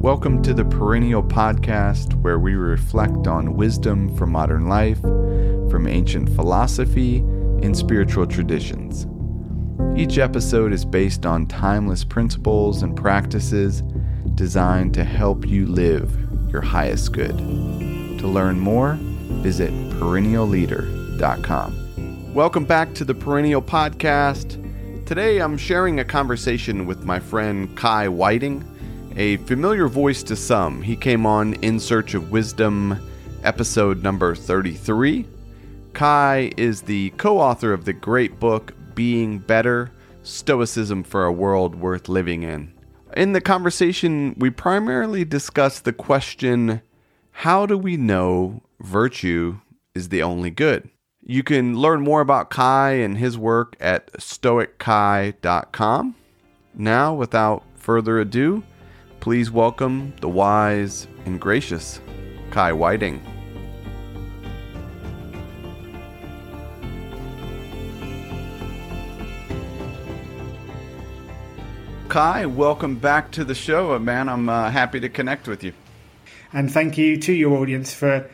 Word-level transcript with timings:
Welcome 0.00 0.42
to 0.44 0.54
the 0.54 0.64
Perennial 0.64 1.24
Podcast, 1.24 2.14
where 2.22 2.38
we 2.38 2.54
reflect 2.54 3.26
on 3.26 3.54
wisdom 3.54 4.16
from 4.16 4.30
modern 4.30 4.68
life, 4.68 5.00
from 5.00 5.88
ancient 5.88 6.28
philosophy, 6.36 7.18
and 7.18 7.76
spiritual 7.76 8.24
traditions. 8.24 9.08
Each 9.98 10.18
episode 10.18 10.72
is 10.72 10.84
based 10.84 11.26
on 11.26 11.46
timeless 11.46 12.04
principles 12.04 12.84
and 12.84 12.96
practices 12.96 13.82
designed 14.36 14.94
to 14.94 15.02
help 15.02 15.48
you 15.48 15.66
live 15.66 16.16
your 16.48 16.62
highest 16.62 17.12
good. 17.12 17.36
To 17.36 18.28
learn 18.28 18.60
more, 18.60 18.96
visit 19.42 19.72
perennialleader.com. 19.98 22.32
Welcome 22.32 22.66
back 22.66 22.94
to 22.94 23.04
the 23.04 23.14
Perennial 23.14 23.62
Podcast. 23.62 24.64
Today 25.06 25.40
I'm 25.40 25.58
sharing 25.58 25.98
a 25.98 26.04
conversation 26.04 26.86
with 26.86 27.02
my 27.02 27.18
friend 27.18 27.76
Kai 27.76 28.06
Whiting, 28.06 28.64
a 29.18 29.36
familiar 29.38 29.88
voice 29.88 30.22
to 30.22 30.36
some. 30.36 30.80
He 30.80 30.94
came 30.94 31.26
on 31.26 31.54
In 31.54 31.80
Search 31.80 32.14
of 32.14 32.30
Wisdom, 32.30 33.04
episode 33.42 34.00
number 34.00 34.36
33. 34.36 35.26
Kai 35.92 36.52
is 36.56 36.82
the 36.82 37.10
co 37.10 37.40
author 37.40 37.72
of 37.72 37.84
the 37.84 37.92
great 37.92 38.38
book 38.38 38.72
Being 38.94 39.40
Better 39.40 39.90
Stoicism 40.22 41.02
for 41.02 41.24
a 41.24 41.32
World 41.32 41.74
Worth 41.74 42.08
Living 42.08 42.44
in. 42.44 42.72
In 43.16 43.32
the 43.32 43.40
conversation, 43.40 44.36
we 44.38 44.50
primarily 44.50 45.24
discuss 45.24 45.80
the 45.80 45.92
question 45.92 46.80
how 47.32 47.66
do 47.66 47.76
we 47.76 47.96
know 47.96 48.62
virtue 48.78 49.58
is 49.96 50.10
the 50.10 50.22
only 50.22 50.50
good? 50.50 50.90
You 51.22 51.42
can 51.42 51.76
learn 51.76 52.02
more 52.02 52.20
about 52.20 52.50
Kai 52.50 52.92
and 52.92 53.18
his 53.18 53.36
work 53.36 53.74
at 53.80 54.12
stoickai.com. 54.12 56.14
Now, 56.74 57.14
without 57.14 57.64
further 57.74 58.20
ado, 58.20 58.62
please 59.20 59.50
welcome 59.50 60.12
the 60.20 60.28
wise 60.28 61.06
and 61.26 61.40
gracious 61.40 62.00
Kai 62.50 62.72
Whiting. 62.72 63.22
Kai, 72.08 72.46
welcome 72.46 72.96
back 72.96 73.32
to 73.32 73.44
the 73.44 73.54
show, 73.54 73.98
man. 73.98 74.30
I'm 74.30 74.48
uh, 74.48 74.70
happy 74.70 74.98
to 75.00 75.10
connect 75.10 75.46
with 75.46 75.62
you. 75.62 75.74
And 76.52 76.72
thank 76.72 76.96
you 76.96 77.18
to 77.18 77.32
your 77.32 77.58
audience 77.58 77.92
for 77.92 78.28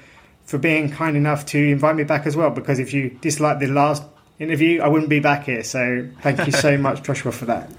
for 0.44 0.58
being 0.58 0.90
kind 0.90 1.16
enough 1.16 1.46
to 1.46 1.58
invite 1.58 1.96
me 1.96 2.04
back 2.04 2.26
as 2.26 2.36
well. 2.36 2.50
Because 2.50 2.78
if 2.78 2.94
you 2.94 3.10
disliked 3.20 3.60
the 3.60 3.66
last 3.66 4.04
interview, 4.38 4.80
I 4.80 4.88
wouldn't 4.88 5.10
be 5.10 5.18
back 5.18 5.44
here. 5.44 5.64
So 5.64 6.08
thank 6.20 6.46
you 6.46 6.52
so 6.52 6.76
much, 6.86 7.02
Joshua, 7.02 7.32
for 7.32 7.46
that. 7.46 7.70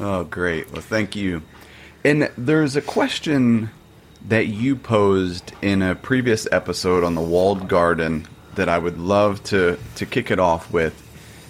Oh, 0.00 0.24
great. 0.24 0.72
Well, 0.72 0.80
thank 0.80 1.14
you. 1.14 1.42
And 2.04 2.30
there's 2.36 2.74
a 2.74 2.82
question 2.82 3.70
that 4.28 4.46
you 4.48 4.76
posed 4.76 5.52
in 5.62 5.82
a 5.82 5.94
previous 5.94 6.48
episode 6.50 7.04
on 7.04 7.14
the 7.14 7.20
walled 7.20 7.68
garden 7.68 8.26
that 8.54 8.68
I 8.68 8.78
would 8.78 8.98
love 8.98 9.42
to 9.44 9.78
to 9.96 10.06
kick 10.06 10.30
it 10.30 10.38
off 10.38 10.72
with, 10.72 10.94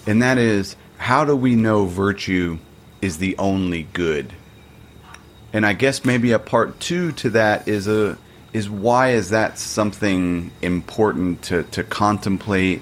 and 0.07 0.21
that 0.21 0.37
is 0.37 0.75
how 0.97 1.25
do 1.25 1.35
we 1.35 1.55
know 1.55 1.85
virtue 1.85 2.59
is 3.01 3.17
the 3.17 3.35
only 3.37 3.83
good? 3.93 4.31
And 5.51 5.65
I 5.65 5.73
guess 5.73 6.05
maybe 6.05 6.31
a 6.31 6.39
part 6.39 6.79
two 6.79 7.11
to 7.13 7.31
that 7.31 7.67
is 7.67 7.87
a 7.87 8.17
is 8.53 8.69
why 8.69 9.11
is 9.11 9.31
that 9.31 9.57
something 9.57 10.51
important 10.61 11.41
to, 11.43 11.63
to 11.63 11.83
contemplate 11.83 12.81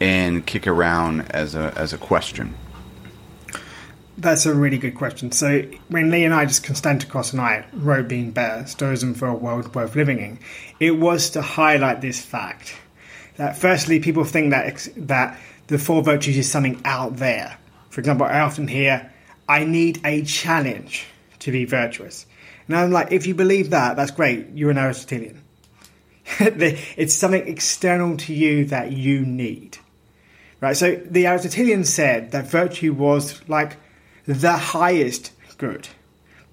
and 0.00 0.44
kick 0.44 0.66
around 0.66 1.30
as 1.30 1.54
a 1.54 1.72
as 1.76 1.92
a 1.92 1.98
question? 1.98 2.54
That's 4.18 4.44
a 4.44 4.54
really 4.54 4.78
good 4.78 4.94
question. 4.94 5.32
So 5.32 5.62
when 5.88 6.10
Leonidas 6.10 6.60
Konstantakos 6.60 7.32
and 7.32 7.40
I 7.40 7.64
wrote 7.72 8.08
Being 8.08 8.30
Better, 8.30 8.66
Stoicism 8.66 9.14
for 9.14 9.26
a 9.26 9.34
World 9.34 9.74
Worth 9.74 9.96
Living 9.96 10.18
in, 10.18 10.38
it 10.78 10.92
was 10.92 11.30
to 11.30 11.40
highlight 11.40 12.00
this 12.02 12.22
fact 12.22 12.76
that 13.36 13.56
firstly 13.56 14.00
people 14.00 14.24
think 14.24 14.50
that 14.50 14.88
that 14.96 15.38
the 15.68 15.78
four 15.78 16.02
virtues 16.02 16.36
is 16.36 16.50
something 16.50 16.80
out 16.84 17.16
there. 17.16 17.56
For 17.88 18.00
example, 18.00 18.26
I 18.26 18.40
often 18.40 18.68
hear, 18.68 19.10
I 19.48 19.64
need 19.64 20.00
a 20.04 20.22
challenge 20.24 21.06
to 21.40 21.50
be 21.50 21.64
virtuous. 21.64 22.26
And 22.68 22.76
I'm 22.76 22.90
like, 22.92 23.12
if 23.12 23.26
you 23.26 23.34
believe 23.34 23.70
that, 23.70 23.96
that's 23.96 24.10
great. 24.10 24.48
You're 24.54 24.70
an 24.70 24.78
Aristotelian. 24.78 25.42
it's 26.38 27.14
something 27.14 27.46
external 27.48 28.16
to 28.18 28.34
you 28.34 28.66
that 28.66 28.92
you 28.92 29.24
need. 29.24 29.78
Right? 30.60 30.76
So 30.76 30.96
the 30.96 31.26
Aristotelian 31.26 31.84
said 31.84 32.30
that 32.32 32.46
virtue 32.46 32.92
was 32.92 33.40
like 33.48 33.76
the 34.26 34.52
highest 34.52 35.32
good, 35.58 35.88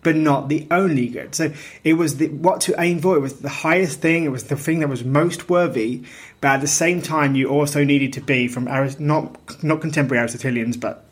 but 0.03 0.16
not 0.16 0.50
the 0.50 0.68
only 0.72 1.07
good. 1.07 1.35
So 1.35 1.52
it 1.84 1.94
was 1.94 2.18
the, 2.18 2.28
what 2.28 2.62
to 2.62 2.75
aim 2.80 3.00
for. 3.00 3.16
It 3.16 3.22
was 3.22 3.40
the 3.40 3.50
highest 3.50 4.02
thing. 4.02 4.24
It 4.24 4.31
was 4.31 4.46
the 4.46 4.56
thing 4.56 4.80
that 4.80 4.90
was 4.90 5.03
most 5.03 5.50
worthy. 5.50 6.03
But 6.41 6.50
at 6.50 6.62
the 6.62 6.68
same 6.68 7.02
time, 7.02 7.35
you 7.35 7.50
also 7.50 7.84
needed 7.84 8.13
to 8.13 8.22
be 8.22 8.47
from 8.47 8.68
Arist- 8.68 9.00
not 9.00 9.63
not 9.63 9.81
contemporary 9.81 10.22
Aristotelians, 10.22 10.78
but 10.78 11.06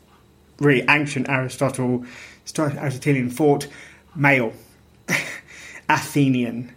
really 0.58 0.84
ancient 0.88 1.28
Aristotle, 1.28 2.04
Aristotelian 2.58 3.30
thought, 3.30 3.68
male, 4.14 4.52
Athenian, 5.88 6.74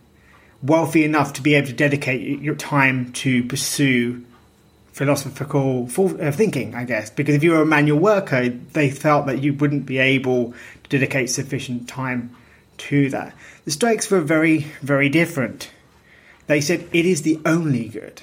wealthy 0.61 1.03
enough 1.03 1.33
to 1.33 1.41
be 1.41 1.55
able 1.55 1.67
to 1.67 1.73
dedicate 1.73 2.41
your 2.41 2.55
time 2.55 3.11
to 3.13 3.43
pursue 3.45 4.23
philosophical 4.91 5.89
uh, 5.97 6.31
thinking, 6.31 6.75
I 6.75 6.83
guess. 6.83 7.09
Because 7.09 7.35
if 7.35 7.43
you 7.43 7.51
were 7.51 7.61
a 7.61 7.65
manual 7.65 7.99
worker, 7.99 8.49
they 8.49 8.89
felt 8.89 9.25
that 9.27 9.41
you 9.41 9.53
wouldn't 9.53 9.85
be 9.85 9.97
able 9.97 10.53
to 10.83 10.89
dedicate 10.89 11.29
sufficient 11.29 11.87
time 11.87 12.35
to 12.77 13.09
that. 13.09 13.33
The 13.65 13.71
Stoics 13.71 14.09
were 14.09 14.21
very, 14.21 14.59
very 14.81 15.09
different. 15.09 15.71
They 16.47 16.61
said 16.61 16.87
it 16.91 17.05
is 17.05 17.21
the 17.21 17.39
only 17.45 17.87
good. 17.87 18.21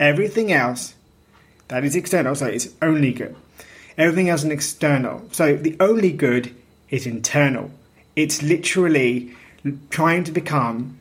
Everything 0.00 0.52
else 0.52 0.94
that 1.68 1.84
is 1.84 1.94
external, 1.94 2.34
so 2.34 2.46
it's 2.46 2.68
only 2.80 3.12
good. 3.12 3.36
Everything 3.98 4.28
else 4.28 4.44
is 4.44 4.50
external. 4.50 5.28
So 5.32 5.56
the 5.56 5.76
only 5.78 6.12
good 6.12 6.54
is 6.88 7.06
internal. 7.06 7.70
It's 8.16 8.42
literally 8.42 9.34
trying 9.90 10.24
to 10.24 10.32
become 10.32 10.98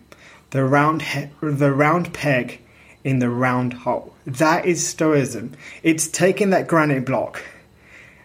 the 0.52 0.64
round 0.64 1.02
he- 1.02 1.30
the 1.42 1.72
round 1.72 2.14
peg 2.14 2.60
in 3.04 3.20
the 3.20 3.30
round 3.30 3.74
hole. 3.74 4.14
That 4.26 4.66
is 4.66 4.86
Stoicism. 4.86 5.54
It's 5.84 6.08
taking 6.08 6.52
that 6.52 6.68
granite 6.68 7.06
block. 7.06 7.44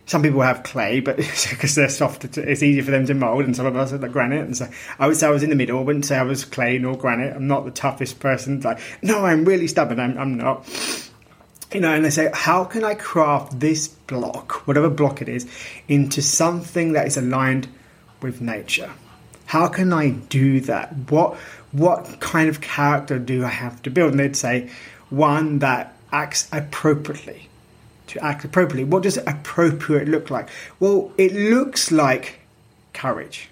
Some 0.07 0.23
people 0.23 0.43
have 0.43 0.63
clay, 0.63 1.01
but 1.01 1.17
because 1.51 1.75
they're 1.75 1.89
soft, 1.89 2.25
it's 2.25 2.63
easier 2.63 2.83
for 2.83 2.93
them 2.93 3.07
to 3.07 3.15
mold. 3.15 3.45
And 3.45 3.57
some 3.57 3.67
of 3.67 3.77
us 3.77 3.93
are 3.93 3.99
the 3.99 4.09
granite. 4.09 4.45
And 4.45 4.57
so 4.57 4.69
I 4.99 5.09
would 5.09 5.17
say 5.17 5.27
I 5.27 5.31
was 5.31 5.43
in 5.43 5.51
the 5.51 5.57
middle. 5.57 5.79
I 5.79 5.83
wouldn't 5.83 6.05
say 6.05 6.17
I 6.17 6.23
was 6.23 6.45
clay 6.45 6.79
nor 6.79 6.97
granite. 6.97 7.35
I'm 7.35 7.49
not 7.49 7.65
the 7.65 7.71
toughest 7.71 8.21
person. 8.21 8.61
Like, 8.61 8.79
no, 9.03 9.25
I'm 9.25 9.45
really 9.45 9.67
stubborn. 9.67 9.99
I'm, 9.99 10.17
I'm 10.17 10.37
not. 10.37 10.69
You 11.73 11.81
know, 11.81 11.93
and 11.93 12.05
they 12.05 12.11
say, 12.11 12.31
how 12.33 12.65
can 12.65 12.85
I 12.85 12.95
craft 12.95 13.59
this 13.59 13.89
block, 13.89 14.67
whatever 14.69 14.89
block 14.89 15.21
it 15.21 15.29
is, 15.29 15.51
into 15.89 16.23
something 16.23 16.93
that 16.93 17.09
is 17.09 17.17
aligned 17.17 17.67
with 18.23 18.41
nature? 18.41 18.91
How 19.47 19.69
can 19.69 19.93
I 19.93 20.11
do 20.11 20.61
that? 20.63 20.95
What 21.11 21.37
what 21.77 22.21
kind 22.21 22.49
of 22.49 22.61
character 22.61 23.19
do 23.19 23.45
I 23.45 23.49
have 23.49 23.83
to 23.83 23.91
build? 23.91 24.13
And 24.13 24.21
they'd 24.21 24.37
say 24.37 24.71
one 25.11 25.59
that 25.61 25.95
acts 26.13 26.49
appropriately. 26.53 27.49
To 28.09 28.25
act 28.25 28.45
appropriately, 28.45 28.85
what 28.85 29.03
does 29.03 29.17
appropriate 29.17 30.07
look 30.07 30.31
like? 30.31 30.49
Well, 30.79 31.13
it 31.19 31.35
looks 31.35 31.91
like 31.91 32.39
courage, 32.93 33.49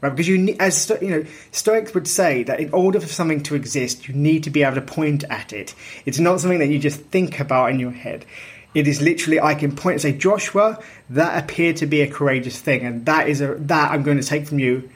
right? 0.00 0.08
Because 0.08 0.26
you, 0.26 0.56
as 0.58 0.90
you 1.02 1.10
know, 1.10 1.24
Stoics 1.52 1.92
would 1.92 2.08
say 2.08 2.44
that 2.44 2.60
in 2.60 2.72
order 2.72 2.98
for 2.98 3.06
something 3.06 3.42
to 3.42 3.54
exist, 3.54 4.08
you 4.08 4.14
need 4.14 4.44
to 4.44 4.50
be 4.50 4.62
able 4.62 4.76
to 4.76 4.80
point 4.80 5.22
at 5.28 5.52
it. 5.52 5.74
It's 6.06 6.18
not 6.18 6.40
something 6.40 6.60
that 6.60 6.68
you 6.68 6.78
just 6.78 7.00
think 7.00 7.40
about 7.40 7.70
in 7.70 7.78
your 7.78 7.90
head. 7.90 8.24
It 8.72 8.88
is 8.88 9.02
literally 9.02 9.38
I 9.38 9.54
can 9.54 9.76
point 9.76 9.94
and 9.94 10.02
say, 10.02 10.12
Joshua, 10.12 10.82
that 11.10 11.44
appeared 11.44 11.76
to 11.78 11.86
be 11.86 12.00
a 12.00 12.10
courageous 12.10 12.58
thing, 12.58 12.86
and 12.86 13.04
that 13.04 13.28
is 13.28 13.42
a 13.42 13.54
that 13.54 13.90
I'm 13.90 14.02
going 14.02 14.18
to 14.18 14.26
take 14.26 14.46
from 14.46 14.58
you 14.58 14.88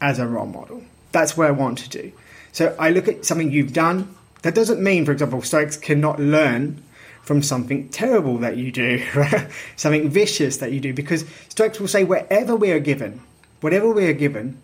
as 0.00 0.20
a 0.20 0.26
role 0.26 0.46
model. 0.46 0.84
That's 1.14 1.36
what 1.36 1.46
I 1.46 1.52
want 1.52 1.78
to 1.78 1.88
do. 1.88 2.10
So 2.50 2.74
I 2.76 2.90
look 2.90 3.06
at 3.06 3.24
something 3.24 3.52
you've 3.52 3.72
done. 3.72 4.12
That 4.42 4.56
doesn't 4.56 4.82
mean, 4.82 5.04
for 5.04 5.12
example, 5.12 5.40
Stoics 5.42 5.76
cannot 5.76 6.18
learn 6.18 6.82
from 7.22 7.40
something 7.40 7.88
terrible 7.90 8.38
that 8.38 8.56
you 8.56 8.72
do, 8.72 9.00
something 9.76 10.10
vicious 10.10 10.56
that 10.56 10.72
you 10.72 10.80
do, 10.80 10.92
because 10.92 11.24
Stoics 11.48 11.78
will 11.78 11.86
say 11.86 12.02
wherever 12.02 12.56
we 12.56 12.72
are 12.72 12.80
given, 12.80 13.22
whatever 13.60 13.92
we 13.92 14.06
are 14.06 14.12
given, 14.12 14.60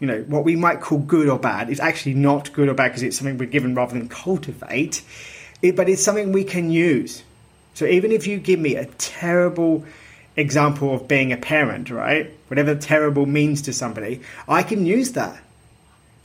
you 0.00 0.08
know, 0.08 0.22
what 0.22 0.42
we 0.42 0.56
might 0.56 0.80
call 0.80 0.98
good 0.98 1.28
or 1.28 1.38
bad 1.38 1.70
is 1.70 1.78
actually 1.78 2.14
not 2.14 2.52
good 2.52 2.68
or 2.68 2.74
bad 2.74 2.88
because 2.88 3.04
it's 3.04 3.16
something 3.16 3.38
we're 3.38 3.46
given 3.46 3.76
rather 3.76 3.96
than 3.96 4.08
cultivate, 4.08 5.02
it, 5.62 5.76
but 5.76 5.88
it's 5.88 6.02
something 6.02 6.32
we 6.32 6.42
can 6.42 6.68
use. 6.68 7.22
So 7.74 7.86
even 7.86 8.10
if 8.10 8.26
you 8.26 8.38
give 8.38 8.58
me 8.58 8.74
a 8.74 8.86
terrible 8.98 9.84
example 10.34 10.92
of 10.92 11.06
being 11.06 11.30
a 11.30 11.36
parent, 11.36 11.90
right? 11.90 12.28
Whatever 12.48 12.74
terrible 12.74 13.24
means 13.24 13.62
to 13.62 13.72
somebody, 13.72 14.22
I 14.48 14.64
can 14.64 14.84
use 14.84 15.12
that 15.12 15.40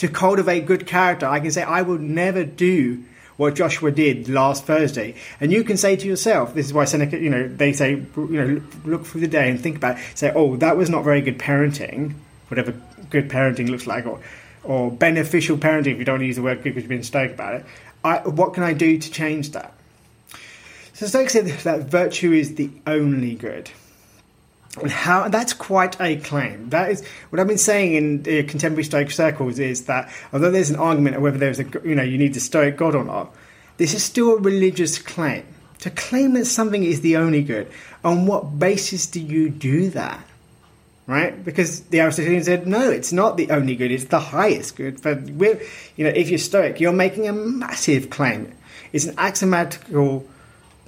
to 0.02 0.08
cultivate 0.08 0.66
good 0.66 0.88
character. 0.88 1.28
I 1.28 1.40
can 1.40 1.52
say, 1.52 1.62
I 1.62 1.84
will 1.84 2.00
never 2.00 2.44
do 2.44 3.04
what 3.38 3.54
Joshua 3.54 3.92
did 3.92 4.28
last 4.30 4.66
Thursday. 4.66 5.14
And 5.40 5.52
you 5.52 5.64
can 5.64 5.78
say 5.78 5.96
to 5.96 6.08
yourself, 6.08 6.56
this 6.56 6.66
is 6.66 6.74
why 6.74 6.86
Seneca, 6.86 7.20
you 7.20 7.30
know, 7.30 7.48
they 7.48 7.72
say, 7.72 7.92
you 7.92 8.08
know, 8.16 8.62
look 8.84 9.06
through 9.06 9.22
the 9.22 9.28
day 9.28 9.48
and 9.48 9.62
think 9.62 9.78
about 9.78 10.00
it. 10.00 10.18
Say, 10.18 10.32
oh, 10.34 10.56
that 10.56 10.76
was 10.76 10.90
not 10.90 11.04
very 11.04 11.22
good 11.22 11.38
parenting, 11.38 12.16
whatever 12.48 12.74
good 13.12 13.30
parenting 13.30 13.70
looks 13.70 13.86
like, 13.86 14.08
or 14.08 14.20
or 14.64 14.92
beneficial 14.92 15.58
parenting 15.58 15.94
if 15.94 16.00
you 16.00 16.06
don't 16.06 16.24
use 16.24 16.36
the 16.36 16.42
word 16.42 16.64
good 16.64 16.74
because 16.76 16.82
you've 16.82 16.90
been 16.90 17.04
stoic 17.04 17.34
about 17.34 17.56
it. 17.56 17.66
I, 18.04 18.28
what 18.28 18.56
can 18.56 18.64
I 18.64 18.74
do 18.74 18.98
to 18.98 19.12
change 19.12 19.52
that? 19.52 19.72
So 20.94 21.06
Stoics 21.06 21.34
said 21.34 21.46
that 21.46 21.82
virtue 21.82 22.32
is 22.32 22.56
the 22.56 22.72
only 22.88 23.36
good. 23.36 23.70
How 24.88 25.28
that's 25.28 25.52
quite 25.52 26.00
a 26.00 26.16
claim. 26.16 26.70
That 26.70 26.92
is 26.92 27.06
what 27.30 27.42
I've 27.42 27.48
been 27.48 27.58
saying 27.58 27.94
in 27.94 28.20
uh, 28.22 28.48
contemporary 28.50 28.86
Stoic 28.86 29.12
circles 29.12 29.60
is 29.60 29.86
that 29.86 30.10
although 30.32 30.50
there's 30.50 30.70
an 30.70 30.78
argument 30.78 31.18
of 31.18 31.22
whether 31.22 31.38
there's 31.38 31.60
a 31.60 31.66
you 31.84 31.94
know 31.94 32.04
you 32.04 32.18
need 32.18 32.34
the 32.34 32.40
Stoic 32.40 32.78
God 32.78 32.96
or 32.96 33.04
not, 33.04 33.36
this 33.78 33.94
is 33.94 34.02
still 34.02 34.38
a 34.38 34.40
religious 34.40 34.98
claim. 34.98 35.46
To 35.80 35.90
claim 35.90 36.34
that 36.34 36.46
something 36.46 36.84
is 36.84 37.02
the 37.02 37.18
only 37.18 37.44
good, 37.44 37.70
on 38.04 38.28
what 38.28 38.60
basis 38.60 39.08
do 39.08 39.20
you 39.20 39.50
do 39.50 39.90
that? 39.90 40.24
Right? 41.08 41.44
Because 41.44 41.82
the 41.82 42.00
Aristotelian 42.00 42.44
said, 42.44 42.68
no, 42.68 42.90
it's 42.90 43.12
not 43.12 43.36
the 43.36 43.50
only 43.50 43.76
good, 43.76 43.92
it's 43.92 44.06
the 44.06 44.20
highest 44.20 44.78
good. 44.78 45.02
But 45.02 45.28
you 45.28 46.06
know, 46.06 46.12
if 46.12 46.30
you're 46.30 46.38
Stoic, 46.38 46.80
you're 46.80 46.94
making 46.94 47.28
a 47.28 47.34
massive 47.34 48.10
claim. 48.10 48.54
It's 48.94 49.06
an 49.06 49.16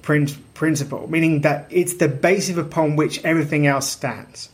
principle, 0.04 1.10
meaning 1.10 1.40
that 1.40 1.66
it's 1.70 1.94
the 1.94 2.08
basis 2.08 2.56
upon 2.56 2.96
which 2.96 3.24
everything 3.24 3.66
else 3.66 3.88
stands. 3.88 4.50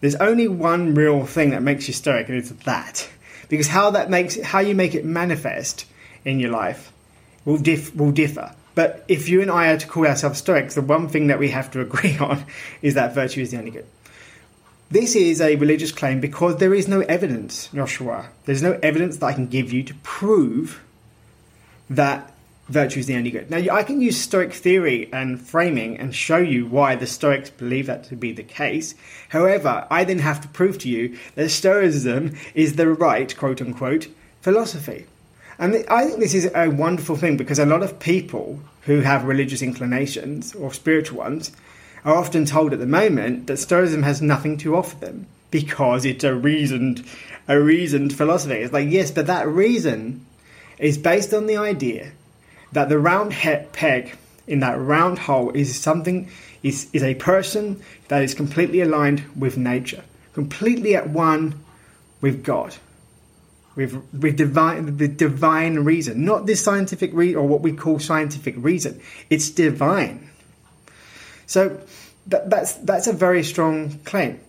There's 0.00 0.14
only 0.16 0.48
one 0.48 0.94
real 0.94 1.26
thing 1.26 1.50
that 1.50 1.62
makes 1.62 1.88
you 1.88 1.94
stoic, 1.94 2.28
and 2.28 2.38
it's 2.38 2.50
that. 2.50 3.08
Because 3.48 3.68
how 3.68 3.90
that 3.90 4.10
makes 4.10 4.40
how 4.40 4.60
you 4.60 4.74
make 4.74 4.94
it 4.94 5.04
manifest 5.04 5.86
in 6.24 6.40
your 6.40 6.50
life 6.50 6.92
will 7.44 7.58
dif- 7.58 7.94
will 7.94 8.10
differ. 8.10 8.54
But 8.74 9.04
if 9.08 9.28
you 9.28 9.40
and 9.40 9.50
I 9.50 9.68
are 9.68 9.78
to 9.78 9.86
call 9.86 10.06
ourselves 10.06 10.38
stoics, 10.38 10.74
the 10.74 10.82
one 10.82 11.08
thing 11.08 11.28
that 11.28 11.38
we 11.38 11.50
have 11.50 11.70
to 11.72 11.80
agree 11.86 12.18
on 12.18 12.44
is 12.82 12.94
that 12.94 13.14
virtue 13.14 13.40
is 13.40 13.50
the 13.50 13.58
only 13.58 13.70
good. 13.70 13.86
This 14.90 15.16
is 15.16 15.40
a 15.40 15.56
religious 15.56 15.90
claim 15.90 16.20
because 16.20 16.58
there 16.58 16.74
is 16.74 16.86
no 16.86 17.00
evidence, 17.00 17.68
Joshua. 17.74 18.28
There's 18.44 18.62
no 18.62 18.78
evidence 18.82 19.16
that 19.16 19.26
I 19.26 19.32
can 19.32 19.46
give 19.46 19.72
you 19.72 19.82
to 19.84 19.94
prove 20.02 20.82
that 21.90 22.33
virtue 22.68 23.00
is 23.00 23.06
the 23.06 23.16
only 23.16 23.30
good. 23.30 23.50
Now, 23.50 23.74
I 23.74 23.82
can 23.82 24.00
use 24.00 24.16
Stoic 24.16 24.52
theory 24.52 25.10
and 25.12 25.40
framing 25.40 25.98
and 25.98 26.14
show 26.14 26.38
you 26.38 26.66
why 26.66 26.96
the 26.96 27.06
Stoics 27.06 27.50
believe 27.50 27.86
that 27.86 28.04
to 28.04 28.16
be 28.16 28.32
the 28.32 28.42
case. 28.42 28.94
However, 29.28 29.86
I 29.90 30.04
then 30.04 30.20
have 30.20 30.40
to 30.42 30.48
prove 30.48 30.78
to 30.78 30.88
you 30.88 31.16
that 31.34 31.50
Stoicism 31.50 32.36
is 32.54 32.76
the 32.76 32.88
right, 32.88 33.36
quote 33.36 33.60
unquote, 33.60 34.08
philosophy. 34.40 35.06
And 35.58 35.84
I 35.88 36.06
think 36.06 36.20
this 36.20 36.34
is 36.34 36.50
a 36.54 36.68
wonderful 36.68 37.16
thing 37.16 37.36
because 37.36 37.58
a 37.58 37.66
lot 37.66 37.82
of 37.82 38.00
people 38.00 38.60
who 38.82 39.00
have 39.00 39.24
religious 39.24 39.62
inclinations 39.62 40.54
or 40.54 40.72
spiritual 40.72 41.18
ones 41.18 41.52
are 42.04 42.16
often 42.16 42.44
told 42.44 42.72
at 42.72 42.80
the 42.80 42.86
moment 42.86 43.46
that 43.46 43.58
Stoicism 43.58 44.02
has 44.02 44.20
nothing 44.20 44.56
to 44.58 44.76
offer 44.76 44.96
them 44.96 45.26
because 45.50 46.04
it's 46.04 46.24
a 46.24 46.34
reasoned, 46.34 47.04
a 47.46 47.60
reasoned 47.60 48.12
philosophy. 48.12 48.56
It's 48.56 48.72
like 48.72 48.90
yes, 48.90 49.10
but 49.10 49.26
that 49.28 49.46
reason 49.46 50.26
is 50.78 50.98
based 50.98 51.32
on 51.32 51.46
the 51.46 51.56
idea 51.56 52.10
that 52.74 52.88
the 52.88 52.98
round 52.98 53.32
head 53.32 53.72
peg 53.72 54.16
in 54.46 54.60
that 54.60 54.78
round 54.78 55.18
hole 55.18 55.50
is 55.50 55.80
something 55.80 56.28
is, 56.62 56.88
is 56.92 57.02
a 57.02 57.14
person 57.14 57.80
that 58.08 58.22
is 58.22 58.34
completely 58.34 58.80
aligned 58.80 59.22
with 59.36 59.56
nature, 59.56 60.04
completely 60.34 60.94
at 60.94 61.08
one 61.08 61.54
with 62.20 62.44
God, 62.44 62.74
with 63.76 63.94
with 64.12 64.36
divine 64.36 64.96
the 64.96 65.08
divine 65.08 65.80
reason, 65.80 66.24
not 66.24 66.46
this 66.46 66.62
scientific 66.62 67.12
reason 67.14 67.40
or 67.40 67.46
what 67.46 67.60
we 67.60 67.72
call 67.72 67.98
scientific 67.98 68.54
reason. 68.58 69.00
It's 69.30 69.50
divine. 69.50 70.30
So 71.46 71.80
that, 72.26 72.50
that's 72.50 72.74
that's 72.74 73.06
a 73.06 73.12
very 73.12 73.44
strong 73.44 73.98
claim. 74.04 74.40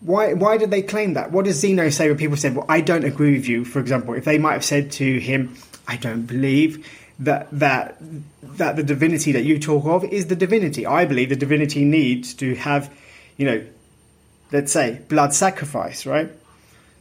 Why 0.00 0.34
why 0.34 0.56
did 0.56 0.70
they 0.70 0.82
claim 0.82 1.14
that? 1.14 1.30
What 1.30 1.44
does 1.44 1.56
Zeno 1.56 1.88
say 1.90 2.08
when 2.08 2.18
people 2.18 2.36
said, 2.36 2.56
"Well, 2.56 2.66
I 2.68 2.80
don't 2.80 3.04
agree 3.04 3.34
with 3.34 3.46
you"? 3.46 3.64
For 3.64 3.80
example, 3.80 4.14
if 4.14 4.24
they 4.24 4.38
might 4.38 4.54
have 4.54 4.64
said 4.64 4.92
to 4.92 5.18
him, 5.18 5.56
"I 5.86 5.96
don't 5.96 6.26
believe." 6.26 6.86
That 7.18 7.48
that 7.52 7.96
that 8.42 8.76
the 8.76 8.82
divinity 8.82 9.32
that 9.32 9.44
you 9.44 9.58
talk 9.58 9.84
of 9.86 10.04
is 10.04 10.26
the 10.26 10.36
divinity. 10.36 10.86
I 10.86 11.04
believe 11.04 11.28
the 11.28 11.36
divinity 11.36 11.84
needs 11.84 12.34
to 12.34 12.54
have, 12.56 12.92
you 13.36 13.46
know, 13.46 13.64
let's 14.52 14.72
say 14.72 15.00
blood 15.08 15.32
sacrifice, 15.34 16.06
right? 16.06 16.30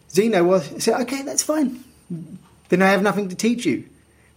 Zeno 0.09 0.43
was 0.43 0.83
said, 0.83 1.01
okay, 1.01 1.23
that's 1.23 1.43
fine. 1.43 1.83
Then 2.69 2.81
I 2.81 2.87
have 2.87 3.01
nothing 3.01 3.29
to 3.29 3.35
teach 3.35 3.65
you, 3.65 3.85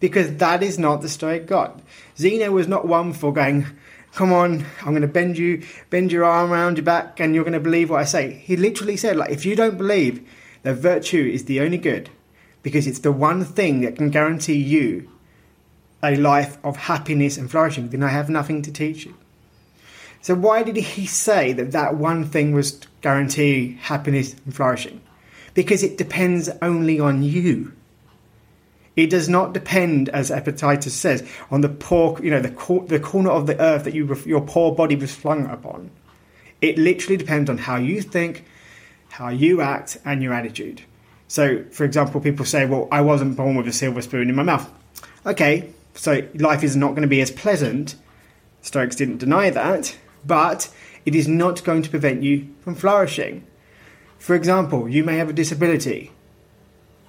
because 0.01 0.37
that 0.37 0.63
is 0.63 0.79
not 0.79 1.03
the 1.03 1.09
Stoic 1.09 1.47
God. 1.47 1.83
Zeno 2.17 2.51
was 2.51 2.67
not 2.67 2.87
one 2.87 3.13
for 3.13 3.33
going. 3.33 3.67
Come 4.15 4.33
on, 4.33 4.65
I'm 4.81 4.93
going 4.93 5.03
to 5.03 5.09
bend 5.09 5.37
you, 5.37 5.63
bend 5.91 6.11
your 6.11 6.25
arm 6.25 6.51
around 6.51 6.79
your 6.79 6.85
back, 6.85 7.21
and 7.21 7.35
you're 7.35 7.45
going 7.45 7.53
to 7.53 7.61
believe 7.61 7.91
what 7.91 8.01
I 8.01 8.05
say. 8.05 8.31
He 8.33 8.57
literally 8.57 8.97
said, 8.97 9.17
like, 9.17 9.31
if 9.31 9.45
you 9.45 9.55
don't 9.55 9.77
believe 9.77 10.27
that 10.63 10.77
virtue 10.77 11.31
is 11.31 11.45
the 11.45 11.61
only 11.61 11.77
good, 11.77 12.09
because 12.63 12.87
it's 12.87 13.01
the 13.01 13.13
one 13.13 13.45
thing 13.45 13.83
that 13.83 13.97
can 13.97 14.09
guarantee 14.09 14.57
you 14.57 15.11
a 16.03 16.17
life 16.17 16.59
of 16.63 16.77
happiness 16.77 17.37
and 17.37 17.51
flourishing, 17.51 17.89
then 17.89 18.03
I 18.03 18.09
have 18.09 18.29
nothing 18.29 18.63
to 18.63 18.73
teach 18.73 19.07
you. 19.07 19.15
So, 20.23 20.35
why 20.35 20.63
did 20.63 20.77
he 20.77 21.07
say 21.07 21.53
that 21.53 21.73
that 21.73 21.97
one 21.97 22.25
thing 22.25 22.53
was 22.53 22.73
to 22.73 22.89
guarantee 23.01 23.79
happiness 23.81 24.35
and 24.45 24.55
flourishing? 24.55 25.01
Because 25.55 25.83
it 25.83 25.97
depends 25.97 26.51
only 26.61 26.99
on 26.99 27.23
you. 27.23 27.73
It 28.97 29.11
does 29.11 29.29
not 29.29 29.53
depend, 29.53 30.09
as 30.09 30.31
Epictetus 30.31 30.95
says, 30.95 31.29
on 31.51 31.61
the 31.61 31.69
poor, 31.69 32.19
you 32.23 32.31
know, 32.31 32.41
the, 32.41 32.51
cor- 32.51 32.87
the 32.87 32.99
corner 32.99 33.31
of 33.31 33.47
the 33.47 33.61
earth 33.61 33.85
that 33.85 33.95
you, 33.95 34.13
your 34.25 34.41
poor 34.41 34.75
body 34.75 34.97
was 34.97 35.15
flung 35.15 35.47
upon. 35.47 35.91
It 36.63 36.79
literally 36.79 37.19
depends 37.19 37.51
on 37.51 37.59
how 37.59 37.77
you 37.77 38.01
think, 38.01 38.45
how 39.11 39.29
you 39.29 39.61
act, 39.61 39.99
and 40.05 40.23
your 40.23 40.33
attitude. 40.33 40.83
So, 41.29 41.65
for 41.71 41.85
example, 41.85 42.21
people 42.21 42.47
say, 42.47 42.65
well, 42.65 42.89
I 42.91 43.03
wasn't 43.03 43.37
born 43.37 43.57
with 43.57 43.69
a 43.69 43.73
silver 43.73 44.01
spoon 44.01 44.31
in 44.31 44.35
my 44.35 44.43
mouth. 44.43 44.71
Okay, 45.27 45.75
so 45.97 46.23
life 46.35 46.63
is 46.63 46.77
not 46.77 46.91
going 46.91 47.03
to 47.03 47.09
be 47.09 47.21
as 47.21 47.31
pleasant. 47.31 47.97
Stoics 48.61 48.97
didn't 48.97 49.19
deny 49.19 49.51
that, 49.51 49.97
but 50.25 50.69
it 51.05 51.15
is 51.15 51.27
not 51.27 51.65
going 51.65 51.83
to 51.83 51.91
prevent 51.91 52.23
you 52.23 52.49
from 52.61 52.75
flourishing. 52.75 53.47
For 54.19 54.35
example, 54.35 54.89
you 54.89 55.05
may 55.05 55.17
have 55.17 55.29
a 55.29 55.33
disability, 55.33 56.13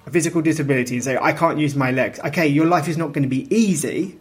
a 0.06 0.10
physical 0.10 0.40
disability, 0.40 0.94
and 0.94 1.04
say, 1.04 1.18
I 1.20 1.32
can't 1.32 1.58
use 1.58 1.74
my 1.74 1.90
legs. 1.90 2.18
Okay, 2.20 2.46
your 2.46 2.66
life 2.66 2.88
is 2.88 2.96
not 2.96 3.12
going 3.12 3.24
to 3.24 3.28
be 3.28 3.52
easy, 3.54 4.18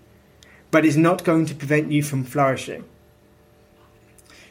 but 0.71 0.85
it's 0.85 0.95
not 0.95 1.23
going 1.23 1.45
to 1.45 1.55
prevent 1.55 1.91
you 1.91 2.03
from 2.03 2.23
flourishing. 2.23 2.83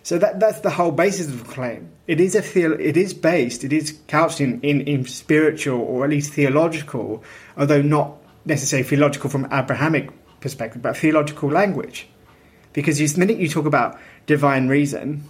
So 0.03 0.19
that, 0.19 0.39
that's 0.39 0.61
the 0.61 0.71
whole 0.71 0.93
basis 0.93 1.27
of 1.27 1.45
the 1.45 1.53
claim. 1.53 1.91
It 2.07 2.21
is 2.21 2.37
a 2.37 2.43
theo- 2.43 2.79
it 2.79 2.97
is 2.97 3.13
based, 3.13 3.65
it 3.65 3.73
is 3.73 3.99
couched 4.07 4.41
in, 4.41 4.61
in, 4.61 4.83
in 4.83 5.05
spiritual 5.05 5.81
or 5.81 6.05
at 6.05 6.11
least 6.11 6.33
theological, 6.33 7.25
although 7.57 7.83
not 7.83 8.17
necessarily 8.47 8.89
theological 8.89 9.29
from 9.29 9.47
Abrahamic 9.53 10.11
perspective, 10.41 10.81
but 10.83 10.97
theological 10.97 11.51
language. 11.51 12.09
Because 12.73 12.99
the 12.99 13.19
minute 13.19 13.39
you 13.39 13.49
talk 13.49 13.67
about 13.67 13.99
divine 14.27 14.69
reason, 14.69 15.25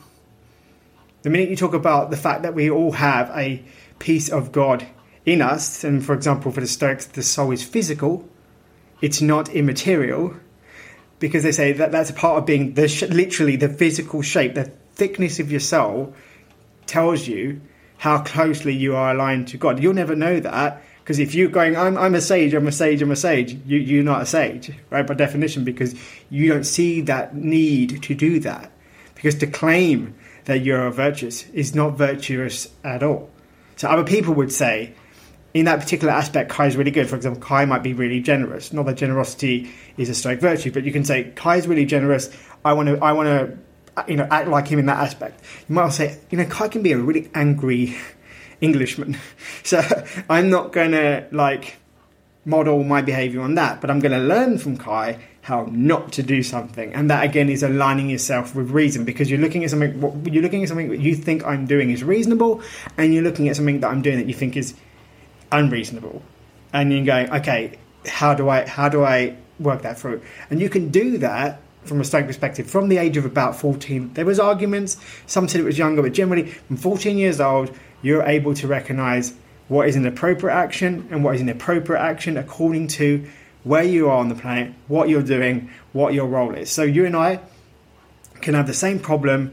the 1.23 1.31
minute 1.31 1.49
you 1.49 1.57
talk 1.57 1.75
about 1.75 2.11
the 2.11 2.17
fact 2.17 2.43
that 2.43 2.55
we 2.55 2.71
all 2.71 2.93
have 2.93 3.31
a 3.35 3.63
piece 3.99 4.29
of 4.29 4.53
God 4.53 4.87
in 5.25 5.43
us, 5.43 5.83
and 5.83 6.05
for 6.05 6.15
example, 6.15 6.53
for 6.53 6.61
the 6.61 6.67
Stoics, 6.67 7.07
the 7.07 7.23
soul 7.23 7.51
is 7.53 7.65
physical, 7.65 8.29
it's 9.01 9.21
not 9.21 9.49
immaterial, 9.49 10.35
because 11.19 11.43
they 11.43 11.53
say 11.53 11.73
that 11.73 11.93
that's 11.93 12.11
a 12.11 12.15
part 12.15 12.39
of 12.39 12.47
being 12.47 12.75
the 12.75 13.09
literally 13.11 13.57
the 13.57 13.69
physical 13.69 14.23
shape, 14.23 14.55
the 14.55 14.71
thickness 14.95 15.41
of 15.41 15.51
your 15.51 15.61
soul 15.61 16.15
tells 16.87 17.27
you 17.27 17.61
how 17.99 18.23
closely 18.23 18.75
you 18.75 18.95
are 18.95 19.13
aligned 19.13 19.49
to 19.49 19.57
God. 19.57 19.83
You'll 19.83 19.95
never 19.95 20.15
know 20.15 20.39
that 20.41 20.83
because 21.07 21.21
if 21.21 21.37
you're 21.37 21.49
going, 21.49 21.77
I'm, 21.77 21.97
I'm 21.97 22.17
a 22.17 22.21
sage, 22.21 22.53
I'm 22.53 22.67
a 22.67 22.73
sage, 22.73 23.01
I'm 23.01 23.13
a 23.13 23.17
sage, 23.17 23.57
you, 23.65 23.79
you're 23.79 24.03
not 24.03 24.23
a 24.23 24.27
sage, 24.27 24.73
right, 24.91 25.07
by 25.07 25.15
definition, 25.15 25.63
because 25.63 25.95
you 26.31 26.49
don't 26.49 26.65
see 26.65 27.01
that 27.03 27.33
need 27.33 28.03
to 28.03 28.13
do 28.13 28.41
that. 28.41 28.73
Because 29.15 29.37
to 29.37 29.47
claim 29.47 30.17
that 30.47 30.63
you're 30.63 30.91
virtuous 30.91 31.49
is 31.51 31.77
not 31.77 31.97
virtuous 31.97 32.67
at 32.83 33.05
all. 33.05 33.31
So 33.77 33.89
other 33.89 34.03
people 34.03 34.35
would 34.35 34.53
say, 34.53 34.95
in 35.55 35.67
that 35.67 35.79
particular 35.79 36.13
aspect, 36.13 36.51
Kai 36.51 36.67
is 36.67 36.77
really 36.77 36.91
good. 36.91 37.09
For 37.09 37.15
example, 37.15 37.41
Kai 37.41 37.67
might 37.67 37.85
be 37.85 37.93
really 37.93 38.19
generous. 38.19 38.73
Not 38.73 38.87
that 38.87 38.97
generosity 38.97 39.71
is 39.97 40.09
a 40.09 40.15
stoic 40.15 40.41
virtue, 40.41 40.73
but 40.73 40.83
you 40.83 40.91
can 40.91 41.05
say 41.05 41.31
Kai 41.37 41.59
is 41.59 41.69
really 41.69 41.87
generous. 41.87 42.37
I 42.65 42.73
want 42.73 42.89
to, 42.89 42.99
I 42.99 43.13
want 43.13 43.29
to, 43.29 44.11
you 44.11 44.17
know, 44.17 44.27
act 44.29 44.49
like 44.49 44.67
him 44.67 44.81
in 44.81 44.87
that 44.87 44.99
aspect. 44.99 45.41
You 45.69 45.77
might 45.77 45.93
say, 45.93 46.19
you 46.31 46.39
know, 46.39 46.47
Kai 46.47 46.67
can 46.67 46.83
be 46.83 46.91
a 46.91 46.99
really 46.99 47.31
angry 47.33 47.95
Englishman. 48.61 49.19
So 49.63 49.83
I'm 50.31 50.49
not 50.49 50.73
going 50.73 50.93
to 50.93 51.27
like 51.33 51.79
model 52.45 52.85
my 52.85 53.03
behavior 53.03 53.41
on 53.41 53.57
that, 53.57 53.81
but 53.81 53.91
I'm 53.91 53.99
going 53.99 54.13
to 54.13 54.19
learn 54.19 54.59
from 54.59 54.77
Kai 54.77 55.19
how 55.43 55.69
not 55.71 56.13
to 56.13 56.23
do 56.23 56.43
something. 56.43 56.93
And 56.95 57.11
that 57.11 57.25
again 57.25 57.49
is 57.49 57.63
aligning 57.63 58.09
yourself 58.09 58.55
with 58.55 58.71
reason 58.71 59.05
because 59.05 59.31
you're 59.31 59.41
looking 59.41 59.65
at 59.65 59.71
something 59.71 60.01
what, 60.01 60.33
you're 60.33 60.43
looking 60.43 60.63
at 60.63 60.69
something 60.69 60.89
that 60.89 61.01
you 61.01 61.15
think 61.17 61.45
I'm 61.45 61.67
doing 61.67 61.91
is 61.91 62.03
reasonable 62.05 62.63
and 62.97 63.13
you're 63.13 63.25
looking 63.25 63.49
at 63.49 63.57
something 63.57 63.81
that 63.81 63.89
I'm 63.89 64.03
doing 64.03 64.19
that 64.19 64.27
you 64.27 64.35
think 64.35 64.57
is 64.57 64.75
unreasonable. 65.51 66.23
And 66.73 66.93
you're 66.93 67.05
going, 67.05 67.31
okay, 67.31 67.79
how 68.07 68.35
do 68.35 68.49
I 68.49 68.67
how 68.67 68.89
do 68.89 69.05
I 69.05 69.37
work 69.59 69.83
that 69.83 69.99
through? 69.99 70.23
And 70.51 70.61
you 70.61 70.69
can 70.69 70.91
do 70.91 71.19
that 71.19 71.61
from 71.85 72.01
a 72.01 72.05
Stoic 72.05 72.27
perspective 72.27 72.69
from 72.69 72.89
the 72.89 72.99
age 72.99 73.17
of 73.17 73.25
about 73.25 73.57
14. 73.57 74.15
There 74.15 74.25
was 74.25 74.41
arguments, 74.41 74.97
some 75.27 75.49
said 75.49 75.61
it 75.61 75.65
was 75.65 75.79
younger, 75.79 76.03
but 76.03 76.13
generally 76.13 76.47
from 76.51 76.77
14 76.77 77.19
years 77.19 77.41
old 77.41 77.77
you're 78.03 78.23
able 78.23 78.55
to 78.55 78.67
recognize 78.67 79.35
what 79.69 79.89
is 79.89 79.97
an 79.97 80.07
appropriate 80.07 80.55
action 80.55 81.09
and 81.11 81.25
what 81.25 81.35
is 81.35 81.41
an 81.41 81.49
appropriate 81.49 82.01
action 82.01 82.37
according 82.37 82.89
to 82.89 83.27
where 83.65 83.83
you 83.83 84.09
are 84.09 84.19
on 84.19 84.29
the 84.29 84.35
planet, 84.35 84.73
what 84.87 85.09
you're 85.09 85.23
doing, 85.23 85.71
what 85.93 86.15
your 86.15 86.27
role 86.27 86.55
is. 86.55 86.71
So 86.71 86.83
you 86.83 87.05
and 87.05 87.17
I 87.17 87.41
can 88.41 88.55
have 88.55 88.67
the 88.67 88.75
same 88.75 89.01
problem 89.01 89.53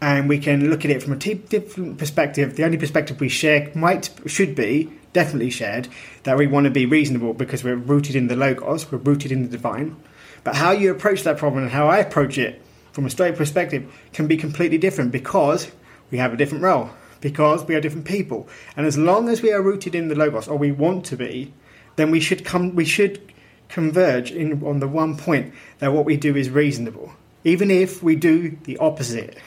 and 0.00 0.28
we 0.28 0.38
can 0.38 0.70
look 0.70 0.84
at 0.84 0.90
it 0.90 1.02
from 1.02 1.12
a 1.12 1.16
t- 1.16 1.34
different 1.34 1.98
perspective. 1.98 2.56
The 2.56 2.64
only 2.64 2.78
perspective 2.78 3.20
we 3.20 3.28
share 3.28 3.70
might 3.74 4.10
should 4.26 4.54
be 4.54 4.92
definitely 5.12 5.50
shared 5.50 5.88
that 6.24 6.36
we 6.36 6.46
want 6.46 6.64
to 6.64 6.70
be 6.70 6.84
reasonable 6.84 7.32
because 7.32 7.62
we're 7.62 7.76
rooted 7.76 8.16
in 8.16 8.26
the 8.26 8.36
logos, 8.36 8.90
we're 8.90 8.98
rooted 8.98 9.30
in 9.30 9.42
the 9.42 9.48
divine. 9.48 9.96
But 10.42 10.56
how 10.56 10.72
you 10.72 10.90
approach 10.90 11.22
that 11.22 11.38
problem 11.38 11.62
and 11.62 11.72
how 11.72 11.88
I 11.88 11.98
approach 11.98 12.36
it 12.36 12.60
from 12.92 13.06
a 13.06 13.10
Stoic 13.10 13.36
perspective 13.36 13.90
can 14.12 14.26
be 14.26 14.36
completely 14.36 14.78
different 14.78 15.10
because 15.10 15.70
we 16.10 16.18
have 16.18 16.34
a 16.34 16.36
different 16.36 16.64
role, 16.64 16.90
because 17.24 17.64
we 17.64 17.74
are 17.74 17.80
different 17.80 18.04
people. 18.04 18.46
And 18.76 18.86
as 18.86 18.98
long 18.98 19.30
as 19.30 19.40
we 19.40 19.50
are 19.50 19.62
rooted 19.62 19.94
in 19.94 20.08
the 20.08 20.14
logos, 20.14 20.46
or 20.46 20.58
we 20.58 20.70
want 20.70 21.06
to 21.06 21.16
be, 21.16 21.54
then 21.96 22.10
we 22.10 22.20
should 22.20 22.44
come. 22.44 22.74
We 22.76 22.84
should 22.84 23.32
converge 23.70 24.30
in 24.30 24.62
on 24.62 24.80
the 24.80 24.86
one 24.86 25.16
point 25.16 25.54
that 25.78 25.94
what 25.94 26.04
we 26.04 26.18
do 26.18 26.36
is 26.36 26.50
reasonable, 26.50 27.12
even 27.42 27.70
if 27.70 28.02
we 28.02 28.14
do 28.14 28.58
the 28.64 28.76
opposite. 28.76 29.38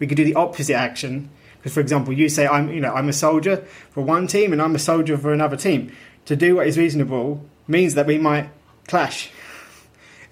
We 0.00 0.08
could 0.08 0.16
do 0.16 0.24
the 0.24 0.34
opposite 0.34 0.74
action 0.74 1.30
because, 1.58 1.74
for 1.74 1.80
example, 1.80 2.12
you 2.12 2.28
say 2.28 2.48
I'm, 2.48 2.72
you 2.72 2.80
know, 2.80 2.92
I'm 2.92 3.08
a 3.08 3.12
soldier 3.12 3.64
for 3.92 4.02
one 4.02 4.26
team 4.26 4.52
and 4.52 4.60
I'm 4.60 4.74
a 4.74 4.80
soldier 4.80 5.16
for 5.16 5.32
another 5.32 5.56
team. 5.56 5.92
To 6.24 6.34
do 6.34 6.56
what 6.56 6.66
is 6.66 6.76
reasonable 6.76 7.46
means 7.68 7.94
that 7.94 8.08
we 8.08 8.18
might 8.18 8.50
clash. 8.88 9.30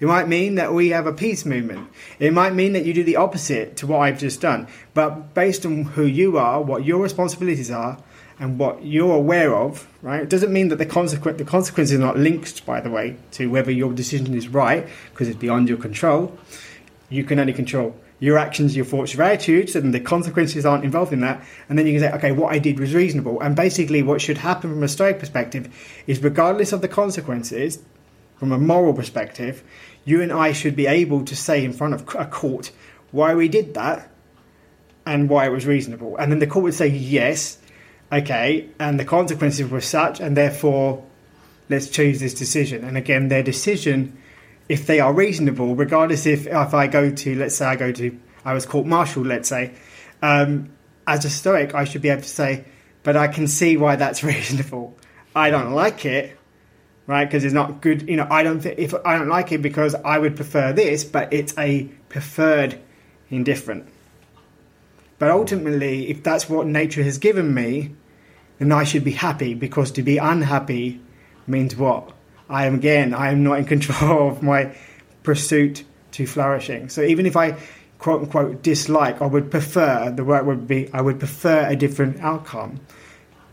It 0.05 0.07
might 0.07 0.27
mean 0.27 0.53
that 0.53 0.71
we 0.71 0.89
have 0.89 1.07
a 1.07 1.13
peace 1.13 1.47
movement. 1.47 1.89
It 2.19 2.31
might 2.31 2.53
mean 2.53 2.73
that 2.73 2.85
you 2.85 2.93
do 2.93 3.03
the 3.03 3.15
opposite 3.15 3.75
to 3.77 3.87
what 3.87 4.01
I've 4.01 4.19
just 4.19 4.39
done. 4.39 4.67
But 4.93 5.33
based 5.33 5.65
on 5.65 5.81
who 5.81 6.05
you 6.05 6.37
are, 6.37 6.61
what 6.61 6.85
your 6.85 7.01
responsibilities 7.01 7.71
are, 7.71 7.97
and 8.37 8.59
what 8.59 8.85
you're 8.85 9.15
aware 9.15 9.55
of, 9.55 9.87
right? 10.03 10.21
It 10.21 10.29
doesn't 10.29 10.53
mean 10.53 10.67
that 10.67 10.75
the 10.75 10.85
consequence 10.85 11.39
the 11.39 11.43
consequences 11.43 11.97
are 11.97 12.03
not 12.03 12.19
linked, 12.19 12.67
by 12.67 12.81
the 12.81 12.91
way, 12.91 13.17
to 13.31 13.47
whether 13.47 13.71
your 13.71 13.93
decision 13.93 14.35
is 14.35 14.47
right 14.47 14.87
because 15.09 15.27
it's 15.27 15.39
beyond 15.39 15.69
your 15.69 15.79
control. 15.79 16.37
You 17.09 17.23
can 17.23 17.39
only 17.39 17.53
control 17.53 17.95
your 18.19 18.37
actions, 18.37 18.75
your 18.75 18.85
thoughts, 18.85 19.15
your 19.15 19.23
attitudes, 19.23 19.75
and 19.75 19.91
the 19.91 19.99
consequences 19.99 20.67
aren't 20.67 20.83
involved 20.83 21.13
in 21.13 21.21
that. 21.21 21.43
And 21.67 21.79
then 21.79 21.87
you 21.87 21.99
can 21.99 22.11
say, 22.11 22.15
okay, 22.17 22.31
what 22.31 22.53
I 22.53 22.59
did 22.59 22.79
was 22.79 22.93
reasonable. 22.93 23.41
And 23.41 23.55
basically, 23.55 24.03
what 24.03 24.21
should 24.21 24.37
happen 24.37 24.69
from 24.69 24.83
a 24.83 24.87
Stoic 24.87 25.17
perspective 25.17 25.73
is, 26.05 26.21
regardless 26.21 26.73
of 26.73 26.81
the 26.81 26.87
consequences, 26.87 27.79
from 28.37 28.51
a 28.51 28.57
moral 28.57 28.93
perspective, 28.93 29.63
you 30.03 30.21
and 30.21 30.31
I 30.31 30.51
should 30.51 30.75
be 30.75 30.87
able 30.87 31.25
to 31.25 31.35
say 31.35 31.63
in 31.63 31.73
front 31.73 31.93
of 31.93 32.01
a 32.15 32.25
court 32.25 32.71
why 33.11 33.33
we 33.33 33.47
did 33.47 33.73
that 33.73 34.09
and 35.05 35.29
why 35.29 35.45
it 35.45 35.49
was 35.49 35.65
reasonable. 35.65 36.17
And 36.17 36.31
then 36.31 36.39
the 36.39 36.47
court 36.47 36.63
would 36.63 36.73
say, 36.73 36.87
yes, 36.87 37.57
okay, 38.11 38.69
and 38.79 38.99
the 38.99 39.05
consequences 39.05 39.69
were 39.69 39.81
such, 39.81 40.19
and 40.19 40.35
therefore 40.35 41.03
let's 41.69 41.89
choose 41.89 42.19
this 42.19 42.33
decision. 42.33 42.83
And 42.83 42.97
again, 42.97 43.29
their 43.29 43.43
decision, 43.43 44.17
if 44.69 44.85
they 44.85 44.99
are 44.99 45.13
reasonable, 45.13 45.75
regardless 45.75 46.25
if, 46.25 46.47
if 46.47 46.73
I 46.73 46.87
go 46.87 47.11
to, 47.11 47.35
let's 47.35 47.55
say 47.55 47.65
I 47.65 47.75
go 47.75 47.91
to, 47.91 48.19
I 48.43 48.53
was 48.53 48.65
court 48.65 48.85
martial, 48.85 49.23
let's 49.23 49.49
say, 49.49 49.73
um, 50.21 50.69
as 51.07 51.25
a 51.25 51.29
Stoic, 51.29 51.75
I 51.75 51.83
should 51.83 52.01
be 52.01 52.09
able 52.09 52.21
to 52.21 52.27
say, 52.27 52.65
but 53.03 53.15
I 53.15 53.27
can 53.27 53.47
see 53.47 53.77
why 53.77 53.95
that's 53.95 54.23
reasonable. 54.23 54.97
I 55.35 55.49
don't 55.49 55.73
like 55.73 56.05
it, 56.05 56.37
right? 57.07 57.25
Because 57.25 57.43
it's 57.43 57.53
not 57.53 57.81
good. 57.81 58.07
You 58.09 58.17
know, 58.17 58.27
I 58.29 58.43
don't 58.43 58.59
think 58.59 58.79
if 58.79 58.93
I 59.05 59.17
don't 59.17 59.29
like 59.29 59.51
it 59.51 59.61
because 59.61 59.95
I 59.95 60.17
would 60.19 60.35
prefer 60.35 60.73
this, 60.73 61.03
but 61.03 61.31
it's 61.31 61.57
a 61.57 61.83
preferred 62.09 62.79
indifferent. 63.29 63.87
But 65.17 65.31
ultimately, 65.31 66.09
if 66.09 66.23
that's 66.23 66.49
what 66.49 66.67
nature 66.67 67.03
has 67.03 67.17
given 67.17 67.53
me, 67.53 67.95
then 68.59 68.71
I 68.71 68.83
should 68.83 69.03
be 69.03 69.11
happy 69.11 69.53
because 69.53 69.91
to 69.91 70.03
be 70.03 70.17
unhappy 70.17 70.99
means 71.47 71.75
what? 71.75 72.11
I 72.49 72.65
am 72.65 72.75
again, 72.75 73.13
I 73.13 73.31
am 73.31 73.43
not 73.43 73.59
in 73.59 73.65
control 73.75 74.29
of 74.29 74.43
my 74.43 74.75
pursuit 75.23 75.83
to 76.13 76.25
flourishing. 76.25 76.89
So 76.89 77.01
even 77.01 77.25
if 77.25 77.35
I 77.35 77.57
quote 77.99 78.23
unquote 78.23 78.61
dislike, 78.61 79.21
I 79.21 79.25
would 79.25 79.51
prefer 79.51 80.11
the 80.11 80.23
word 80.23 80.45
would 80.45 80.67
be 80.67 80.91
I 80.93 81.01
would 81.01 81.19
prefer 81.19 81.67
a 81.67 81.75
different 81.75 82.19
outcome 82.21 82.79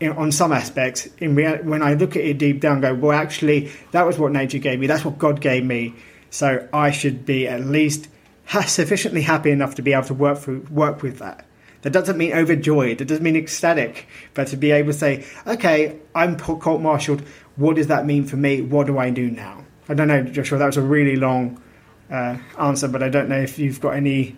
in, 0.03 0.11
on 0.11 0.31
some 0.31 0.51
aspects, 0.51 1.07
in 1.17 1.35
rea- 1.35 1.61
when 1.61 1.81
I 1.81 1.93
look 1.93 2.15
at 2.15 2.23
it 2.23 2.37
deep 2.37 2.59
down, 2.59 2.81
go, 2.81 2.93
well, 2.93 3.17
actually, 3.17 3.71
that 3.91 4.05
was 4.05 4.17
what 4.17 4.31
nature 4.31 4.59
gave 4.59 4.79
me. 4.79 4.87
That's 4.87 5.05
what 5.05 5.17
God 5.17 5.41
gave 5.41 5.65
me. 5.65 5.95
So 6.29 6.67
I 6.73 6.91
should 6.91 7.25
be 7.25 7.47
at 7.47 7.61
least 7.61 8.07
ha- 8.45 8.61
sufficiently 8.63 9.21
happy 9.21 9.51
enough 9.51 9.75
to 9.75 9.81
be 9.81 9.93
able 9.93 10.05
to 10.05 10.13
work 10.13 10.39
through, 10.39 10.65
work 10.69 11.01
with 11.01 11.19
that. 11.19 11.45
That 11.83 11.91
doesn't 11.91 12.17
mean 12.17 12.33
overjoyed. 12.33 13.01
It 13.01 13.05
doesn't 13.05 13.23
mean 13.23 13.35
ecstatic, 13.35 14.07
but 14.33 14.47
to 14.47 14.57
be 14.57 14.71
able 14.71 14.93
to 14.93 14.97
say, 14.97 15.25
okay, 15.45 15.99
I'm 16.15 16.39
court-martialed. 16.39 17.21
What 17.57 17.75
does 17.75 17.87
that 17.87 18.05
mean 18.05 18.25
for 18.25 18.37
me? 18.37 18.61
What 18.61 18.87
do 18.87 18.97
I 18.97 19.09
do 19.09 19.29
now? 19.29 19.65
I 19.89 19.93
don't 19.93 20.07
know, 20.07 20.23
Joshua. 20.23 20.57
That 20.57 20.67
was 20.67 20.77
a 20.77 20.81
really 20.81 21.17
long 21.17 21.61
uh, 22.09 22.37
answer, 22.57 22.87
but 22.87 23.03
I 23.03 23.09
don't 23.09 23.27
know 23.27 23.39
if 23.39 23.59
you've 23.59 23.81
got 23.81 23.95
any 23.95 24.37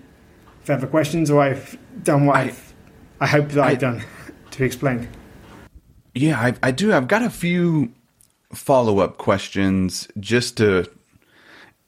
further 0.63 0.87
questions 0.87 1.29
or 1.29 1.41
I've 1.41 1.77
done 2.03 2.25
what 2.25 2.35
I, 2.35 2.43
have 2.45 2.73
I 3.21 3.27
hope 3.27 3.49
that 3.49 3.63
I, 3.63 3.69
I've 3.69 3.79
done 3.79 4.03
to 4.51 4.63
explain. 4.63 5.07
Yeah, 6.15 6.39
I, 6.39 6.53
I 6.63 6.71
do. 6.71 6.93
I've 6.93 7.09
got 7.09 7.21
a 7.21 7.29
few 7.29 7.91
follow 8.53 8.99
up 8.99 9.17
questions 9.17 10.07
just 10.17 10.57
to 10.57 10.89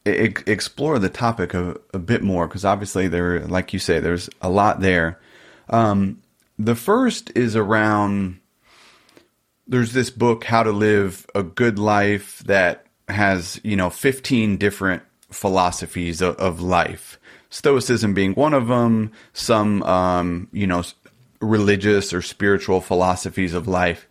e- 0.06 0.34
explore 0.46 1.00
the 1.00 1.10
topic 1.10 1.54
a, 1.54 1.78
a 1.94 2.00
bit 2.00 2.22
more 2.22 2.46
because 2.48 2.66
obviously 2.66 3.08
there, 3.08 3.40
like 3.48 3.72
you 3.72 3.80
say, 3.80 4.02
there's 4.02 4.30
a 4.42 4.50
lot 4.50 4.82
there. 4.82 5.20
Um, 5.70 6.22
the 6.60 6.76
first 6.76 7.32
is 7.36 7.56
around. 7.56 8.40
There's 9.66 9.94
this 9.94 10.10
book, 10.10 10.46
How 10.46 10.64
to 10.64 10.72
Live 10.72 11.26
a 11.34 11.44
Good 11.44 11.80
Life, 11.80 12.40
that 12.46 12.86
has 13.08 13.62
you 13.64 13.78
know 13.78 13.90
15 13.90 14.58
different 14.58 15.04
philosophies 15.30 16.22
of, 16.22 16.36
of 16.36 16.62
life. 16.62 17.18
Stoicism 17.50 18.14
being 18.14 18.34
one 18.34 18.54
of 18.54 18.68
them. 18.68 19.14
Some 19.32 19.84
um, 19.84 20.50
you 20.52 20.68
know 20.68 20.84
religious 21.40 22.14
or 22.14 22.22
spiritual 22.22 22.82
philosophies 22.82 23.54
of 23.54 23.68
life. 23.68 24.08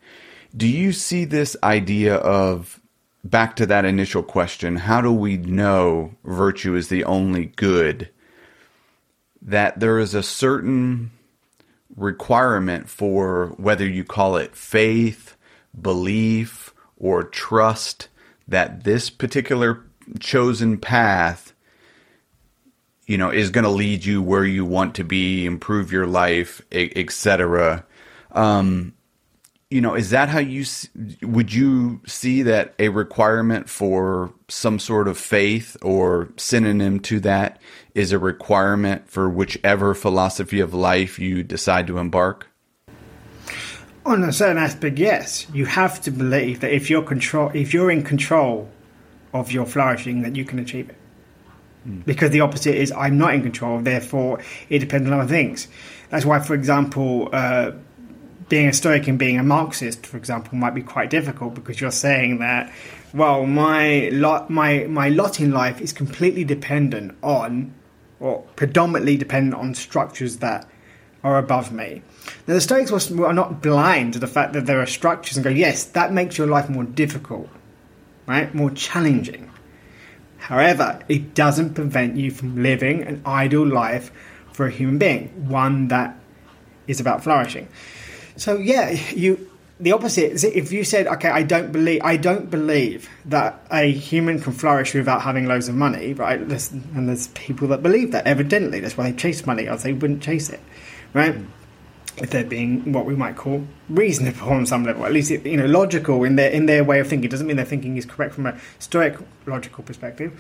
Do 0.57 0.67
you 0.67 0.93
see 0.93 1.25
this 1.25 1.57
idea 1.63 2.17
of 2.17 2.81
back 3.23 3.57
to 3.57 3.67
that 3.67 3.85
initial 3.85 4.23
question, 4.23 4.77
how 4.77 5.01
do 5.01 5.13
we 5.13 5.37
know 5.37 6.15
virtue 6.25 6.75
is 6.75 6.89
the 6.89 7.05
only 7.05 7.47
good? 7.57 8.09
That 9.43 9.81
there 9.81 9.99
is 9.99 10.15
a 10.15 10.23
certain 10.23 11.11
requirement 11.95 12.89
for 12.89 13.55
whether 13.57 13.87
you 13.87 14.05
call 14.05 14.37
it 14.37 14.57
faith, 14.57 15.37
belief, 15.81 16.73
or 16.97 17.23
trust 17.23 18.09
that 18.49 18.85
this 18.85 19.11
particular 19.11 19.85
chosen 20.21 20.79
path 20.79 21.53
you 23.07 23.19
know 23.19 23.31
is 23.31 23.51
going 23.51 23.65
to 23.65 23.71
lead 23.71 24.05
you 24.05 24.23
where 24.23 24.45
you 24.45 24.65
want 24.65 24.95
to 24.95 25.03
be 25.03 25.45
improve 25.45 25.91
your 25.91 26.07
life 26.07 26.63
etc 26.71 27.85
um, 28.33 28.95
you 29.71 29.81
know, 29.81 29.95
is 29.95 30.11
that 30.11 30.29
how 30.29 30.39
you 30.39 30.65
would 31.23 31.53
you 31.53 32.01
see 32.07 32.43
that 32.43 32.75
a 32.79 32.89
requirement 32.89 33.69
for 33.69 34.33
some 34.49 34.79
sort 34.79 35.09
of 35.09 35.19
faith 35.19 35.77
or 35.83 36.33
synonym 36.37 37.01
to 37.01 37.19
that 37.21 37.61
is 37.95 38.13
a 38.13 38.19
requirement 38.19 39.09
for 39.11 39.29
whichever 39.29 39.93
philosophy 39.95 40.61
of 40.61 40.73
life 40.73 41.19
you 41.19 41.43
decide 41.43 41.87
to 41.89 41.99
embark? 41.99 42.49
On 44.05 44.23
a 44.23 44.33
certain 44.33 44.59
aspect, 44.59 44.99
yes. 44.99 45.49
You 45.53 45.67
have 45.67 46.01
to 46.03 46.13
believe 46.13 46.61
that 46.61 46.73
if 46.73 46.89
you're 46.89 47.03
control, 47.03 47.51
if 47.53 47.75
you're 47.75 47.91
in 47.91 48.05
control 48.05 48.71
of 49.35 49.51
your 49.51 49.67
flourishing, 49.67 50.23
that 50.23 50.37
you 50.37 50.45
can 50.45 50.61
achieve 50.61 50.91
it. 50.91 50.97
Mm. 51.89 52.05
Because 52.05 52.31
the 52.31 52.41
opposite 52.41 52.77
is 52.77 52.93
I'm 52.93 53.19
not 53.19 53.35
in 53.35 53.43
control. 53.43 53.81
Therefore, 53.81 54.41
it 54.69 54.79
depends 54.79 55.09
on 55.09 55.19
other 55.19 55.29
things. 55.29 55.67
That's 56.11 56.25
why, 56.25 56.39
for 56.39 56.55
example. 56.55 57.31
Uh, 57.33 57.73
being 58.49 58.69
a 58.69 58.73
Stoic 58.73 59.09
and 59.09 59.19
being 59.19 59.39
a 59.39 59.43
Marxist, 59.43 60.07
for 60.07 60.17
example, 60.17 60.57
might 60.57 60.75
be 60.75 60.83
quite 60.83 61.11
difficult 61.11 61.55
because 61.55 61.81
you're 61.81 61.91
saying 61.91 62.39
that, 62.39 62.73
well, 63.13 63.47
my 63.47 64.09
lot, 64.13 64.51
my 64.51 64.85
my 64.85 65.09
lot 65.09 65.41
in 65.41 65.51
life 65.51 65.81
is 65.81 65.93
completely 65.93 66.45
dependent 66.45 67.17
on, 67.23 67.75
or 68.21 68.43
predominantly 68.57 69.17
dependent 69.17 69.55
on 69.55 69.75
structures 69.75 70.39
that 70.39 70.69
are 71.25 71.39
above 71.39 71.73
me. 71.73 72.03
Now, 72.47 72.55
the 72.55 72.61
Stoics 72.61 73.11
are 73.11 73.33
not 73.33 73.63
blind 73.63 74.13
to 74.13 74.19
the 74.19 74.27
fact 74.29 74.53
that 74.53 74.67
there 74.67 74.81
are 74.81 74.87
structures 74.87 75.37
and 75.37 75.45
go, 75.45 75.51
yes, 75.51 75.85
that 75.85 76.13
makes 76.13 76.39
your 76.39 76.47
life 76.47 76.69
more 76.69 76.85
difficult, 76.85 77.49
right, 78.27 78.55
more 78.55 78.71
challenging. 78.71 79.51
However, 80.39 81.01
it 81.09 81.35
doesn't 81.35 81.75
prevent 81.75 82.17
you 82.17 82.31
from 82.31 82.63
living 82.63 83.03
an 83.03 83.23
ideal 83.27 83.67
life 83.67 84.13
for 84.53 84.67
a 84.67 84.71
human 84.71 84.99
being, 84.99 85.49
one 85.49 85.89
that 85.89 86.17
is 86.87 87.01
about 87.01 87.25
flourishing. 87.25 87.67
So 88.37 88.57
yeah, 88.57 88.91
you 89.15 89.51
the 89.79 89.93
opposite 89.93 90.33
is 90.33 90.45
if 90.45 90.73
you 90.73 90.85
said, 90.85 91.07
okay, 91.07 91.29
I 91.29 91.43
don't 91.43 91.71
believe 91.71 92.01
I 92.03 92.17
don't 92.17 92.51
believe 92.51 93.09
that 93.27 93.61
a 93.71 93.91
human 93.91 94.41
can 94.41 94.53
flourish 94.53 94.95
without 94.95 95.23
having 95.23 95.47
loads 95.47 95.69
of 95.69 95.75
money, 95.75 96.15
right? 96.15 96.47
There's, 96.49 96.71
and 96.71 97.09
there's 97.09 97.29
people 97.29 97.69
that 97.69 97.83
believe 97.83 98.13
that. 98.13 98.27
Evidently, 98.27 98.81
that's 98.81 98.97
why 98.97 99.11
they 99.11 99.17
chase 99.17 99.45
money, 99.47 99.69
or 99.69 99.77
they 99.77 99.93
wouldn't 99.93 100.23
chase 100.23 100.49
it, 100.49 100.61
right? 101.13 101.35
Hmm. 101.35 101.45
if 102.19 102.31
they're 102.31 102.45
being 102.45 102.93
what 102.93 103.05
we 103.05 103.15
might 103.15 103.37
call 103.37 103.67
reasonable 103.91 104.49
on 104.49 104.65
some 104.65 104.85
level, 104.85 105.05
at 105.05 105.13
least 105.13 105.31
you 105.31 105.57
know 105.57 105.67
logical 105.67 106.25
in 106.25 106.37
their 106.37 106.51
in 106.51 106.67
their 106.67 106.83
way 106.83 107.01
of 107.01 107.09
thinking. 107.09 107.27
It 107.27 107.31
doesn't 107.31 107.47
mean 107.47 107.57
their 107.57 107.67
thinking 107.67 107.97
is 107.97 108.07
correct 108.07 108.35
from 108.35 108.47
a 108.47 108.59
Stoic 108.79 109.19
logical 109.47 109.85
perspective. 109.85 110.33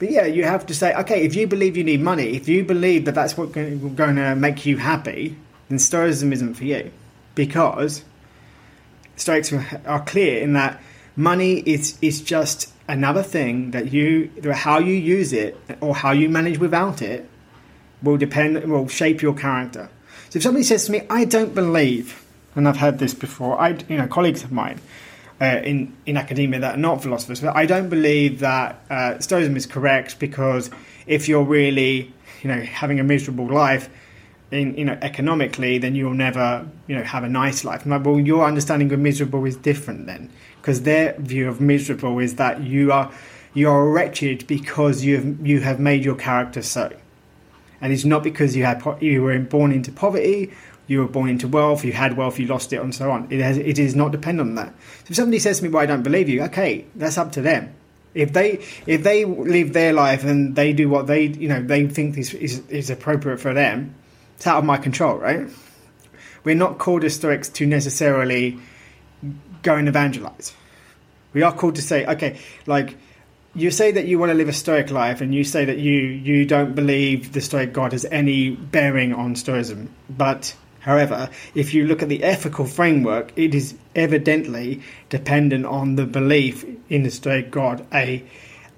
But 0.00 0.10
yeah, 0.10 0.26
you 0.26 0.42
have 0.42 0.66
to 0.66 0.74
say, 0.74 0.92
okay, 0.96 1.24
if 1.24 1.36
you 1.36 1.46
believe 1.46 1.76
you 1.76 1.84
need 1.84 2.00
money, 2.00 2.34
if 2.34 2.48
you 2.48 2.64
believe 2.64 3.04
that 3.04 3.14
that's 3.14 3.36
what's 3.36 3.52
going 3.52 4.16
to 4.16 4.34
make 4.34 4.66
you 4.66 4.78
happy, 4.78 5.36
then 5.68 5.78
Stoicism 5.78 6.32
isn't 6.32 6.54
for 6.54 6.64
you, 6.64 6.90
because 7.34 8.04
Stoics 9.16 9.52
are 9.86 10.04
clear 10.04 10.40
in 10.40 10.54
that 10.54 10.80
money 11.16 11.58
is 11.58 11.98
is 12.00 12.22
just 12.22 12.72
another 12.88 13.22
thing 13.22 13.70
that 13.72 13.92
you 13.92 14.30
how 14.52 14.78
you 14.78 14.94
use 14.94 15.32
it 15.32 15.58
or 15.80 15.94
how 15.94 16.10
you 16.12 16.28
manage 16.28 16.58
without 16.58 17.02
it 17.02 17.28
will 18.02 18.16
depend 18.16 18.62
will 18.70 18.88
shape 18.88 19.22
your 19.22 19.34
character. 19.34 19.88
So 20.30 20.38
if 20.38 20.42
somebody 20.42 20.64
says 20.64 20.86
to 20.86 20.92
me, 20.92 21.02
"I 21.10 21.24
don't 21.24 21.54
believe," 21.54 22.24
and 22.56 22.68
I've 22.68 22.78
heard 22.78 22.98
this 22.98 23.14
before, 23.14 23.60
I 23.60 23.76
you 23.88 23.96
know 23.96 24.06
colleagues 24.06 24.42
of 24.42 24.50
mine 24.50 24.80
uh, 25.40 25.60
in 25.62 25.94
in 26.06 26.16
academia 26.16 26.60
that 26.60 26.74
are 26.76 26.78
not 26.78 27.02
philosophers, 27.02 27.40
but 27.40 27.54
I 27.54 27.66
don't 27.66 27.88
believe 27.88 28.40
that 28.40 28.80
uh, 28.90 29.18
Stoicism 29.18 29.56
is 29.56 29.66
correct 29.66 30.18
because 30.18 30.70
if 31.06 31.28
you're 31.28 31.44
really 31.44 32.12
you 32.42 32.48
know 32.48 32.60
having 32.60 32.98
a 33.00 33.04
miserable 33.04 33.46
life. 33.46 33.88
In, 34.52 34.76
you 34.76 34.84
know, 34.84 34.98
economically, 35.00 35.78
then 35.78 35.94
you'll 35.94 36.14
never, 36.14 36.68
you 36.86 36.94
know, 36.94 37.02
have 37.02 37.24
a 37.24 37.28
nice 37.28 37.64
life. 37.64 37.86
Like, 37.86 38.04
well, 38.04 38.20
your 38.20 38.44
understanding 38.46 38.92
of 38.92 39.00
miserable 39.00 39.44
is 39.46 39.56
different 39.56 40.06
then, 40.06 40.30
because 40.60 40.82
their 40.82 41.14
view 41.18 41.48
of 41.48 41.60
miserable 41.60 42.18
is 42.18 42.36
that 42.36 42.62
you 42.62 42.92
are 42.92 43.10
you 43.54 43.68
are 43.68 43.88
wretched 43.88 44.46
because 44.46 45.04
you 45.04 45.16
have 45.16 45.46
you 45.46 45.60
have 45.60 45.80
made 45.80 46.04
your 46.04 46.14
character 46.14 46.62
so 46.62 46.90
and 47.82 47.92
it's 47.92 48.04
not 48.04 48.22
because 48.22 48.56
you 48.56 48.64
had 48.64 48.80
you 49.00 49.22
were 49.22 49.38
born 49.40 49.72
into 49.72 49.90
poverty, 49.92 50.52
you 50.86 51.00
were 51.00 51.08
born 51.08 51.28
into 51.28 51.48
wealth, 51.48 51.84
you 51.84 51.92
had 51.92 52.16
wealth, 52.16 52.38
you 52.38 52.46
lost 52.46 52.72
it, 52.72 52.76
and 52.76 52.94
so 52.94 53.10
on. 53.10 53.26
It 53.30 53.40
has, 53.40 53.58
it 53.58 53.78
is 53.78 53.96
not 53.96 54.12
dependent 54.12 54.50
on 54.50 54.54
that. 54.54 54.68
So 54.68 55.10
if 55.10 55.16
somebody 55.16 55.40
says 55.40 55.58
to 55.58 55.64
me, 55.64 55.68
"Well, 55.68 55.82
I 55.82 55.86
don't 55.86 56.04
believe 56.04 56.28
you," 56.28 56.42
okay, 56.44 56.86
that's 56.94 57.18
up 57.18 57.32
to 57.32 57.42
them. 57.42 57.74
If 58.14 58.32
they 58.32 58.64
if 58.86 59.02
they 59.02 59.24
live 59.24 59.72
their 59.72 59.92
life 59.92 60.22
and 60.24 60.54
they 60.54 60.72
do 60.72 60.88
what 60.88 61.08
they 61.08 61.24
you 61.24 61.48
know 61.48 61.60
they 61.60 61.86
think 61.88 62.16
is 62.16 62.32
is, 62.34 62.62
is 62.68 62.88
appropriate 62.88 63.40
for 63.40 63.52
them, 63.52 63.96
it's 64.42 64.48
out 64.48 64.58
of 64.58 64.64
my 64.64 64.76
control, 64.76 65.18
right? 65.18 65.48
We're 66.42 66.56
not 66.56 66.78
called 66.78 67.04
as 67.04 67.14
Stoics 67.14 67.48
to 67.50 67.64
necessarily 67.64 68.58
go 69.62 69.76
and 69.76 69.86
evangelize. 69.86 70.52
We 71.32 71.42
are 71.42 71.52
called 71.52 71.76
to 71.76 71.82
say, 71.82 72.04
okay, 72.04 72.40
like 72.66 72.96
you 73.54 73.70
say 73.70 73.92
that 73.92 74.06
you 74.06 74.18
want 74.18 74.30
to 74.30 74.34
live 74.34 74.48
a 74.48 74.52
stoic 74.52 74.90
life 74.90 75.20
and 75.20 75.32
you 75.32 75.44
say 75.44 75.64
that 75.66 75.78
you 75.78 75.92
you 75.92 76.44
don't 76.44 76.74
believe 76.74 77.32
the 77.32 77.40
stoic 77.40 77.72
god 77.72 77.92
has 77.92 78.04
any 78.06 78.50
bearing 78.50 79.12
on 79.12 79.36
stoicism 79.36 79.94
but 80.08 80.56
however 80.80 81.28
if 81.54 81.74
you 81.74 81.84
look 81.84 82.02
at 82.02 82.08
the 82.08 82.24
ethical 82.24 82.64
framework 82.64 83.30
it 83.36 83.54
is 83.54 83.74
evidently 83.94 84.80
dependent 85.10 85.66
on 85.66 85.96
the 85.96 86.06
belief 86.06 86.64
in 86.88 87.02
the 87.02 87.10
stoic 87.10 87.50
god 87.50 87.86
a 87.92 88.24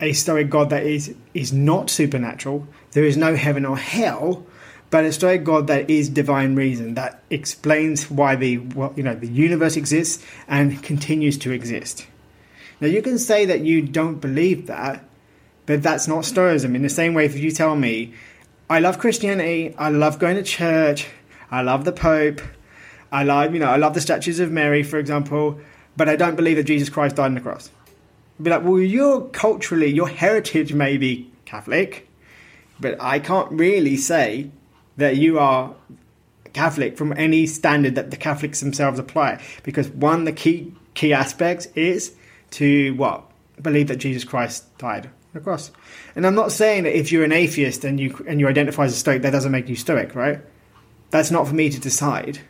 a 0.01 0.13
stoic 0.13 0.51
god 0.51 0.71
that 0.71 0.83
is 0.83 1.15
is 1.35 1.53
not 1.53 1.89
supernatural 1.89 2.67
there 2.91 3.05
is 3.05 3.17
no 3.17 3.37
heaven 3.37 3.65
or 3.65 3.79
hell 3.79 4.45
but 4.95 5.05
a 5.05 5.13
stoic 5.13 5.45
god 5.45 5.67
that 5.67 5.91
is 5.91 6.09
divine 6.09 6.55
reason 6.55 6.95
that 6.95 7.23
explains 7.31 8.11
why 8.11 8.37
the 8.37 8.53
you 8.97 9.03
know 9.03 9.15
the 9.15 9.27
universe 9.27 9.77
exists 9.77 10.25
and 10.49 10.83
continues 10.83 11.37
to 11.37 11.51
exist 11.51 12.07
now, 12.81 12.89
you 12.89 13.03
can 13.03 13.19
say 13.19 13.47
that 13.47 13.61
you 13.61 13.83
don't 13.83 14.17
believe 14.17 14.67
that, 14.67 15.05
but 15.67 15.83
that's 15.83 16.09
not 16.09 16.25
Stoicism. 16.25 16.75
In 16.75 16.83
the 16.83 16.89
same 16.89 17.15
way, 17.15 17.25
if 17.25 17.39
you 17.39 17.51
tell 17.51 17.77
me, 17.77 18.15
I 18.69 18.81
love 18.81 18.99
Christianity, 18.99 19.75
I 19.79 19.91
love 19.91 20.19
going 20.19 20.37
to 20.37 20.43
church, 20.43 21.07
I 21.51 21.63
love 21.63 21.85
the 21.85 21.93
Pope, 21.93 22.41
I 23.13 23.23
love, 23.23 23.55
you 23.55 23.61
know, 23.61 23.71
I 23.71 23.77
love 23.77 23.95
the 23.95 24.01
statues 24.01 24.41
of 24.41 24.51
Mary, 24.51 24.83
for 24.83 24.99
example, 24.99 25.61
but 25.97 26.09
I 26.09 26.17
don't 26.17 26.37
believe 26.37 26.57
that 26.57 26.65
Jesus 26.65 26.89
Christ 26.89 27.17
died 27.17 27.27
on 27.27 27.35
the 27.35 27.41
cross. 27.41 27.71
I'd 28.39 28.45
be 28.45 28.51
like, 28.51 28.65
well, 28.65 28.81
you're 28.81 29.23
culturally, 29.29 29.87
your 29.87 30.09
heritage 30.09 30.75
may 30.75 30.97
be 30.97 31.31
Catholic, 31.45 32.09
but 32.81 33.01
I 33.01 33.21
can't 33.21 33.51
really 33.53 33.97
say 33.97 34.51
that 34.97 35.17
you 35.17 35.39
are 35.39 35.75
Catholic 36.53 36.97
from 36.97 37.13
any 37.17 37.47
standard 37.47 37.97
that 37.97 38.11
the 38.11 38.17
Catholics 38.17 38.61
themselves 38.61 38.99
apply. 38.99 39.43
Because 39.63 39.89
one, 39.89 40.25
the 40.25 40.33
key 40.33 40.73
key 40.95 41.13
aspects 41.13 41.67
is 41.75 42.15
to 42.53 42.95
what 42.95 43.25
believe 43.61 43.89
that 43.89 43.97
Jesus 43.97 44.25
Christ 44.25 44.77
died 44.79 45.07
on 45.07 45.13
the 45.35 45.41
cross. 45.41 45.71
And 46.15 46.27
I'm 46.27 46.35
not 46.35 46.53
saying 46.53 46.85
that 46.85 46.97
if 46.97 47.11
you're 47.13 47.25
an 47.25 47.33
atheist 47.33 47.85
and 47.85 48.01
you 48.01 48.25
and 48.27 48.41
you 48.41 48.49
identify 48.49 48.85
as 48.85 48.93
a 48.93 48.97
Stoic, 48.97 49.23
that 49.23 49.31
doesn't 49.31 49.53
make 49.53 49.69
you 49.69 49.77
Stoic, 49.77 50.15
right? 50.15 50.41
That's 51.11 51.31
not 51.31 51.47
for 51.47 51.55
me 51.55 51.71
to 51.71 51.81
decide. 51.81 52.41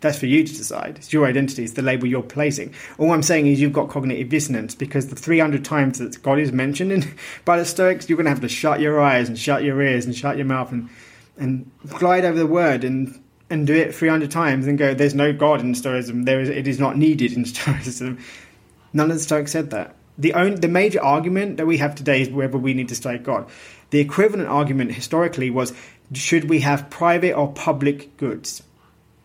That's 0.00 0.18
for 0.18 0.26
you 0.26 0.44
to 0.44 0.56
decide. 0.56 0.98
It's 0.98 1.12
your 1.12 1.26
identity. 1.26 1.64
It's 1.64 1.72
the 1.72 1.82
label 1.82 2.06
you're 2.06 2.22
placing. 2.22 2.72
All 2.98 3.10
I'm 3.10 3.22
saying 3.22 3.48
is 3.48 3.60
you've 3.60 3.72
got 3.72 3.88
cognitive 3.88 4.28
dissonance 4.28 4.76
because 4.76 5.08
the 5.08 5.16
300 5.16 5.64
times 5.64 5.98
that 5.98 6.22
God 6.22 6.38
is 6.38 6.52
mentioned 6.52 6.92
in, 6.92 7.14
by 7.44 7.58
the 7.58 7.64
Stoics, 7.64 8.08
you're 8.08 8.16
going 8.16 8.26
to 8.26 8.30
have 8.30 8.40
to 8.42 8.48
shut 8.48 8.78
your 8.78 9.00
eyes 9.00 9.28
and 9.28 9.36
shut 9.36 9.64
your 9.64 9.82
ears 9.82 10.04
and 10.04 10.14
shut 10.14 10.36
your 10.36 10.46
mouth 10.46 10.70
and 10.70 10.88
and 11.38 11.70
glide 11.88 12.24
over 12.24 12.38
the 12.38 12.46
word 12.46 12.84
and 12.84 13.22
and 13.50 13.66
do 13.66 13.74
it 13.74 13.94
300 13.94 14.30
times 14.30 14.66
and 14.66 14.76
go, 14.76 14.92
there's 14.92 15.14
no 15.14 15.32
God 15.32 15.60
in 15.60 15.74
Stoicism. 15.74 16.24
There 16.24 16.40
is, 16.40 16.48
it 16.48 16.68
is 16.68 16.78
not 16.78 16.98
needed 16.98 17.32
in 17.32 17.44
Stoicism. 17.46 18.18
None 18.92 19.10
of 19.10 19.16
the 19.16 19.22
Stoics 19.22 19.52
said 19.52 19.70
that. 19.70 19.94
The 20.18 20.34
only, 20.34 20.56
the 20.56 20.68
major 20.68 21.02
argument 21.02 21.56
that 21.58 21.66
we 21.66 21.78
have 21.78 21.94
today 21.94 22.22
is 22.22 22.28
whether 22.28 22.58
we 22.58 22.74
need 22.74 22.88
to 22.88 22.94
state 22.94 23.22
God. 23.22 23.48
The 23.90 24.00
equivalent 24.00 24.48
argument 24.48 24.92
historically 24.92 25.48
was 25.48 25.72
should 26.12 26.48
we 26.48 26.60
have 26.60 26.90
private 26.90 27.34
or 27.34 27.52
public 27.52 28.16
goods? 28.16 28.62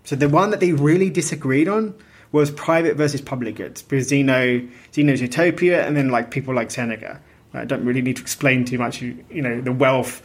So 0.03 0.15
the 0.15 0.29
one 0.29 0.51
that 0.51 0.59
they 0.59 0.73
really 0.73 1.09
disagreed 1.09 1.67
on 1.67 1.95
was 2.31 2.51
private 2.51 2.95
versus 2.95 3.21
public 3.21 3.55
goods 3.55 3.81
because 3.81 4.07
Zeno 4.07 4.67
Zeno's 4.93 5.21
Utopia 5.21 5.85
and 5.85 5.95
then 5.95 6.09
like 6.09 6.31
people 6.31 6.53
like 6.53 6.71
Seneca. 6.71 7.21
I 7.53 7.65
don't 7.65 7.85
really 7.85 8.01
need 8.01 8.17
to 8.17 8.21
explain 8.21 8.65
too 8.65 8.77
much. 8.77 9.01
You 9.01 9.23
know 9.29 9.61
the 9.61 9.71
wealth 9.71 10.21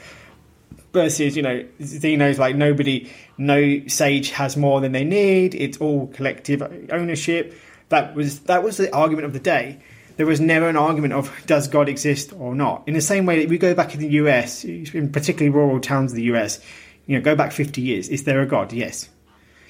versus 0.92 1.37
you 1.37 1.42
know 1.42 1.64
Zeno's 1.83 2.38
like 2.38 2.57
nobody, 2.57 3.11
no 3.37 3.87
sage 3.87 4.31
has 4.31 4.57
more 4.57 4.81
than 4.81 4.92
they 4.92 5.05
need. 5.05 5.55
It's 5.55 5.79
all 5.79 6.09
collective 6.09 6.62
ownership. 6.90 7.55
That 7.88 8.14
was 8.14 8.40
that 8.40 8.62
was 8.62 8.77
the 8.77 8.94
argument 8.94 9.27
of 9.27 9.33
the 9.33 9.40
day. 9.40 9.79
There 10.16 10.27
was 10.27 10.40
never 10.40 10.68
an 10.68 10.77
argument 10.77 11.12
of 11.14 11.33
does 11.46 11.68
God 11.68 11.88
exist 11.88 12.33
or 12.33 12.55
not. 12.55 12.83
In 12.88 12.94
the 12.94 13.01
same 13.01 13.24
way 13.24 13.40
that 13.40 13.48
we 13.48 13.57
go 13.57 13.74
back 13.74 13.94
in 13.94 14.01
the 14.01 14.09
US, 14.22 14.64
in 14.64 15.12
particularly 15.12 15.51
rural 15.51 15.81
towns 15.81 16.12
of 16.12 16.16
the 16.16 16.24
US, 16.24 16.61
you 17.07 17.16
know, 17.16 17.22
go 17.22 17.37
back 17.37 17.53
50 17.53 17.81
years. 17.81 18.09
Is 18.09 18.24
there 18.24 18.42
a 18.42 18.46
God? 18.46 18.72
Yes. 18.72 19.09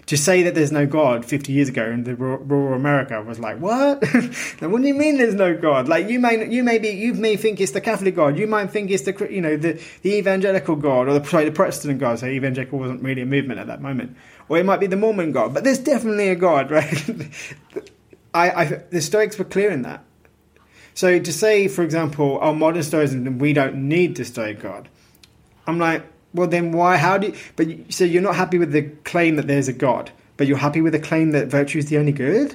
To 0.09 0.17
say 0.17 0.43
that 0.45 0.55
there's 0.55 0.73
no 0.73 0.87
God 0.87 1.27
50 1.27 1.53
years 1.53 1.69
ago 1.69 1.85
in 1.85 2.05
the 2.05 2.15
rural 2.15 2.75
America 2.75 3.23
was 3.23 3.39
like, 3.39 3.59
what? 3.59 4.03
what 4.61 4.81
do 4.83 4.89
you 4.89 4.95
mean 4.95 5.19
there's 5.19 5.35
no 5.35 5.55
God? 5.55 5.87
Like 5.87 6.09
you 6.09 6.19
may, 6.19 6.49
you 6.49 6.65
may 6.65 6.79
be, 6.79 6.89
you 6.89 7.13
may 7.13 7.37
think 7.37 7.61
it's 7.61 7.73
the 7.73 7.81
Catholic 7.83 8.17
God. 8.17 8.39
You 8.39 8.47
might 8.47 8.71
think 8.71 8.91
it's 8.91 9.03
the, 9.03 9.29
you 9.31 9.43
know, 9.43 9.59
the, 9.59 9.83
the 10.03 10.15
evangelical 10.15 10.77
God 10.77 11.09
or 11.09 11.19
the, 11.19 11.25
sorry, 11.27 11.45
the 11.45 11.53
Protestant 11.53 11.99
God. 11.99 12.19
So 12.19 12.27
evangelical 12.27 12.79
wasn't 12.79 13.03
really 13.03 13.21
a 13.21 13.27
movement 13.27 13.61
at 13.61 13.67
that 13.67 13.83
moment. 13.83 14.17
Or 14.49 14.57
it 14.57 14.65
might 14.65 14.81
be 14.81 14.87
the 14.87 14.97
Mormon 14.97 15.33
God, 15.33 15.53
but 15.53 15.63
there's 15.63 15.79
definitely 15.79 16.29
a 16.29 16.37
God, 16.37 16.71
right? 16.71 17.31
I, 18.33 18.51
I, 18.51 18.65
the 18.91 19.03
Stoics 19.03 19.39
were 19.39 19.45
clear 19.45 19.71
in 19.71 19.83
that. 19.83 20.05
So 20.95 21.19
to 21.19 21.33
say, 21.33 21.69
for 21.69 21.83
example, 21.83 22.39
our 22.39 22.55
modern 22.55 22.83
Stoicism, 22.83 23.39
we 23.39 23.53
don't 23.53 23.89
need 23.89 24.17
the 24.17 24.25
Stoic 24.25 24.61
God. 24.61 24.89
I'm 25.67 25.79
like, 25.79 26.03
well, 26.35 26.49
then 26.49 26.73
why? 26.73 26.97
How 26.97 27.19
do 27.19 27.29
you? 27.29 27.35
But 27.57 27.69
you, 27.69 27.85
so 27.89 28.05
you're 28.05 28.23
not 28.23 28.37
happy 28.37 28.59
with 28.59 28.73
the 28.73 28.83
claim 29.05 29.37
that 29.37 29.47
there's 29.47 29.69
a 29.69 29.73
God, 29.73 30.11
but 30.37 30.47
you're 30.47 30.59
happy 30.59 30.81
with 30.81 30.93
the 30.93 30.99
claim 30.99 31.33
that 31.33 31.49
virtue 31.49 31.79
is 31.79 31.87
the 31.87 31.99
only 31.99 32.13
good. 32.13 32.55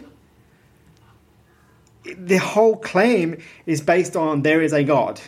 The 2.17 2.37
whole 2.37 2.75
claim 2.75 3.41
is 3.65 3.81
based 3.81 4.15
on 4.15 4.41
there 4.41 4.61
is 4.61 4.73
a 4.73 4.83
God. 4.83 5.21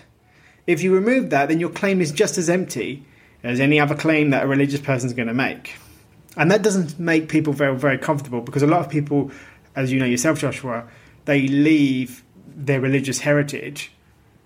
If 0.68 0.84
you 0.84 0.94
remove 0.94 1.30
that, 1.30 1.48
then 1.48 1.60
your 1.60 1.70
claim 1.70 2.02
is 2.02 2.12
just 2.12 2.38
as 2.38 2.50
empty 2.50 3.06
as 3.44 3.60
any 3.60 3.80
other 3.80 3.96
claim 3.96 4.32
that 4.32 4.44
a 4.44 4.48
religious 4.48 4.82
person 4.82 5.08
is 5.08 5.14
going 5.14 5.28
to 5.28 5.34
make. 5.34 5.76
And 6.36 6.52
that 6.52 6.64
doesn't 6.64 7.00
make 7.00 7.30
people 7.30 7.54
very, 7.54 7.78
very 7.78 7.98
comfortable 7.98 8.42
because 8.42 8.62
a 8.62 8.68
lot 8.68 8.82
of 8.82 8.90
people 8.90 9.32
as 9.76 9.92
you 9.92 10.00
know 10.00 10.06
yourself, 10.06 10.40
Joshua, 10.40 10.88
they 11.26 11.48
leave 11.48 12.24
their 12.48 12.80
religious 12.80 13.20
heritage, 13.20 13.92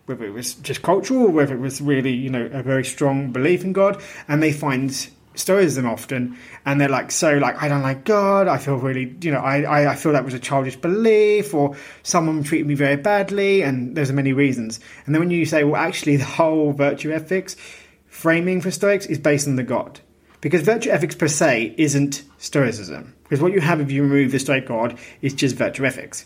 whether 0.09 0.25
it 0.25 0.33
was 0.33 0.55
just 0.55 0.81
cultural 0.81 1.29
whether 1.29 1.55
it 1.55 1.59
was 1.59 1.79
really, 1.79 2.11
you 2.11 2.29
know, 2.29 2.49
a 2.51 2.61
very 2.61 2.83
strong 2.83 3.31
belief 3.31 3.63
in 3.63 3.71
God, 3.71 4.01
and 4.27 4.43
they 4.43 4.51
find 4.51 4.93
stoicism 5.35 5.85
often 5.85 6.37
and 6.65 6.81
they're 6.81 6.89
like 6.89 7.09
so 7.11 7.37
like 7.37 7.61
i 7.63 7.69
don't 7.69 7.83
like 7.83 8.03
god 8.03 8.49
i 8.49 8.57
feel 8.57 8.75
really 8.75 9.15
you 9.21 9.31
know 9.31 9.39
I, 9.39 9.91
I 9.91 9.95
feel 9.95 10.11
that 10.11 10.25
was 10.25 10.33
a 10.33 10.39
childish 10.39 10.75
belief 10.75 11.53
or 11.53 11.77
someone 12.03 12.43
treated 12.43 12.67
me 12.67 12.73
very 12.73 12.97
badly 12.97 13.61
and 13.61 13.95
there's 13.95 14.11
many 14.11 14.33
reasons 14.33 14.81
and 15.05 15.15
then 15.15 15.21
when 15.21 15.31
you 15.31 15.45
say 15.45 15.63
well 15.63 15.77
actually 15.77 16.15
the 16.17 16.25
whole 16.25 16.73
virtue 16.73 17.13
ethics 17.13 17.55
framing 18.07 18.59
for 18.59 18.69
stoics 18.69 19.05
is 19.05 19.17
based 19.17 19.47
on 19.47 19.55
the 19.55 19.63
god 19.63 20.01
because 20.41 20.61
virtue 20.61 20.89
ethics 20.89 21.15
per 21.15 21.29
se 21.29 21.73
isn't 21.77 22.23
Stoicism. 22.39 23.13
Because 23.23 23.41
what 23.41 23.51
you 23.51 23.59
have 23.59 23.81
if 23.81 23.91
you 23.91 24.01
remove 24.01 24.31
the 24.31 24.39
Stoic 24.39 24.65
God 24.65 24.97
is 25.21 25.33
just 25.33 25.57
virtue 25.57 25.85
ethics. 25.85 26.25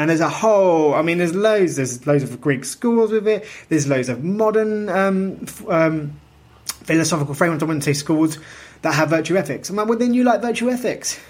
And 0.00 0.08
there's 0.08 0.20
a 0.20 0.30
whole, 0.30 0.94
I 0.94 1.02
mean, 1.02 1.18
there's 1.18 1.34
loads, 1.34 1.76
there's 1.76 2.06
loads 2.06 2.22
of 2.22 2.40
Greek 2.40 2.64
schools 2.64 3.12
with 3.12 3.28
it, 3.28 3.44
there's 3.68 3.86
loads 3.86 4.08
of 4.08 4.24
modern 4.24 4.88
um, 4.88 5.44
um, 5.68 6.18
philosophical 6.66 7.34
frameworks, 7.34 7.62
I 7.62 7.66
wouldn't 7.66 7.84
say 7.84 7.92
schools, 7.92 8.38
that 8.80 8.94
have 8.94 9.10
virtue 9.10 9.36
ethics. 9.36 9.68
I'm 9.68 9.76
like, 9.76 9.88
well, 9.88 9.98
then 9.98 10.14
you 10.14 10.24
like 10.24 10.40
virtue 10.40 10.70
ethics. 10.70 11.20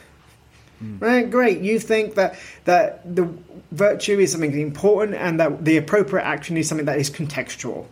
Mm. 0.80 1.02
Right, 1.02 1.28
great. 1.28 1.62
You 1.62 1.80
think 1.80 2.14
that 2.14 2.38
that 2.64 3.16
the 3.16 3.28
virtue 3.72 4.20
is 4.20 4.30
something 4.30 4.56
important 4.60 5.16
and 5.16 5.40
that 5.40 5.64
the 5.64 5.76
appropriate 5.76 6.24
action 6.24 6.56
is 6.56 6.68
something 6.68 6.86
that 6.86 7.00
is 7.00 7.10
contextual. 7.10 7.86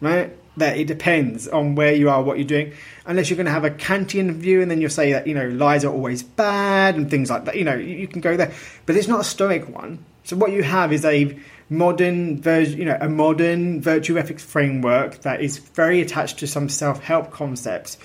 Right? 0.00 0.34
That 0.56 0.76
it 0.76 0.86
depends 0.86 1.46
on 1.48 1.74
where 1.76 1.94
you 1.94 2.10
are, 2.10 2.22
what 2.22 2.36
you're 2.36 2.46
doing. 2.46 2.72
Unless 3.06 3.30
you're 3.30 3.36
going 3.36 3.46
to 3.46 3.52
have 3.52 3.64
a 3.64 3.70
Kantian 3.70 4.32
view 4.32 4.60
and 4.60 4.70
then 4.70 4.80
you'll 4.80 4.90
say 4.90 5.12
that, 5.12 5.26
you 5.26 5.34
know, 5.34 5.48
lies 5.48 5.84
are 5.84 5.92
always 5.92 6.22
bad 6.22 6.96
and 6.96 7.08
things 7.08 7.30
like 7.30 7.44
that. 7.44 7.56
You 7.56 7.64
know, 7.64 7.76
you 7.76 8.08
can 8.08 8.20
go 8.20 8.36
there. 8.36 8.52
But 8.84 8.96
it's 8.96 9.08
not 9.08 9.20
a 9.20 9.24
Stoic 9.24 9.68
one. 9.68 10.04
So 10.24 10.36
what 10.36 10.52
you 10.52 10.62
have 10.62 10.92
is 10.92 11.04
a 11.04 11.38
modern 11.70 12.42
version, 12.42 12.78
you 12.78 12.84
know, 12.84 12.98
a 13.00 13.08
modern 13.08 13.80
virtue 13.80 14.18
ethics 14.18 14.44
framework 14.44 15.22
that 15.22 15.40
is 15.40 15.58
very 15.58 16.00
attached 16.00 16.38
to 16.40 16.46
some 16.46 16.68
self-help 16.68 17.30
concepts, 17.30 17.96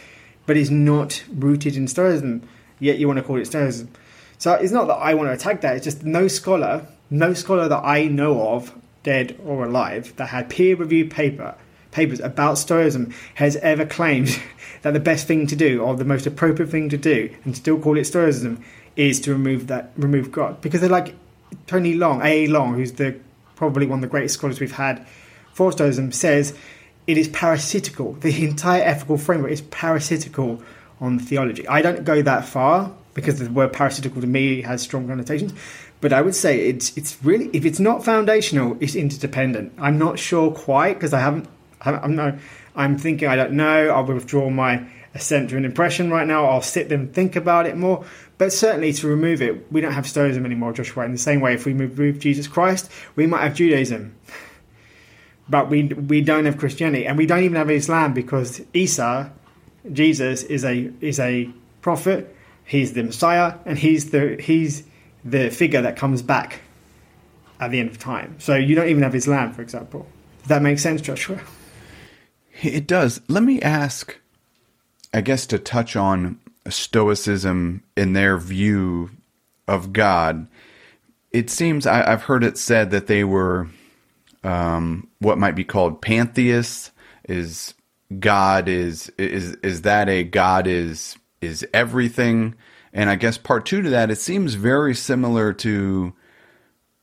but 0.46 0.56
is 0.56 0.70
not 0.70 1.24
rooted 1.34 1.76
in 1.76 1.88
Stoicism. 1.88 2.48
Yet 2.80 3.00
you 3.00 3.08
want 3.08 3.18
to 3.18 3.24
call 3.24 3.38
it 3.38 3.48
Stoicism. 3.48 3.90
So 4.38 4.54
it's 4.54 4.72
not 4.72 4.88
that 4.88 4.96
I 4.96 5.16
want 5.16 5.30
to 5.30 5.34
attack 5.34 5.62
that. 5.62 5.76
It's 5.78 5.84
just 5.84 6.04
no 6.04 6.28
scholar, 6.28 6.86
no 7.10 7.34
scholar 7.34 7.68
that 7.68 7.84
I 7.84 8.06
know 8.06 8.50
of, 8.50 8.74
dead 9.02 9.40
or 9.44 9.66
alive, 9.66 10.16
that 10.18 10.28
had 10.28 10.50
peer-reviewed 10.50 11.10
paper 11.10 11.56
papers 11.96 12.20
about 12.20 12.58
Stoicism 12.58 13.14
has 13.36 13.56
ever 13.58 13.86
claimed 13.86 14.40
that 14.82 14.92
the 14.92 15.00
best 15.00 15.28
thing 15.28 15.48
to 15.48 15.56
do 15.56 15.82
or 15.82 15.96
the 15.96 16.06
most 16.06 16.28
appropriate 16.28 16.70
thing 16.70 16.90
to 16.90 16.98
do, 16.98 17.34
and 17.46 17.56
still 17.56 17.80
call 17.80 17.98
it 17.98 18.06
Stoicism, 18.06 18.62
is 18.98 19.20
to 19.22 19.32
remove 19.32 19.68
that 19.68 19.92
remove 19.98 20.32
God 20.32 20.62
because 20.62 20.82
they're 20.82 20.90
like 20.90 21.16
Tony 21.68 21.94
Long, 21.94 22.22
A. 22.22 22.48
Long, 22.48 22.76
who's 22.76 22.94
the 22.94 23.18
probably 23.56 23.88
one 23.88 24.00
of 24.00 24.02
the 24.02 24.08
greatest 24.08 24.36
scholars 24.36 24.60
we've 24.60 24.72
had 24.74 25.08
for 25.54 25.72
Stoicism, 25.72 26.12
says 26.12 26.54
it 27.08 27.18
is 27.18 27.30
parasitical. 27.30 28.14
The 28.14 28.46
entire 28.46 28.84
ethical 28.84 29.18
framework 29.18 29.52
is 29.52 29.62
parasitical 29.62 30.62
on 31.00 31.20
theology. 31.20 31.68
I 31.68 31.82
don't 31.82 32.04
go 32.04 32.22
that 32.22 32.46
far 32.46 32.92
because 33.14 33.40
the 33.40 33.50
word 33.50 33.72
parasitical 33.72 34.20
to 34.20 34.28
me 34.28 34.62
has 34.64 34.82
strong 34.82 35.08
connotations, 35.08 35.54
but 36.02 36.12
I 36.12 36.22
would 36.22 36.36
say 36.36 36.68
it's 36.68 36.96
it's 36.98 37.18
really 37.24 37.50
if 37.54 37.64
it's 37.64 37.80
not 37.80 38.04
foundational, 38.04 38.78
it's 38.82 38.96
interdependent. 38.96 39.74
I'm 39.78 39.98
not 39.98 40.20
sure 40.20 40.52
quite 40.52 40.96
because 40.96 41.14
I 41.14 41.22
haven't. 41.22 41.48
I'm 41.86 42.16
no. 42.16 42.38
I'm 42.76 42.98
thinking 42.98 43.28
I 43.28 43.36
don't 43.36 43.54
know. 43.54 43.90
I'll 43.90 44.06
withdraw 44.06 44.50
my 44.50 44.86
assent 45.14 45.50
to 45.50 45.58
an 45.58 45.66
impression 45.66 46.12
right 46.12 46.28
now. 46.28 46.46
I'll 46.46 46.62
sit 46.62 46.92
and 46.92 47.14
think 47.14 47.36
about 47.36 47.66
it 47.66 47.78
more. 47.78 48.06
But 48.38 48.52
certainly 48.52 48.92
to 48.94 49.08
remove 49.08 49.42
it, 49.42 49.72
we 49.72 49.80
don't 49.82 49.94
have 49.94 50.06
Stoicism 50.06 50.46
anymore, 50.46 50.74
Joshua. 50.74 51.06
In 51.06 51.14
the 51.14 51.18
same 51.18 51.40
way, 51.40 51.54
if 51.54 51.66
we 51.66 51.74
remove 51.74 52.20
Jesus 52.20 52.48
Christ, 52.48 52.92
we 53.16 53.26
might 53.26 53.42
have 53.42 53.56
Judaism. 53.56 54.16
But 55.48 55.70
we 55.70 55.84
we 55.84 56.22
don't 56.22 56.46
have 56.46 56.58
Christianity, 56.58 57.06
and 57.08 57.18
we 57.18 57.26
don't 57.26 57.44
even 57.44 57.56
have 57.56 57.70
Islam 57.70 58.14
because 58.14 58.62
Isa, 58.74 59.32
Jesus, 59.92 60.44
is 60.44 60.66
a 60.66 60.92
is 61.02 61.20
a 61.20 61.50
prophet. 61.82 62.36
He's 62.66 62.94
the 62.94 63.04
Messiah, 63.04 63.56
and 63.66 63.78
he's 63.78 64.10
the 64.10 64.38
he's 64.42 64.84
the 65.24 65.50
figure 65.50 65.82
that 65.84 65.98
comes 65.98 66.22
back 66.22 66.62
at 67.60 67.72
the 67.72 67.80
end 67.80 67.90
of 67.90 68.00
time. 68.00 68.36
So 68.40 68.56
you 68.56 68.76
don't 68.76 68.90
even 68.90 69.04
have 69.04 69.16
Islam, 69.16 69.54
for 69.54 69.62
example. 69.62 70.08
Does 70.42 70.50
that 70.50 70.62
make 70.62 70.80
sense, 70.80 71.02
Joshua? 71.02 71.40
It 72.64 72.88
does. 72.88 73.22
Let 73.28 73.44
me 73.44 73.62
ask, 73.62 74.18
I 75.14 75.22
guess, 75.22 75.46
to 75.48 75.60
touch 75.60 75.96
on 75.96 76.40
Stoicism 76.68 77.84
in 77.96 78.14
their 78.14 78.38
view 78.38 79.12
of 79.68 79.94
God, 79.94 80.48
it 81.32 81.50
seems 81.50 81.86
I, 81.86 82.10
have 82.10 82.24
heard 82.24 82.44
it 82.44 82.58
said 82.58 82.92
that 82.92 83.08
they 83.08 83.24
were 83.24 83.68
um, 84.44 85.08
what 85.20 85.38
might 85.38 85.56
be 85.56 85.64
called 85.64 86.02
pantheists. 86.02 86.92
Is 87.28 87.74
God 88.20 88.68
is 88.68 89.10
is 89.18 89.56
is 89.56 89.82
that 89.82 90.08
a 90.10 90.24
God 90.24 90.68
is 90.68 91.18
is 91.42 91.68
everything? 91.74 92.56
And 92.94 93.10
I 93.10 93.16
guess 93.16 93.38
part 93.38 93.66
two 93.66 93.82
to 93.82 93.90
that, 93.90 94.12
it 94.12 94.18
seems 94.18 94.54
very 94.54 94.96
similar 94.96 95.52
to 95.54 96.14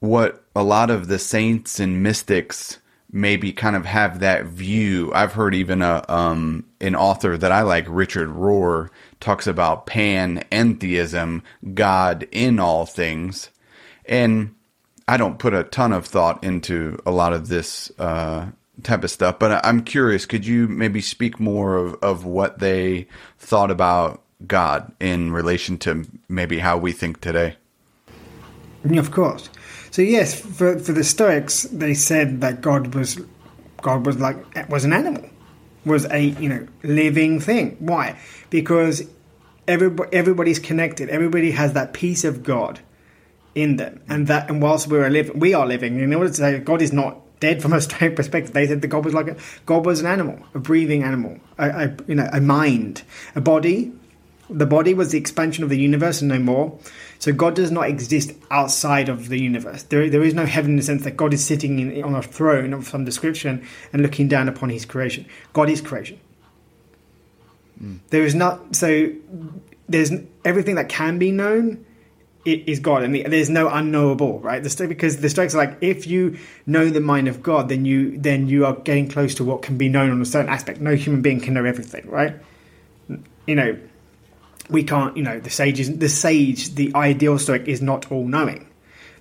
what 0.00 0.44
a 0.56 0.62
lot 0.62 0.90
of 0.90 1.08
the 1.08 1.18
saints 1.18 1.78
and 1.78 2.02
mystics 2.02 2.78
maybe 3.12 3.52
kind 3.52 3.76
of 3.76 3.84
have 3.84 4.20
that 4.20 4.46
view. 4.46 5.12
I've 5.14 5.34
heard 5.34 5.54
even 5.54 5.82
a 5.82 6.04
um, 6.08 6.64
an 6.80 6.96
author 6.96 7.36
that 7.36 7.52
I 7.52 7.62
like, 7.62 7.84
Richard 7.88 8.30
Rohr, 8.30 8.88
talks 9.20 9.46
about 9.46 9.86
panentheism, 9.86 11.42
God 11.74 12.26
in 12.32 12.58
all 12.58 12.86
things, 12.86 13.50
and 14.06 14.54
I 15.06 15.16
don't 15.16 15.38
put 15.38 15.54
a 15.54 15.64
ton 15.64 15.92
of 15.92 16.06
thought 16.06 16.42
into 16.42 16.98
a 17.04 17.10
lot 17.10 17.32
of 17.32 17.48
this 17.48 17.92
uh, 17.98 18.46
type 18.82 19.04
of 19.04 19.10
stuff, 19.10 19.38
but 19.38 19.64
I'm 19.64 19.82
curious. 19.82 20.26
Could 20.26 20.46
you 20.46 20.68
maybe 20.68 21.00
speak 21.00 21.38
more 21.38 21.76
of, 21.76 21.94
of 22.02 22.24
what 22.24 22.58
they 22.58 23.06
thought 23.38 23.70
about 23.70 24.22
God 24.46 24.92
in 25.00 25.32
relation 25.32 25.78
to 25.78 26.06
maybe 26.28 26.58
how 26.58 26.78
we 26.78 26.92
think 26.92 27.20
today? 27.20 27.56
Of 28.90 29.10
course. 29.10 29.48
So 29.92 30.00
yes, 30.00 30.34
for 30.34 30.78
for 30.78 30.92
the 30.92 31.04
Stoics, 31.04 31.64
they 31.64 31.92
said 31.92 32.40
that 32.40 32.62
God 32.62 32.94
was 32.94 33.20
God 33.82 34.06
was 34.06 34.18
like 34.18 34.38
was 34.70 34.86
an 34.86 34.94
animal, 34.94 35.28
was 35.84 36.06
a 36.06 36.18
you 36.18 36.48
know 36.48 36.66
living 36.82 37.40
thing. 37.40 37.76
Why? 37.78 38.18
Because 38.48 39.06
everybody 39.68 40.08
everybody's 40.16 40.58
connected. 40.58 41.10
Everybody 41.10 41.50
has 41.50 41.74
that 41.74 41.92
piece 41.92 42.24
of 42.24 42.42
God 42.42 42.80
in 43.54 43.76
them, 43.76 44.00
and 44.08 44.28
that 44.28 44.48
and 44.48 44.62
whilst 44.62 44.88
we're 44.88 45.10
living, 45.10 45.38
we 45.38 45.52
are 45.52 45.66
living. 45.66 46.00
In 46.00 46.14
order 46.14 46.30
to 46.30 46.34
say 46.34 46.58
God 46.58 46.80
is 46.80 46.94
not 46.94 47.20
dead 47.40 47.60
from 47.60 47.74
a 47.74 47.80
Stoic 47.86 48.16
perspective, 48.16 48.54
they 48.54 48.66
said 48.66 48.80
the 48.80 48.88
God 48.88 49.04
was 49.04 49.12
like 49.12 49.28
a 49.28 49.36
God 49.66 49.84
was 49.84 50.00
an 50.00 50.06
animal, 50.06 50.38
a 50.54 50.58
breathing 50.58 51.02
animal, 51.02 51.38
a, 51.58 51.68
a 51.68 51.96
you 52.08 52.14
know 52.14 52.30
a 52.32 52.40
mind, 52.40 53.02
a 53.34 53.42
body. 53.42 53.92
The 54.52 54.66
body 54.66 54.94
was 54.94 55.12
the 55.12 55.18
expansion 55.18 55.64
of 55.64 55.70
the 55.70 55.78
universe 55.78 56.20
and 56.20 56.28
no 56.28 56.38
more. 56.38 56.78
So 57.18 57.32
God 57.32 57.54
does 57.54 57.70
not 57.70 57.88
exist 57.88 58.32
outside 58.50 59.08
of 59.08 59.28
the 59.28 59.40
universe. 59.40 59.84
There, 59.84 60.10
there 60.10 60.22
is 60.22 60.34
no 60.34 60.46
heaven 60.46 60.72
in 60.72 60.76
the 60.76 60.82
sense 60.82 61.04
that 61.04 61.16
God 61.16 61.32
is 61.32 61.44
sitting 61.44 61.78
in, 61.78 62.02
on 62.02 62.14
a 62.14 62.22
throne 62.22 62.72
of 62.72 62.88
some 62.88 63.04
description 63.04 63.66
and 63.92 64.02
looking 64.02 64.28
down 64.28 64.48
upon 64.48 64.70
His 64.70 64.84
creation. 64.84 65.26
God 65.52 65.70
is 65.70 65.80
creation. 65.80 66.20
Mm. 67.82 68.00
There 68.10 68.22
is 68.22 68.34
not 68.34 68.76
so. 68.76 69.12
There's 69.88 70.12
everything 70.44 70.76
that 70.76 70.88
can 70.88 71.18
be 71.18 71.30
known 71.30 71.84
it 72.44 72.68
is 72.68 72.80
God, 72.80 73.04
and 73.04 73.14
there's 73.14 73.50
no 73.50 73.68
unknowable, 73.68 74.40
right? 74.40 74.62
The, 74.62 74.86
because 74.88 75.18
the 75.18 75.30
Stoics 75.30 75.54
are 75.54 75.58
like, 75.58 75.78
if 75.80 76.06
you 76.06 76.38
know 76.66 76.90
the 76.90 77.00
mind 77.00 77.28
of 77.28 77.42
God, 77.42 77.68
then 77.68 77.84
you 77.84 78.18
then 78.18 78.48
you 78.48 78.66
are 78.66 78.74
getting 78.74 79.08
close 79.08 79.34
to 79.36 79.44
what 79.44 79.62
can 79.62 79.78
be 79.78 79.88
known 79.88 80.10
on 80.10 80.20
a 80.20 80.24
certain 80.24 80.50
aspect. 80.50 80.80
No 80.80 80.96
human 80.96 81.22
being 81.22 81.40
can 81.40 81.54
know 81.54 81.64
everything, 81.64 82.08
right? 82.08 82.34
You 83.46 83.54
know, 83.54 83.78
we 84.70 84.82
can't, 84.84 85.16
you 85.16 85.22
know, 85.22 85.40
the 85.40 85.50
sage 85.50 85.80
is 85.80 85.98
the 85.98 86.08
sage, 86.08 86.74
the 86.74 86.94
ideal 86.94 87.38
stoic 87.38 87.66
is 87.66 87.82
not 87.82 88.10
all 88.10 88.26
knowing. 88.26 88.68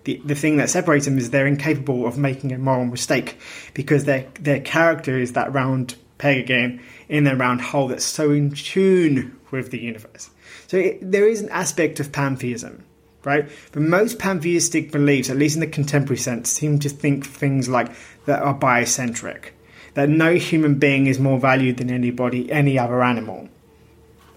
The, 0.04 0.22
the 0.26 0.36
thing 0.36 0.58
that 0.58 0.70
separates 0.70 1.06
them 1.06 1.18
is 1.18 1.30
they're 1.30 1.48
incapable 1.48 2.08
of 2.08 2.18
making 2.18 2.52
a 2.52 2.58
moral 2.58 2.86
mistake 2.86 3.38
because 3.74 4.06
their 4.06 4.28
their 4.40 4.60
character 4.60 5.18
is 5.18 5.34
that 5.34 5.54
round 5.54 5.96
peg 6.18 6.38
again 6.38 6.82
in 7.08 7.24
the 7.24 7.36
round 7.36 7.62
hole 7.62 7.88
that's 7.88 8.06
so 8.06 8.32
in 8.32 8.52
tune 8.52 9.38
with 9.52 9.72
the 9.72 9.80
universe. 9.80 10.30
So 10.68 10.78
it, 10.78 11.12
there 11.12 11.28
is 11.28 11.42
an 11.42 11.50
aspect 11.50 12.00
of 12.00 12.12
pantheism, 12.12 12.84
right? 13.24 13.48
But 13.72 13.82
most 13.82 14.18
pantheistic 14.18 14.92
beliefs, 14.92 15.30
at 15.30 15.38
least 15.38 15.56
in 15.56 15.62
the 15.62 15.68
contemporary 15.68 16.18
sense, 16.18 16.50
seem 16.52 16.80
to 16.80 16.90
think 16.90 17.26
things 17.26 17.68
like 17.70 17.92
that 18.26 18.42
are 18.42 18.58
biocentric, 18.58 19.50
that 19.94 20.10
no 20.10 20.36
human 20.36 20.76
being 20.76 21.08
is 21.08 21.20
more 21.20 21.40
valued 21.40 21.78
than 21.78 21.92
anybody, 21.92 22.52
any 22.52 22.80
other 22.80 23.04
animal 23.04 23.50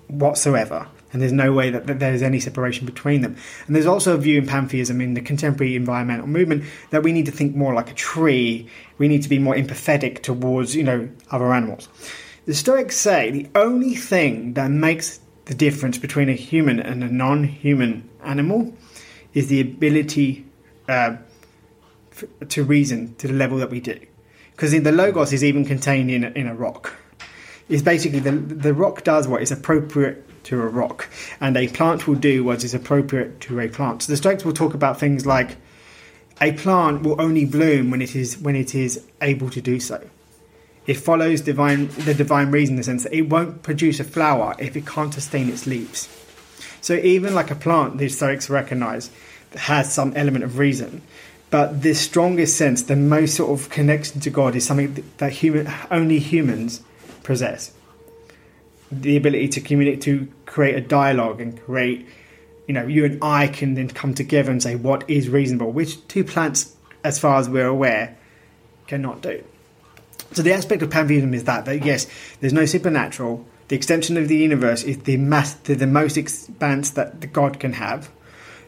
whatsoever 0.09 0.87
and 1.14 1.22
there's 1.22 1.33
no 1.33 1.53
way 1.53 1.70
that, 1.70 1.87
that, 1.87 2.00
there's 2.00 2.22
any 2.22 2.40
separation 2.40 2.85
between 2.85 3.20
them. 3.20 3.37
And 3.66 3.77
there's 3.77 3.87
also 3.87 4.14
a 4.14 4.18
view 4.18 4.37
in 4.37 4.48
pantheism 4.48 5.00
in 5.00 5.14
the 5.14 5.20
contemporary 5.20 5.77
environmental 5.77 6.27
movement 6.27 6.64
that 6.90 7.05
we 7.05 7.12
need 7.12 7.27
to 7.27 7.33
think 7.33 7.55
more 7.55 7.72
like 7.72 7.88
a 7.88 7.94
tree. 7.94 8.68
We 8.98 9.07
need 9.07 9.22
to 9.22 9.29
be 9.29 9.38
more 9.38 9.55
empathetic 9.55 10.22
towards, 10.22 10.74
you 10.74 10.83
know, 10.83 11.09
other 11.31 11.55
animals. 11.55 11.88
The 12.46 12.55
Stoics 12.55 12.96
say 12.96 13.31
the 13.31 13.48
only 13.55 13.94
thing 13.94 14.55
that 14.55 14.72
makes 14.72 15.20
the 15.44 15.55
difference 15.55 15.98
between 15.98 16.29
a 16.29 16.35
human 16.35 16.81
and 16.81 17.05
a 17.05 17.09
non-human 17.09 18.11
animal 18.24 18.74
is 19.35 19.46
the 19.46 19.61
ability 19.61 20.44
uh, 20.88 21.16
f- 22.11 22.48
to 22.48 22.64
reason 22.64 23.14
to 23.16 23.29
the 23.29 23.35
level 23.35 23.59
that 23.59 23.70
we 23.70 23.81
do. 23.81 24.00
Because 24.50 24.72
the 24.72 24.90
logos 24.90 25.33
is 25.33 25.44
even 25.44 25.64
contained 25.64 26.11
in 26.11 26.24
a, 26.24 26.31
in 26.31 26.48
a 26.48 26.55
rock. 26.57 26.96
It's 27.68 27.83
basically 27.83 28.18
the 28.18 28.33
the 28.33 28.74
rock 28.74 29.05
does 29.05 29.27
what 29.27 29.42
is 29.42 29.50
appropriate 29.50 30.24
to 30.44 30.61
a 30.61 30.66
rock, 30.66 31.09
and 31.40 31.57
a 31.57 31.68
plant 31.68 32.07
will 32.07 32.14
do 32.14 32.44
what 32.44 32.64
is 32.64 32.74
appropriate 32.74 33.40
to 33.42 33.61
a 33.61 33.68
plant. 33.68 34.02
So 34.02 34.12
the 34.12 34.16
Stoics 34.16 34.44
will 34.44 34.52
talk 34.52 34.74
about 34.74 34.98
things 35.00 35.26
like 35.26 35.57
a 36.40 36.52
plant 36.52 37.02
will 37.02 37.20
only 37.20 37.44
bloom 37.44 37.90
when 37.90 38.02
it 38.02 38.16
is 38.16 38.38
when 38.38 38.57
it 38.57 38.74
is 38.74 39.04
able 39.20 39.50
to 39.50 39.61
do 39.61 39.80
so. 39.80 40.09
It 40.87 40.94
follows 40.94 41.40
divine 41.40 41.88
the 41.88 42.14
divine 42.14 42.50
reason 42.50 42.74
in 42.74 42.76
the 42.78 42.85
sense 42.85 43.04
that 43.04 43.14
it 43.14 43.28
won't 43.28 43.62
produce 43.62 44.00
a 44.00 44.04
flower 44.04 44.54
if 44.59 44.76
it 44.76 44.87
can't 44.87 45.14
sustain 45.14 45.48
its 45.48 45.66
leaves. 45.66 46.09
So 46.80 46.94
even 46.94 47.35
like 47.35 47.50
a 47.50 47.54
plant, 47.54 47.98
the 47.98 48.09
Stoics 48.09 48.50
recognise 48.50 49.11
has 49.57 49.92
some 49.92 50.12
element 50.16 50.44
of 50.44 50.59
reason. 50.59 51.02
But 51.50 51.83
the 51.83 51.94
strongest 51.94 52.57
sense, 52.57 52.83
the 52.83 52.96
most 52.96 53.37
sort 53.37 53.59
of 53.59 53.70
connection 53.70 54.20
to 54.22 54.30
God, 54.30 54.57
is 54.57 54.66
something 54.66 55.04
that 55.18 55.33
human 55.33 55.72
only 55.90 56.18
humans 56.18 56.83
possess 57.22 57.72
the 59.02 59.16
ability 59.16 59.48
to 59.48 59.61
communicate, 59.61 60.02
to 60.02 60.28
create 60.46 60.76
a 60.76 60.80
dialogue 60.80 61.40
and 61.40 61.61
create, 61.61 62.07
you 62.66 62.74
know, 62.74 62.87
you 62.87 63.04
and 63.04 63.22
I 63.22 63.48
can 63.48 63.74
then 63.74 63.88
come 63.88 64.14
together 64.14 64.50
and 64.50 64.62
say 64.62 64.74
what 64.74 65.09
is 65.09 65.28
reasonable, 65.28 65.72
which 65.72 66.07
two 66.09 66.24
plants, 66.24 66.74
as 67.02 67.18
far 67.18 67.38
as 67.38 67.48
we're 67.48 67.66
aware, 67.66 68.16
cannot 68.87 69.22
do. 69.22 69.42
So 70.33 70.42
the 70.42 70.52
aspect 70.52 70.83
of 70.83 70.90
pantheism 70.90 71.33
is 71.35 71.44
that 71.44 71.64
that 71.66 71.85
yes, 71.85 72.07
there's 72.40 72.52
no 72.52 72.66
supernatural. 72.66 73.46
The 73.68 73.76
extension 73.76 74.16
of 74.16 74.28
the 74.28 74.37
universe 74.37 74.83
is 74.83 74.98
the 74.98 75.16
mass, 75.16 75.54
the, 75.54 75.87
most 75.87 76.16
expanse 76.16 76.90
that 76.90 77.20
the 77.20 77.26
God 77.26 77.61
can 77.61 77.72
have. 77.74 78.11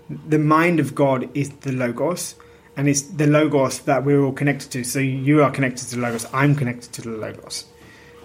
The 0.09 0.39
mind 0.39 0.81
of 0.81 0.95
God 0.95 1.29
is 1.35 1.51
the 1.51 1.73
logos, 1.73 2.37
and 2.77 2.89
it's 2.89 3.03
the 3.03 3.27
logos 3.27 3.81
that 3.81 4.05
we're 4.05 4.23
all 4.23 4.33
connected 4.33 4.71
to. 4.73 4.85
So 4.85 5.01
you 5.01 5.43
are 5.43 5.51
connected 5.51 5.89
to 5.89 5.97
the 5.97 6.03
logos. 6.03 6.27
I'm 6.33 6.55
connected 6.55 6.93
to 6.95 7.03
the 7.03 7.11
logos. 7.11 7.65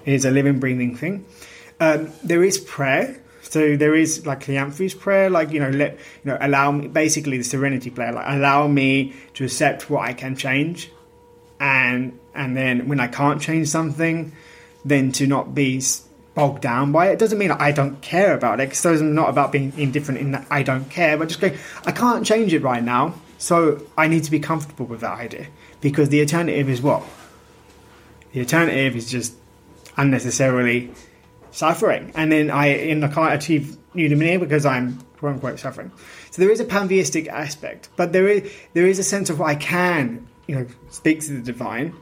It 0.05 0.13
is 0.13 0.25
a 0.25 0.31
living, 0.31 0.59
breathing 0.59 0.95
thing. 0.95 1.25
Um, 1.82 2.12
there 2.24 2.44
is 2.44 2.60
prayer. 2.60 3.17
So 3.41 3.76
there 3.76 3.96
is 3.96 4.26
like 4.26 4.46
Cleanthes 4.46 4.98
prayer, 4.98 5.30
like 5.30 5.52
you 5.52 5.60
know, 5.60 5.72
let 5.72 5.94
you 5.94 6.32
know, 6.32 6.38
allow 6.39 6.72
me 6.72 6.88
basically 6.88 7.38
the 7.38 7.44
serenity 7.44 7.89
prayer, 7.89 8.13
like 8.13 8.26
allow 8.28 8.67
me 8.67 9.13
to 9.34 9.44
accept 9.44 9.89
what 9.89 10.04
I 10.08 10.13
can 10.13 10.38
change, 10.38 10.91
and 11.60 12.17
and 12.34 12.56
then 12.56 12.88
when 12.88 13.00
I 13.00 13.08
can't 13.08 13.41
change 13.41 13.67
something, 13.67 14.32
then 14.86 15.12
to 15.13 15.28
not 15.28 15.54
be 15.54 15.82
bogged 16.34 16.62
down 16.62 16.94
by 16.94 17.10
it. 17.10 17.13
it 17.13 17.20
doesn't 17.20 17.39
mean 17.39 17.52
I 17.52 17.72
don't 17.74 18.00
care 18.02 18.34
about 18.36 18.62
it, 18.62 18.70
because 18.70 18.86
it's 18.86 19.02
not 19.02 19.30
about 19.30 19.52
being 19.52 19.74
indifferent 19.76 20.22
in 20.22 20.32
that 20.32 20.46
I 20.50 20.63
don't 20.63 20.89
care, 20.89 21.17
but 21.17 21.28
just 21.28 21.41
go, 21.41 21.52
I 21.86 21.91
can't 21.91 22.26
change 22.26 22.54
it 22.54 22.62
right 22.62 22.84
now, 22.84 23.15
so 23.38 23.82
I 23.98 24.08
need 24.08 24.24
to 24.24 24.32
be 24.32 24.39
comfortable 24.39 24.86
with 24.86 25.02
that 25.02 25.20
idea 25.20 25.48
because 25.82 26.10
the 26.10 26.22
alternative 26.22 26.70
is 26.70 26.82
what? 26.82 27.04
The 28.32 28.41
alternative 28.41 28.96
is 28.96 29.10
just 29.10 29.34
unnecessarily 29.98 30.91
suffering, 31.51 32.11
and 32.15 32.31
then 32.31 32.49
I 32.49 32.67
and 32.67 33.03
I 33.03 33.07
can't 33.07 33.33
achieve 33.33 33.77
eudaimonia 33.95 34.39
because 34.39 34.65
I'm 34.65 34.99
quote 35.17 35.33
unquote 35.33 35.59
suffering. 35.59 35.91
So 36.31 36.41
there 36.41 36.51
is 36.51 36.59
a 36.59 36.65
pantheistic 36.65 37.27
aspect, 37.27 37.89
but 37.95 38.13
there 38.13 38.27
is 38.27 38.51
there 38.73 38.87
is 38.87 38.99
a 38.99 39.03
sense 39.03 39.29
of 39.29 39.41
I 39.41 39.55
can 39.55 40.27
you 40.47 40.55
know 40.55 40.67
speak 40.89 41.21
to 41.21 41.33
the 41.33 41.41
divine. 41.41 41.95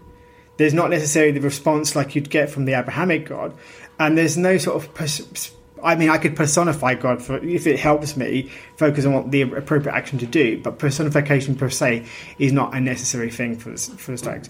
There's 0.58 0.74
not 0.74 0.90
necessarily 0.90 1.32
the 1.32 1.42
response 1.42 1.96
like 1.96 2.16
you'd 2.16 2.30
get 2.30 2.50
from 2.50 2.66
the 2.66 2.74
Abrahamic 2.74 3.28
God, 3.28 3.56
and 3.98 4.18
there's 4.18 4.38
no 4.38 4.58
sort 4.58 4.76
of 4.84 4.94
pers- 4.94 5.54
I 5.82 5.96
mean, 5.96 6.10
I 6.10 6.18
could 6.18 6.36
personify 6.36 6.96
God 6.96 7.22
for 7.22 7.38
if 7.38 7.68
it 7.68 7.80
helps 7.80 8.18
me 8.18 8.52
focus 8.76 9.06
on 9.06 9.14
what 9.14 9.32
the 9.32 9.44
appropriate 9.44 9.96
action 9.96 10.20
to 10.20 10.26
do. 10.26 10.62
But 10.62 10.80
personification 10.80 11.56
per 11.56 11.70
se 11.70 12.06
is 12.38 12.52
not 12.52 12.76
a 12.76 12.82
necessary 12.82 13.32
thing 13.32 13.58
for 13.58 13.70
the, 13.70 13.78
for 13.78 14.12
the 14.12 14.18
Stoics. 14.18 14.50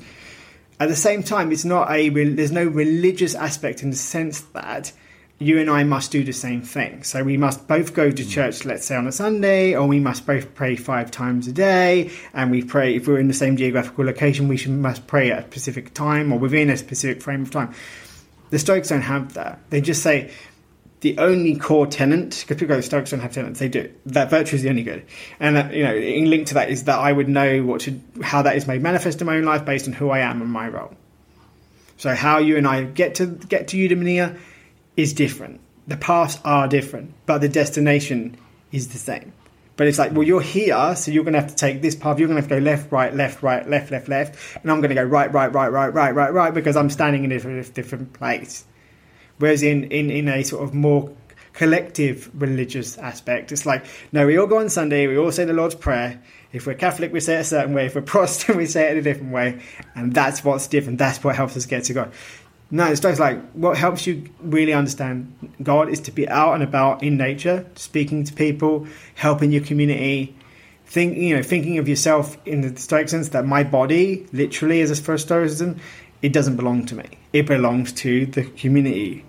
At 0.79 0.87
the 0.87 0.95
same 0.95 1.23
time, 1.23 1.51
it's 1.51 1.65
not 1.65 1.91
a 1.91 2.09
there's 2.09 2.51
no 2.51 2.65
religious 2.65 3.35
aspect 3.35 3.83
in 3.83 3.89
the 3.89 3.95
sense 3.95 4.41
that 4.53 4.93
you 5.39 5.57
and 5.57 5.69
I 5.69 5.83
must 5.85 6.11
do 6.11 6.23
the 6.23 6.33
same 6.33 6.61
thing. 6.61 7.03
So 7.03 7.23
we 7.23 7.37
must 7.37 7.67
both 7.67 7.93
go 7.93 8.11
to 8.11 8.23
hmm. 8.23 8.29
church, 8.29 8.65
let's 8.65 8.85
say 8.85 8.95
on 8.95 9.07
a 9.07 9.11
Sunday, 9.11 9.75
or 9.75 9.87
we 9.87 9.99
must 9.99 10.25
both 10.25 10.53
pray 10.53 10.75
five 10.75 11.11
times 11.11 11.47
a 11.47 11.53
day. 11.53 12.11
And 12.33 12.51
we 12.51 12.61
pray 12.61 12.95
if 12.95 13.07
we're 13.07 13.19
in 13.19 13.29
the 13.29 13.33
same 13.33 13.57
geographical 13.57 14.05
location, 14.05 14.47
we 14.47 14.57
should, 14.57 14.71
must 14.71 15.07
pray 15.07 15.31
at 15.31 15.39
a 15.39 15.47
specific 15.47 15.93
time 15.93 16.31
or 16.31 16.39
within 16.39 16.69
a 16.69 16.77
specific 16.77 17.21
frame 17.21 17.41
of 17.41 17.51
time. 17.51 17.73
The 18.49 18.59
Stoics 18.59 18.89
don't 18.89 19.01
have 19.01 19.33
that. 19.35 19.59
They 19.69 19.79
just 19.79 20.01
say 20.01 20.31
the 21.01 21.17
only 21.17 21.55
core 21.55 21.87
tenant, 21.87 22.41
because 22.41 22.57
people 22.57 22.75
go, 22.75 22.81
Stoics 22.81 23.11
don't 23.11 23.21
have 23.21 23.31
tenants, 23.31 23.59
they 23.59 23.69
do. 23.69 23.91
That 24.07 24.29
virtue 24.29 24.55
is 24.57 24.63
the 24.63 24.69
only 24.69 24.83
good. 24.83 25.05
And, 25.39 25.57
uh, 25.57 25.69
you 25.71 25.83
know, 25.83 25.95
in 25.95 26.29
link 26.29 26.47
to 26.47 26.55
that 26.55 26.69
is 26.69 26.85
that 26.85 26.99
I 26.99 27.11
would 27.11 27.29
know 27.29 27.63
what 27.63 27.81
to, 27.81 27.99
how 28.21 28.41
that 28.41 28.57
is 28.57 28.67
made 28.67 28.81
manifest 28.81 29.21
in 29.21 29.27
my 29.27 29.37
own 29.37 29.45
life 29.45 29.63
based 29.65 29.87
on 29.87 29.93
who 29.93 30.09
I 30.09 30.19
am 30.19 30.41
and 30.41 30.51
my 30.51 30.67
role. 30.67 30.93
So 31.97 32.13
how 32.15 32.39
you 32.39 32.57
and 32.57 32.67
I 32.67 32.83
get 32.83 33.15
to 33.15 33.25
get 33.25 33.69
to 33.69 33.77
eudaimonia 33.77 34.37
is 34.95 35.13
different. 35.13 35.59
The 35.87 35.97
paths 35.97 36.39
are 36.45 36.67
different, 36.67 37.13
but 37.25 37.39
the 37.39 37.49
destination 37.49 38.37
is 38.71 38.89
the 38.89 38.97
same. 38.97 39.33
But 39.75 39.87
it's 39.87 39.97
like, 39.97 40.11
well, 40.11 40.23
you're 40.23 40.41
here, 40.41 40.93
so 40.97 41.09
you're 41.09 41.23
going 41.23 41.33
to 41.35 41.39
have 41.39 41.51
to 41.51 41.55
take 41.55 41.81
this 41.81 41.95
path. 41.95 42.19
You're 42.19 42.27
going 42.27 42.35
to 42.35 42.41
have 42.41 42.49
to 42.49 42.59
go 42.59 42.61
left, 42.61 42.91
right, 42.91 43.13
left, 43.15 43.41
right, 43.41 43.67
left, 43.67 43.91
left, 43.91 44.09
left, 44.09 44.57
and 44.61 44.69
I'm 44.69 44.81
going 44.81 44.89
to 44.89 44.95
go 44.95 45.03
right, 45.03 45.31
right, 45.31 45.53
right, 45.53 45.69
right, 45.69 45.93
right, 45.93 46.13
right, 46.13 46.33
right, 46.33 46.53
because 46.53 46.75
I'm 46.75 46.89
standing 46.89 47.23
in 47.23 47.31
a 47.31 47.63
different 47.63 48.11
place. 48.11 48.65
Whereas 49.39 49.63
in, 49.63 49.85
in, 49.85 50.11
in 50.11 50.27
a 50.27 50.43
sort 50.43 50.63
of 50.63 50.73
more 50.73 51.11
collective 51.53 52.29
religious 52.39 52.97
aspect, 52.97 53.51
it's 53.51 53.65
like, 53.65 53.85
no, 54.11 54.27
we 54.27 54.37
all 54.37 54.47
go 54.47 54.59
on 54.59 54.69
Sunday, 54.69 55.07
we 55.07 55.17
all 55.17 55.31
say 55.31 55.45
the 55.45 55.53
Lord's 55.53 55.75
Prayer. 55.75 56.21
If 56.51 56.67
we're 56.67 56.75
Catholic, 56.75 57.11
we 57.11 57.19
say 57.19 57.35
it 57.35 57.41
a 57.41 57.43
certain 57.43 57.73
way. 57.73 57.87
If 57.87 57.95
we're 57.95 58.01
Protestant, 58.13 58.57
we 58.57 58.65
say 58.65 58.91
it 58.91 58.97
a 58.97 59.01
different 59.01 59.33
way. 59.33 59.61
And 59.95 60.13
that's 60.13 60.43
what's 60.43 60.67
different. 60.67 60.99
That's 60.99 61.23
what 61.23 61.35
helps 61.35 61.57
us 61.57 61.65
get 61.65 61.85
to 61.85 61.93
God. 61.93 62.11
No, 62.71 62.85
it's 62.85 63.01
just 63.01 63.19
like 63.19 63.41
what 63.53 63.77
helps 63.77 64.05
you 64.05 64.29
really 64.41 64.73
understand 64.73 65.33
God 65.63 65.89
is 65.89 65.99
to 66.01 66.11
be 66.11 66.29
out 66.29 66.53
and 66.53 66.61
about 66.61 67.01
in 67.01 67.17
nature, 67.17 67.65
speaking 67.75 68.23
to 68.25 68.33
people, 68.33 68.85
helping 69.15 69.51
your 69.51 69.63
community, 69.63 70.35
think 70.85 71.17
you 71.17 71.35
know, 71.35 71.41
thinking 71.41 71.79
of 71.79 71.87
yourself 71.87 72.37
in 72.45 72.61
the 72.61 72.79
Stoic 72.79 73.09
sense 73.09 73.29
that 73.29 73.45
my 73.45 73.63
body, 73.63 74.27
literally, 74.33 74.81
as 74.81 74.91
a 74.91 74.95
first 75.01 75.25
Stoicism, 75.25 75.77
it 76.21 76.31
doesn't 76.31 76.57
belong 76.57 76.85
to 76.87 76.95
me. 76.95 77.05
It 77.33 77.47
belongs 77.47 77.91
to 77.93 78.27
the 78.27 78.43
community 78.43 79.25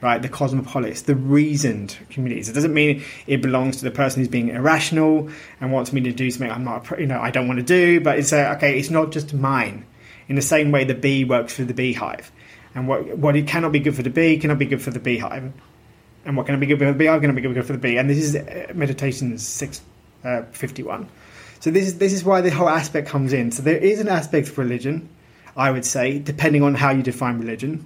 right? 0.00 0.22
The 0.22 0.28
cosmopolis, 0.28 1.02
the 1.02 1.14
reasoned 1.14 1.96
communities. 2.10 2.48
It 2.48 2.52
doesn't 2.52 2.74
mean 2.74 3.02
it 3.26 3.42
belongs 3.42 3.78
to 3.78 3.84
the 3.84 3.90
person 3.90 4.20
who's 4.20 4.28
being 4.28 4.48
irrational 4.48 5.28
and 5.60 5.72
wants 5.72 5.92
me 5.92 6.00
to 6.02 6.12
do 6.12 6.30
something 6.30 6.50
I'm 6.50 6.64
not, 6.64 6.98
you 6.98 7.06
know, 7.06 7.20
I 7.20 7.30
don't 7.30 7.48
want 7.48 7.58
to 7.58 7.64
do. 7.64 8.00
But 8.00 8.18
it's 8.18 8.32
a, 8.32 8.52
okay. 8.56 8.78
It's 8.78 8.90
not 8.90 9.12
just 9.12 9.34
mine. 9.34 9.84
In 10.28 10.36
the 10.36 10.42
same 10.42 10.70
way, 10.70 10.84
the 10.84 10.94
bee 10.94 11.24
works 11.24 11.54
for 11.54 11.64
the 11.64 11.74
beehive, 11.74 12.30
and 12.76 12.86
what 12.86 13.18
what 13.18 13.34
it 13.34 13.48
cannot 13.48 13.72
be 13.72 13.80
good 13.80 13.96
for 13.96 14.02
the 14.02 14.10
bee 14.10 14.38
cannot 14.38 14.60
be 14.60 14.64
good 14.64 14.80
for 14.80 14.92
the 14.92 15.00
beehive, 15.00 15.52
and 16.24 16.36
what 16.36 16.46
can 16.46 16.60
be 16.60 16.66
good 16.66 16.78
for 16.78 16.84
the 16.84 16.92
beehive 16.92 17.20
cannot 17.20 17.34
be 17.34 17.42
good 17.42 17.66
for 17.66 17.72
the 17.72 17.78
bee. 17.78 17.96
And 17.96 18.08
this 18.08 18.18
is 18.18 18.36
uh, 18.36 18.72
meditation 18.72 19.36
six 19.38 19.80
uh, 20.22 20.42
fifty 20.52 20.84
one. 20.84 21.08
So 21.58 21.72
this 21.72 21.86
is 21.86 21.98
this 21.98 22.12
is 22.12 22.22
why 22.22 22.42
the 22.42 22.50
whole 22.50 22.68
aspect 22.68 23.08
comes 23.08 23.32
in. 23.32 23.50
So 23.50 23.64
there 23.64 23.76
is 23.76 23.98
an 23.98 24.06
aspect 24.06 24.48
of 24.48 24.56
religion, 24.56 25.08
I 25.56 25.72
would 25.72 25.84
say, 25.84 26.20
depending 26.20 26.62
on 26.62 26.76
how 26.76 26.92
you 26.92 27.02
define 27.02 27.40
religion 27.40 27.84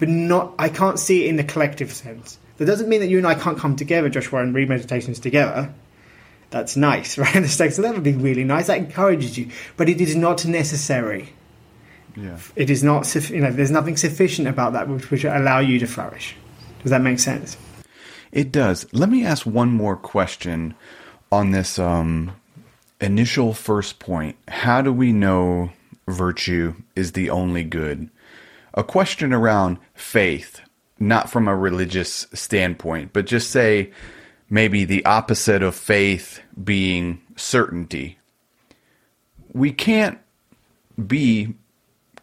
but 0.00 0.08
not. 0.08 0.54
I 0.58 0.68
can't 0.68 0.98
see 0.98 1.26
it 1.26 1.28
in 1.28 1.36
the 1.36 1.44
collective 1.44 1.92
sense. 1.92 2.38
That 2.56 2.64
doesn't 2.64 2.88
mean 2.88 3.00
that 3.00 3.08
you 3.08 3.18
and 3.18 3.26
I 3.26 3.34
can't 3.34 3.56
come 3.56 3.76
together, 3.76 4.08
Joshua, 4.08 4.42
and 4.42 4.54
read 4.54 4.68
meditations 4.68 5.20
together. 5.20 5.72
That's 6.50 6.76
nice, 6.76 7.16
right? 7.18 7.46
So 7.46 7.68
that 7.68 7.94
would 7.94 8.02
be 8.02 8.12
really 8.12 8.42
nice. 8.42 8.66
That 8.66 8.78
encourages 8.78 9.38
you, 9.38 9.50
but 9.76 9.88
it 9.88 10.00
is 10.00 10.16
not 10.16 10.44
necessary. 10.44 11.28
Yeah. 12.16 12.38
It 12.56 12.70
is 12.70 12.82
not. 12.82 13.14
You 13.30 13.40
know, 13.40 13.52
there's 13.52 13.70
nothing 13.70 13.96
sufficient 13.96 14.48
about 14.48 14.72
that 14.72 14.88
which 14.88 15.10
would 15.10 15.24
allow 15.24 15.60
you 15.60 15.78
to 15.78 15.86
flourish. 15.86 16.34
Does 16.82 16.90
that 16.90 17.02
make 17.02 17.20
sense? 17.20 17.56
It 18.32 18.50
does. 18.50 18.86
Let 18.92 19.10
me 19.10 19.24
ask 19.24 19.44
one 19.44 19.70
more 19.70 19.96
question 19.96 20.74
on 21.30 21.50
this 21.50 21.78
um, 21.78 22.32
initial 23.00 23.54
first 23.54 23.98
point. 23.98 24.36
How 24.48 24.82
do 24.82 24.92
we 24.92 25.12
know 25.12 25.70
virtue 26.06 26.74
is 26.96 27.12
the 27.12 27.30
only 27.30 27.64
good? 27.64 28.08
A 28.74 28.84
question 28.84 29.32
around 29.32 29.78
faith, 29.94 30.60
not 30.98 31.30
from 31.30 31.48
a 31.48 31.56
religious 31.56 32.26
standpoint, 32.32 33.12
but 33.12 33.26
just 33.26 33.50
say 33.50 33.90
maybe 34.48 34.84
the 34.84 35.04
opposite 35.04 35.62
of 35.62 35.74
faith 35.74 36.40
being 36.62 37.20
certainty. 37.36 38.18
We 39.52 39.72
can't 39.72 40.18
be 41.06 41.54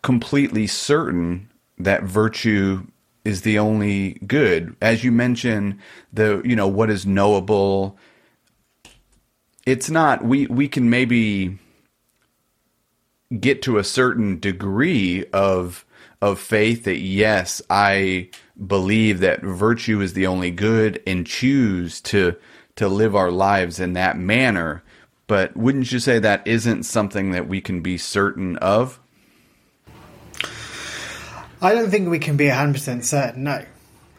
completely 0.01 0.67
certain 0.67 1.49
that 1.77 2.03
virtue 2.03 2.87
is 3.25 3.41
the 3.41 3.59
only 3.59 4.13
good. 4.25 4.75
As 4.81 5.03
you 5.03 5.11
mentioned, 5.11 5.79
the 6.13 6.41
you 6.45 6.55
know 6.55 6.67
what 6.67 6.89
is 6.89 7.05
knowable. 7.05 7.97
It's 9.65 9.89
not. 9.89 10.23
We 10.23 10.47
we 10.47 10.69
can 10.69 10.89
maybe 10.89 11.59
get 13.37 13.61
to 13.63 13.77
a 13.77 13.83
certain 13.83 14.39
degree 14.39 15.25
of 15.33 15.85
of 16.21 16.39
faith 16.39 16.83
that 16.85 16.97
yes, 16.97 17.61
I 17.69 18.29
believe 18.65 19.19
that 19.19 19.41
virtue 19.41 20.01
is 20.01 20.13
the 20.13 20.27
only 20.27 20.51
good 20.51 21.01
and 21.05 21.25
choose 21.25 22.01
to 22.01 22.35
to 22.75 22.87
live 22.87 23.15
our 23.15 23.31
lives 23.31 23.79
in 23.79 23.93
that 23.93 24.17
manner. 24.17 24.83
But 25.25 25.57
wouldn't 25.57 25.91
you 25.91 25.99
say 25.99 26.19
that 26.19 26.47
isn't 26.47 26.83
something 26.83 27.31
that 27.31 27.47
we 27.47 27.59
can 27.59 27.81
be 27.81 27.97
certain 27.97 28.55
of? 28.57 28.99
I 31.61 31.73
don't 31.73 31.89
think 31.89 32.09
we 32.09 32.19
can 32.19 32.37
be 32.37 32.45
100% 32.45 33.03
certain, 33.03 33.43
no. 33.43 33.65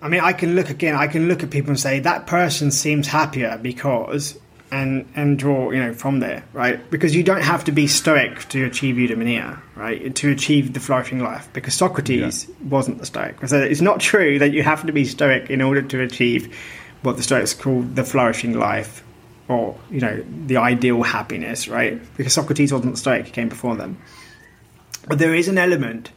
I 0.02 0.08
mean, 0.08 0.20
I 0.20 0.32
can 0.32 0.56
look 0.56 0.70
again, 0.70 0.96
I 0.96 1.06
can 1.06 1.28
look 1.28 1.42
at 1.42 1.50
people 1.50 1.70
and 1.70 1.80
say 1.80 2.00
that 2.00 2.26
person 2.26 2.70
seems 2.70 3.06
happier 3.06 3.58
because 3.60 4.38
and 4.70 5.08
and 5.14 5.38
draw 5.38 5.70
you 5.70 5.78
know 5.78 5.92
from 5.92 6.20
there 6.20 6.44
right? 6.52 6.90
Because 6.90 7.14
you 7.14 7.22
don't 7.22 7.42
have 7.42 7.64
to 7.64 7.72
be 7.72 7.86
stoic 7.86 8.48
to 8.50 8.64
achieve 8.64 8.96
eudaimonia 8.96 9.60
right 9.76 10.14
to 10.16 10.30
achieve 10.30 10.72
the 10.72 10.80
flourishing 10.80 11.20
life 11.20 11.48
because 11.52 11.74
socrates 11.74 12.48
yeah. 12.48 12.54
wasn't 12.68 12.98
the 12.98 13.06
stoic. 13.06 13.36
So 13.46 13.58
it's 13.60 13.80
not 13.80 14.00
true 14.00 14.38
that 14.38 14.52
you 14.52 14.62
have 14.62 14.84
to 14.86 14.92
be 14.92 15.04
stoic 15.04 15.50
in 15.50 15.62
order 15.62 15.82
to 15.82 16.00
achieve 16.02 16.56
what 17.02 17.16
the 17.16 17.22
stoics 17.22 17.54
call 17.54 17.82
the 17.82 18.04
flourishing 18.04 18.58
life 18.58 19.04
or 19.48 19.78
you 19.90 20.00
know 20.00 20.24
the 20.46 20.58
ideal 20.58 21.02
happiness 21.02 21.68
right? 21.68 22.00
Because 22.16 22.32
socrates 22.32 22.72
wasn't 22.72 22.94
the 22.94 23.00
stoic 23.00 23.26
he 23.26 23.32
came 23.32 23.48
before 23.48 23.76
them. 23.76 23.98
But 25.06 25.18
there 25.18 25.34
is 25.34 25.48
an 25.48 25.56
element 25.58 26.10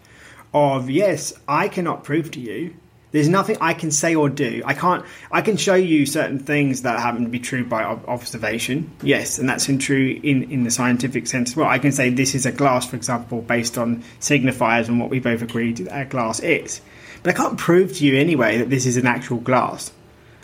of 0.53 0.89
yes 0.89 1.33
i 1.47 1.67
cannot 1.67 2.03
prove 2.03 2.29
to 2.31 2.39
you 2.39 2.75
There's 3.11 3.27
nothing 3.27 3.57
I 3.59 3.73
can 3.73 3.91
say 3.91 4.15
or 4.15 4.29
do. 4.29 4.61
I 4.65 4.73
can't. 4.73 5.05
I 5.31 5.41
can 5.41 5.57
show 5.57 5.75
you 5.75 6.05
certain 6.05 6.39
things 6.39 6.83
that 6.83 6.99
happen 6.99 7.23
to 7.23 7.29
be 7.29 7.39
true 7.39 7.65
by 7.65 7.83
observation. 7.83 8.89
Yes, 9.03 9.37
and 9.37 9.49
that's 9.49 9.67
in 9.67 9.79
true 9.79 10.19
in 10.23 10.49
in 10.49 10.63
the 10.63 10.71
scientific 10.71 11.27
sense 11.27 11.51
as 11.51 11.55
well. 11.57 11.67
I 11.67 11.79
can 11.79 11.91
say 11.91 12.09
this 12.09 12.35
is 12.35 12.45
a 12.45 12.51
glass, 12.51 12.87
for 12.87 12.95
example, 12.95 13.41
based 13.41 13.77
on 13.77 14.03
signifiers 14.21 14.87
and 14.87 14.99
what 14.99 15.09
we 15.09 15.19
both 15.19 15.41
agreed 15.41 15.77
that 15.77 16.01
a 16.01 16.05
glass 16.05 16.39
is. 16.39 16.81
But 17.21 17.35
I 17.35 17.37
can't 17.37 17.57
prove 17.57 17.97
to 17.97 18.05
you 18.05 18.17
anyway 18.17 18.59
that 18.59 18.69
this 18.69 18.85
is 18.85 18.95
an 18.97 19.07
actual 19.07 19.37
glass. 19.37 19.91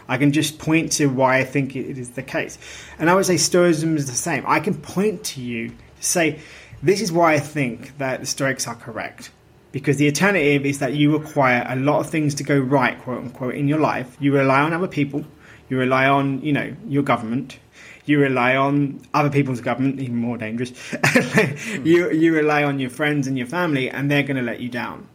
I 0.10 0.18
can 0.18 0.32
just 0.32 0.60
point 0.60 0.94
to 0.94 1.08
why 1.08 1.40
I 1.40 1.44
think 1.44 1.76
it 1.76 1.98
is 1.98 2.12
the 2.12 2.24
case. 2.24 2.58
And 3.00 3.10
I 3.10 3.16
would 3.16 3.26
say 3.26 3.38
Stoicism 3.38 3.98
is 3.98 4.08
the 4.08 4.16
same. 4.16 4.44
I 4.48 4.60
can 4.60 4.76
point 4.76 5.24
to 5.26 5.42
you 5.42 5.70
to 5.70 5.76
say, 6.00 6.40
this 6.82 7.02
is 7.02 7.12
why 7.12 7.34
I 7.34 7.40
think 7.40 7.98
that 7.98 8.22
the 8.22 8.26
Stoics 8.26 8.68
are 8.68 8.76
correct 8.76 9.32
because 9.78 9.98
the 9.98 10.08
alternative 10.08 10.66
is 10.66 10.80
that 10.80 10.96
you 10.96 11.16
require 11.16 11.64
a 11.70 11.76
lot 11.76 12.00
of 12.00 12.10
things 12.10 12.34
to 12.34 12.44
go 12.44 12.58
right, 12.58 13.00
quote 13.04 13.20
unquote, 13.20 13.54
in 13.54 13.68
your 13.68 13.78
life. 13.78 14.18
You 14.20 14.34
rely 14.34 14.62
on 14.62 14.74
other 14.74 14.88
people, 14.88 15.24
you 15.70 15.78
rely 15.78 16.08
on, 16.08 16.42
you 16.42 16.52
know, 16.52 16.76
your 16.88 17.04
government, 17.04 17.60
you 18.08 18.20
rely 18.20 18.56
on 18.56 19.00
other 19.14 19.30
people's 19.30 19.62
government, 19.62 20.00
even 20.00 20.16
more 20.16 20.36
dangerous. 20.36 20.72
you 21.84 22.10
you 22.10 22.34
rely 22.34 22.64
on 22.64 22.80
your 22.80 22.90
friends 22.90 23.28
and 23.28 23.38
your 23.38 23.46
family, 23.46 23.88
and 23.88 24.10
they're 24.10 24.24
going 24.24 24.38
to 24.38 24.42
let 24.42 24.62
you 24.62 24.70
down. 24.70 25.08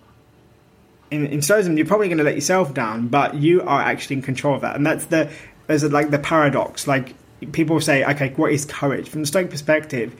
In, 1.10 1.26
in 1.26 1.42
Stoicism, 1.42 1.76
you're 1.76 1.84
probably 1.84 2.06
going 2.06 2.18
to 2.18 2.24
let 2.24 2.36
yourself 2.36 2.72
down, 2.72 3.08
but 3.08 3.34
you 3.34 3.62
are 3.62 3.80
actually 3.80 4.14
in 4.16 4.22
control 4.22 4.54
of 4.54 4.60
that, 4.60 4.76
and 4.76 4.86
that's 4.86 5.06
the 5.06 5.28
there's 5.66 5.82
like 5.82 6.10
the 6.10 6.20
paradox. 6.20 6.86
Like 6.86 7.16
people 7.50 7.80
say, 7.80 8.04
okay, 8.04 8.32
what 8.36 8.52
is 8.52 8.64
courage? 8.64 9.08
From 9.08 9.22
the 9.22 9.26
Stoic 9.26 9.50
perspective, 9.50 10.14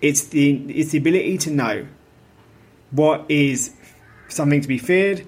it's 0.00 0.26
the 0.26 0.54
it's 0.68 0.92
the 0.92 0.98
ability 0.98 1.38
to 1.38 1.50
know 1.50 1.86
what 2.90 3.24
is 3.28 3.74
something 4.28 4.60
to 4.60 4.68
be 4.68 4.78
feared 4.78 5.26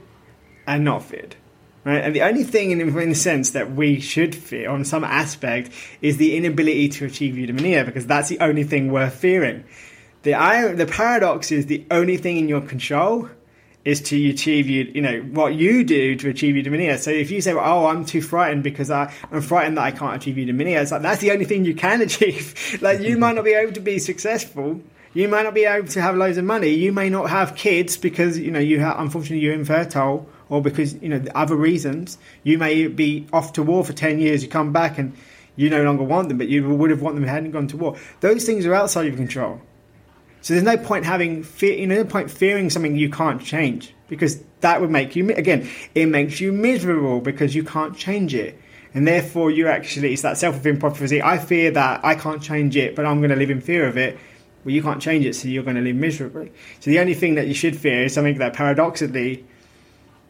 and 0.67 0.85
not 0.85 1.05
feared. 1.05 1.37
Right? 1.85 2.05
And 2.05 2.15
the 2.15 2.23
only 2.23 2.45
thing, 2.45 2.71
in, 2.73 2.81
in 2.81 3.09
the 3.09 3.15
sense 3.15 3.51
that 3.53 3.73
we 3.73 4.01
should 4.01 4.35
fear 4.35 4.69
on 4.69 4.85
some 4.85 5.03
aspect, 5.03 5.71
is 6.03 6.19
the 6.19 6.37
inability 6.37 6.89
to 6.91 7.07
achieve 7.07 7.35
eudaimonia, 7.35 7.87
because 7.87 8.07
that's 8.07 8.29
the 8.29 8.39
only 8.41 8.65
thing 8.65 8.93
worth 8.93 9.15
fearing. 9.15 9.65
The, 10.23 10.35
I, 10.35 10.73
the 10.75 10.87
paradox 10.87 11.51
is 11.51 11.67
the 11.67 11.85
only 11.91 12.19
thing 12.19 12.37
in 12.37 12.49
your 12.49 12.61
control 12.61 13.31
is 13.85 14.03
to 14.03 14.29
achieve 14.29 14.69
you, 14.69 14.91
you 14.95 15.01
know, 15.01 15.21
what 15.21 15.55
you 15.55 15.85
do 15.85 16.15
to 16.17 16.29
achieve 16.29 16.55
eudaimonia. 16.55 16.99
So 16.99 17.11
if 17.11 17.31
you 17.31 17.41
say, 17.41 17.55
well, 17.55 17.65
"Oh, 17.65 17.87
I'm 17.87 18.05
too 18.05 18.21
frightened 18.21 18.63
because 18.63 18.91
I, 18.91 19.13
I'm 19.33 19.41
frightened 19.41 19.79
that 19.79 19.85
I 19.85 19.91
can't 19.91 20.17
achieve 20.17 20.37
eudaimonia," 20.37 20.83
it's 20.83 20.93
like 20.93 21.01
that's 21.01 21.23
the 21.23 21.31
only 21.31 21.47
thing 21.47 21.65
you 21.65 21.75
can 21.75 22.01
achieve. 22.09 22.79
like 22.83 23.01
you 23.01 23.17
might 23.17 23.37
not 23.37 23.45
be 23.45 23.55
able 23.55 23.73
to 23.73 23.81
be 23.81 23.99
successful, 23.99 24.83
you 25.12 25.27
may 25.29 25.42
not 25.42 25.55
be 25.55 25.64
able 25.64 25.88
to 25.88 26.01
have 26.01 26.16
loads 26.16 26.38
of 26.38 26.44
money. 26.44 26.70
You 26.70 26.92
may 26.92 27.11
not 27.11 27.31
have 27.31 27.57
kids 27.57 27.96
because 27.96 28.38
you 28.38 28.51
know 28.51 28.61
you 28.61 28.85
unfortunately 28.85 29.40
you're 29.40 29.55
infertile, 29.55 30.29
or 30.49 30.62
because 30.62 30.94
you 30.94 31.09
know 31.09 31.23
other 31.35 31.57
reasons. 31.57 32.18
You 32.44 32.59
may 32.59 32.87
be 32.87 33.27
off 33.33 33.55
to 33.55 33.62
war 33.62 33.85
for 33.85 33.92
ten 33.92 34.20
years. 34.20 34.42
You 34.42 34.49
come 34.49 34.73
back 34.73 34.99
and 34.99 35.16
you 35.57 35.68
no 35.68 35.83
longer 35.83 36.05
want 36.05 36.29
them, 36.29 36.38
but 36.38 36.49
you 36.49 36.68
would 36.68 36.90
have 36.90 37.03
wanted 37.03 37.16
them 37.16 37.29
hadn't 37.29 37.51
gone 37.51 37.66
to 37.68 37.77
war. 37.77 37.96
Those 38.20 38.44
things 38.44 38.66
are 38.66 38.75
outside 38.75 39.07
of 39.07 39.09
your 39.09 39.16
control. 39.16 39.61
So 40.42 40.55
there's 40.55 40.64
no 40.64 40.79
point 40.79 41.05
having 41.05 41.42
fear. 41.42 41.77
You 41.77 41.87
know, 41.88 41.96
no 41.96 42.05
point 42.05 42.31
fearing 42.31 42.70
something 42.70 42.96
you 42.96 43.11
can't 43.11 43.42
change 43.42 43.92
because 44.09 44.40
that 44.61 44.81
would 44.81 44.90
make 44.90 45.16
you 45.16 45.29
again. 45.31 45.68
It 45.94 46.07
makes 46.07 46.40
you 46.40 46.53
miserable 46.53 47.20
because 47.20 47.55
you 47.55 47.64
can't 47.64 47.96
change 47.96 48.35
it. 48.35 48.59
And 48.92 49.07
therefore, 49.07 49.53
you 49.53 49.68
actually, 49.68 50.12
it's 50.12 50.23
that 50.23 50.37
self 50.37 50.55
fulfilling 50.55 50.81
prophecy. 50.81 51.20
I 51.20 51.38
fear 51.38 51.73
that 51.73 52.05
I 52.05 52.14
can't 52.14 52.42
change 52.42 52.77
it, 52.77 52.94
but 52.94 53.07
I'm 53.07 53.18
going 53.18 53.31
to 53.31 53.37
live 53.37 53.51
in 53.51 53.61
fear 53.61 53.87
of 53.87 53.96
it 53.96 54.18
well, 54.64 54.75
you 54.75 54.83
can't 54.83 55.01
change 55.01 55.25
it, 55.25 55.35
so 55.35 55.49
you're 55.49 55.62
going 55.62 55.77
to 55.77 55.83
live 55.83 55.96
miserably. 55.96 56.53
So 56.81 56.90
the 56.90 57.01
only 57.01 57.14
thing 57.14 57.37
that 57.37 57.46
you 57.46 57.55
should 57.55 57.77
fear 57.77 58.05
is 58.05 58.14
something 58.14 58.38
that 58.38 58.53
paradoxically 58.53 59.44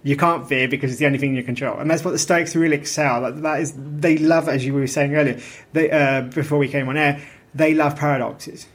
you 0.02 0.16
can't 0.16 0.48
fear 0.48 0.66
because 0.66 0.90
it's 0.90 1.00
the 1.00 1.06
only 1.06 1.18
thing 1.18 1.34
you 1.34 1.42
control. 1.42 1.78
And 1.78 1.90
that's 1.90 2.04
what 2.04 2.12
the 2.12 2.18
Stoics 2.18 2.56
really 2.56 2.76
excel. 2.76 3.30
That, 3.32 3.60
is, 3.60 3.74
they 3.76 4.16
love, 4.16 4.48
as 4.48 4.64
you 4.64 4.72
were 4.72 4.86
saying 4.86 5.14
earlier, 5.14 5.40
they, 5.72 5.90
uh, 5.90 6.22
before 6.22 6.58
we 6.58 6.68
came 6.68 6.88
on 6.88 6.96
air, 6.96 7.20
they 7.54 7.74
love 7.74 7.96
paradoxes. 7.96 8.66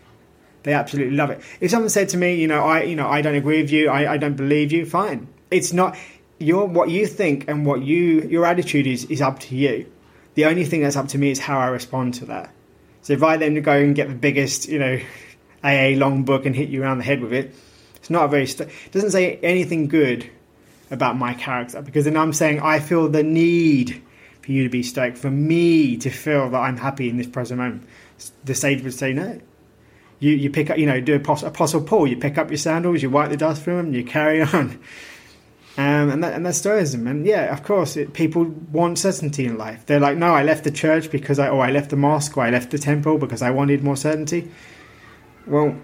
They 0.64 0.74
absolutely 0.74 1.16
love 1.16 1.30
it. 1.32 1.42
If 1.60 1.72
someone 1.72 1.90
said 1.90 2.10
to 2.10 2.18
me, 2.18 2.36
you 2.36 2.48
know, 2.48 2.62
I, 2.62 2.84
you 2.84 2.96
know, 2.96 3.08
I 3.08 3.22
don't 3.22 3.36
agree 3.36 3.62
with 3.62 3.72
you, 3.72 3.90
I, 3.90 4.14
I 4.14 4.18
don't 4.18 4.36
believe 4.36 4.72
you, 4.72 4.86
fine. 4.86 5.28
It's 5.52 5.74
not 5.74 5.98
your 6.38 6.66
what 6.66 6.90
you 6.90 7.08
think 7.08 7.48
and 7.48 7.66
what 7.66 7.82
you 7.82 8.22
your 8.24 8.46
attitude 8.46 8.86
is 8.86 9.06
is 9.06 9.22
up 9.22 9.40
to 9.40 9.56
you. 9.56 9.90
The 10.34 10.46
only 10.46 10.66
thing 10.66 10.82
that's 10.82 10.98
up 10.98 11.08
to 11.10 11.18
me 11.18 11.32
is 11.32 11.40
how 11.40 11.60
I 11.60 11.68
respond 11.68 12.16
to 12.16 12.26
that. 12.26 12.52
So 13.04 13.14
if 13.14 13.24
I 13.24 13.38
then 13.38 13.62
go 13.62 13.72
and 13.72 13.96
get 13.96 14.10
the 14.10 14.16
biggest, 14.16 14.68
you 14.68 14.80
know, 14.80 15.00
AA 15.66 15.98
long 15.98 16.24
book 16.24 16.46
and 16.46 16.56
hit 16.56 16.70
you 16.70 16.84
around 16.84 17.00
the 17.00 17.04
head 17.04 17.22
with 17.22 17.34
it. 17.34 17.54
It's 17.96 18.10
not 18.10 18.26
a 18.26 18.28
very. 18.28 18.46
St- 18.46 18.70
it 18.70 18.92
doesn't 18.92 19.12
say 19.12 19.38
anything 19.42 19.88
good 19.88 20.30
about 20.92 21.18
my 21.18 21.34
character 21.34 21.82
because 21.82 22.06
then 22.06 22.16
I'm 22.16 22.34
saying 22.34 22.62
I 22.62 22.80
feel 22.80 23.10
the 23.10 23.24
need 23.24 24.02
for 24.42 24.52
you 24.52 24.64
to 24.64 24.70
be 24.70 24.84
stoic, 24.84 25.18
for 25.18 25.32
me 25.32 25.98
to 25.98 26.12
feel 26.12 26.50
that 26.52 26.60
I'm 26.60 26.78
happy 26.78 27.10
in 27.10 27.18
this 27.18 27.28
present 27.28 27.60
moment. 27.60 27.84
The 28.44 28.54
sage 28.54 28.84
would 28.84 28.94
say 28.94 29.12
no. 29.12 29.42
You 30.20 30.32
you 30.34 30.52
pick 30.52 30.70
up, 30.70 30.78
you 30.78 30.86
know, 30.86 31.02
do 31.02 31.16
Apostle, 31.16 31.48
Apostle 31.48 31.82
Paul. 31.82 32.08
You 32.08 32.18
pick 32.18 32.38
up 32.38 32.50
your 32.50 32.58
sandals, 32.58 33.02
you 33.02 33.10
wipe 33.10 33.32
the 33.32 33.38
dust 33.38 33.64
from 33.64 33.78
them, 33.78 33.94
you 33.94 34.04
carry 34.04 34.42
on. 34.54 34.80
Um, 35.78 36.10
and, 36.10 36.24
that, 36.24 36.34
and 36.34 36.46
that's 36.46 36.60
Stoicism. 36.60 37.06
And 37.06 37.26
yeah, 37.26 37.52
of 37.52 37.64
course, 37.64 37.98
it, 37.98 38.14
people 38.14 38.46
want 38.46 38.98
certainty 38.98 39.46
in 39.46 39.58
life. 39.58 39.86
They're 39.86 40.00
like, 40.00 40.16
no, 40.18 40.34
I 40.34 40.44
left 40.44 40.64
the 40.64 40.72
church 40.72 41.12
because 41.12 41.38
I, 41.38 41.50
or 41.50 41.66
I 41.66 41.72
left 41.72 41.90
the 41.90 41.98
mosque, 41.98 42.38
or 42.38 42.44
I 42.44 42.50
left 42.50 42.72
the 42.72 42.78
temple 42.78 43.18
because 43.18 43.42
I 43.42 43.52
wanted 43.52 43.84
more 43.84 43.98
certainty 43.98 44.50
well, 45.48 45.76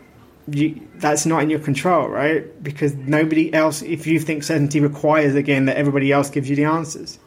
you, 0.48 0.88
that's 0.96 1.26
not 1.26 1.44
in 1.44 1.50
your 1.50 1.60
control, 1.60 2.08
right? 2.08 2.62
Because 2.64 2.96
nobody 2.96 3.54
else, 3.54 3.82
if 3.82 4.08
you 4.08 4.20
think 4.20 4.44
certainty 4.44 4.80
requires 4.80 5.36
again 5.36 5.66
that 5.66 5.78
everybody 5.78 6.12
else 6.12 6.30
gives 6.30 6.50
you 6.50 6.56
the 6.56 6.66
answers. 6.66 7.20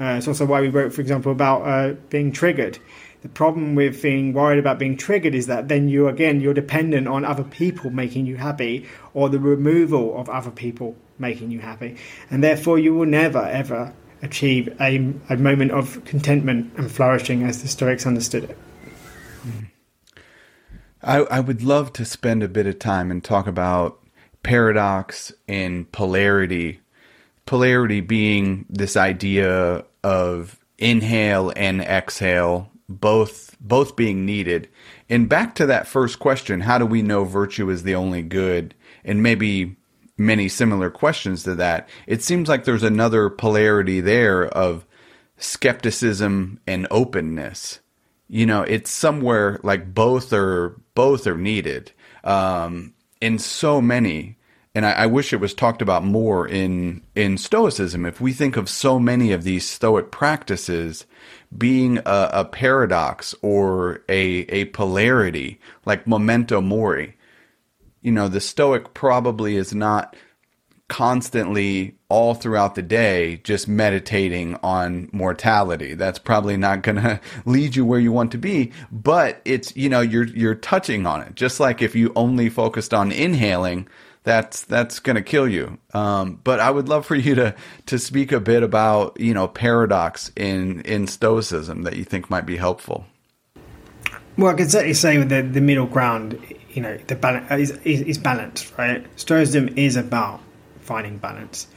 Uh, 0.00 0.14
it's 0.16 0.28
also 0.28 0.44
why 0.44 0.60
we 0.60 0.68
wrote, 0.68 0.92
for 0.92 1.00
example, 1.00 1.32
about 1.32 1.62
uh, 1.62 1.94
being 2.08 2.30
triggered. 2.32 2.78
The 3.22 3.28
problem 3.28 3.74
with 3.74 4.00
being 4.00 4.32
worried 4.32 4.60
about 4.60 4.78
being 4.78 4.96
triggered 4.96 5.34
is 5.34 5.48
that 5.48 5.66
then 5.66 5.88
you 5.88 6.06
again 6.06 6.40
you're 6.40 6.54
dependent 6.54 7.08
on 7.08 7.24
other 7.24 7.42
people 7.42 7.90
making 7.90 8.26
you 8.26 8.36
happy 8.36 8.86
or 9.12 9.28
the 9.28 9.40
removal 9.40 10.16
of 10.16 10.28
other 10.28 10.52
people 10.52 10.94
making 11.18 11.50
you 11.50 11.58
happy, 11.58 11.96
and 12.30 12.44
therefore 12.44 12.78
you 12.78 12.94
will 12.94 13.06
never 13.06 13.44
ever 13.44 13.92
achieve 14.22 14.68
a, 14.80 15.12
a 15.28 15.36
moment 15.36 15.72
of 15.72 16.04
contentment 16.04 16.72
and 16.76 16.92
flourishing 16.92 17.42
as 17.42 17.60
the 17.60 17.66
Stoics 17.66 18.06
understood 18.06 18.44
it. 18.44 18.58
I, 21.02 21.18
I 21.18 21.40
would 21.40 21.62
love 21.62 21.92
to 21.94 22.04
spend 22.04 22.42
a 22.42 22.48
bit 22.48 22.66
of 22.66 22.78
time 22.78 23.10
and 23.10 23.22
talk 23.22 23.46
about 23.46 24.00
paradox 24.42 25.32
and 25.46 25.90
polarity. 25.92 26.80
Polarity 27.46 28.00
being 28.00 28.66
this 28.68 28.96
idea 28.96 29.84
of 30.02 30.58
inhale 30.78 31.52
and 31.56 31.80
exhale, 31.80 32.70
both 32.88 33.56
both 33.60 33.96
being 33.96 34.24
needed. 34.24 34.68
And 35.08 35.28
back 35.28 35.54
to 35.56 35.66
that 35.66 35.86
first 35.86 36.18
question, 36.18 36.60
how 36.60 36.78
do 36.78 36.86
we 36.86 37.02
know 37.02 37.24
virtue 37.24 37.70
is 37.70 37.82
the 37.82 37.94
only 37.94 38.22
good? 38.22 38.74
And 39.04 39.22
maybe 39.22 39.76
many 40.16 40.48
similar 40.48 40.90
questions 40.90 41.42
to 41.44 41.54
that. 41.54 41.88
It 42.06 42.22
seems 42.22 42.48
like 42.48 42.64
there's 42.64 42.82
another 42.82 43.30
polarity 43.30 44.00
there 44.00 44.46
of 44.46 44.84
skepticism 45.38 46.60
and 46.66 46.86
openness 46.90 47.80
you 48.28 48.46
know, 48.46 48.62
it's 48.62 48.90
somewhere 48.90 49.58
like 49.62 49.94
both 49.94 50.32
are 50.32 50.80
both 50.94 51.26
are 51.26 51.36
needed 51.36 51.92
um, 52.24 52.94
in 53.20 53.38
so 53.38 53.80
many. 53.80 54.36
And 54.74 54.84
I, 54.84 54.92
I, 54.92 55.06
wish 55.06 55.32
it 55.32 55.40
was 55.40 55.54
talked 55.54 55.82
about 55.82 56.04
more 56.04 56.46
in 56.46 57.02
in 57.16 57.38
Stoicism. 57.38 58.04
If 58.04 58.20
we 58.20 58.32
think 58.32 58.56
of 58.56 58.68
so 58.68 59.00
many 59.00 59.32
of 59.32 59.42
these 59.42 59.68
Stoic 59.68 60.10
practices 60.10 61.06
being 61.56 61.98
a, 61.98 62.30
a 62.32 62.44
paradox 62.44 63.34
or 63.42 64.02
a 64.08 64.44
a 64.50 64.66
polarity, 64.66 65.58
like 65.86 66.06
memento 66.06 66.60
mori, 66.60 67.16
you 68.02 68.12
know, 68.12 68.28
the 68.28 68.40
Stoic 68.40 68.92
probably 68.94 69.56
is 69.56 69.74
not 69.74 70.14
constantly 70.88 71.94
all 72.08 72.34
throughout 72.34 72.74
the 72.74 72.82
day 72.82 73.36
just 73.44 73.68
meditating 73.68 74.56
on 74.62 75.08
mortality. 75.12 75.94
That's 75.94 76.18
probably 76.18 76.56
not 76.56 76.82
going 76.82 76.96
to 77.02 77.20
lead 77.44 77.76
you 77.76 77.84
where 77.84 78.00
you 78.00 78.10
want 78.10 78.32
to 78.32 78.38
be, 78.38 78.72
but 78.90 79.40
it's, 79.44 79.76
you 79.76 79.88
know, 79.88 80.00
you're 80.00 80.26
you're 80.26 80.54
touching 80.54 81.06
on 81.06 81.22
it. 81.22 81.34
Just 81.34 81.60
like 81.60 81.82
if 81.82 81.94
you 81.94 82.12
only 82.16 82.48
focused 82.48 82.94
on 82.94 83.12
inhaling, 83.12 83.88
that's 84.24 84.62
that's 84.64 84.98
going 84.98 85.16
to 85.16 85.22
kill 85.22 85.48
you. 85.48 85.78
Um, 85.94 86.40
but 86.42 86.60
I 86.60 86.70
would 86.70 86.88
love 86.88 87.06
for 87.06 87.14
you 87.14 87.34
to 87.34 87.54
to 87.86 87.98
speak 87.98 88.32
a 88.32 88.40
bit 88.40 88.62
about, 88.62 89.18
you 89.20 89.34
know, 89.34 89.48
paradox 89.48 90.32
in 90.36 90.80
in 90.82 91.06
stoicism 91.06 91.82
that 91.82 91.96
you 91.96 92.04
think 92.04 92.30
might 92.30 92.46
be 92.46 92.56
helpful. 92.56 93.06
Well, 94.36 94.52
I 94.52 94.56
can 94.56 94.68
certainly 94.68 94.94
say 94.94 95.16
the, 95.16 95.42
the 95.42 95.60
middle 95.60 95.86
ground, 95.86 96.38
you 96.70 96.80
know, 96.80 96.96
the 97.08 97.16
balance 97.16 97.50
is, 97.50 97.70
is, 97.84 98.02
is 98.02 98.18
balanced, 98.18 98.72
right? 98.78 99.04
Stoicism 99.18 99.76
is 99.76 99.96
about 99.96 100.40
finding 100.88 101.18
balance. 101.18 101.68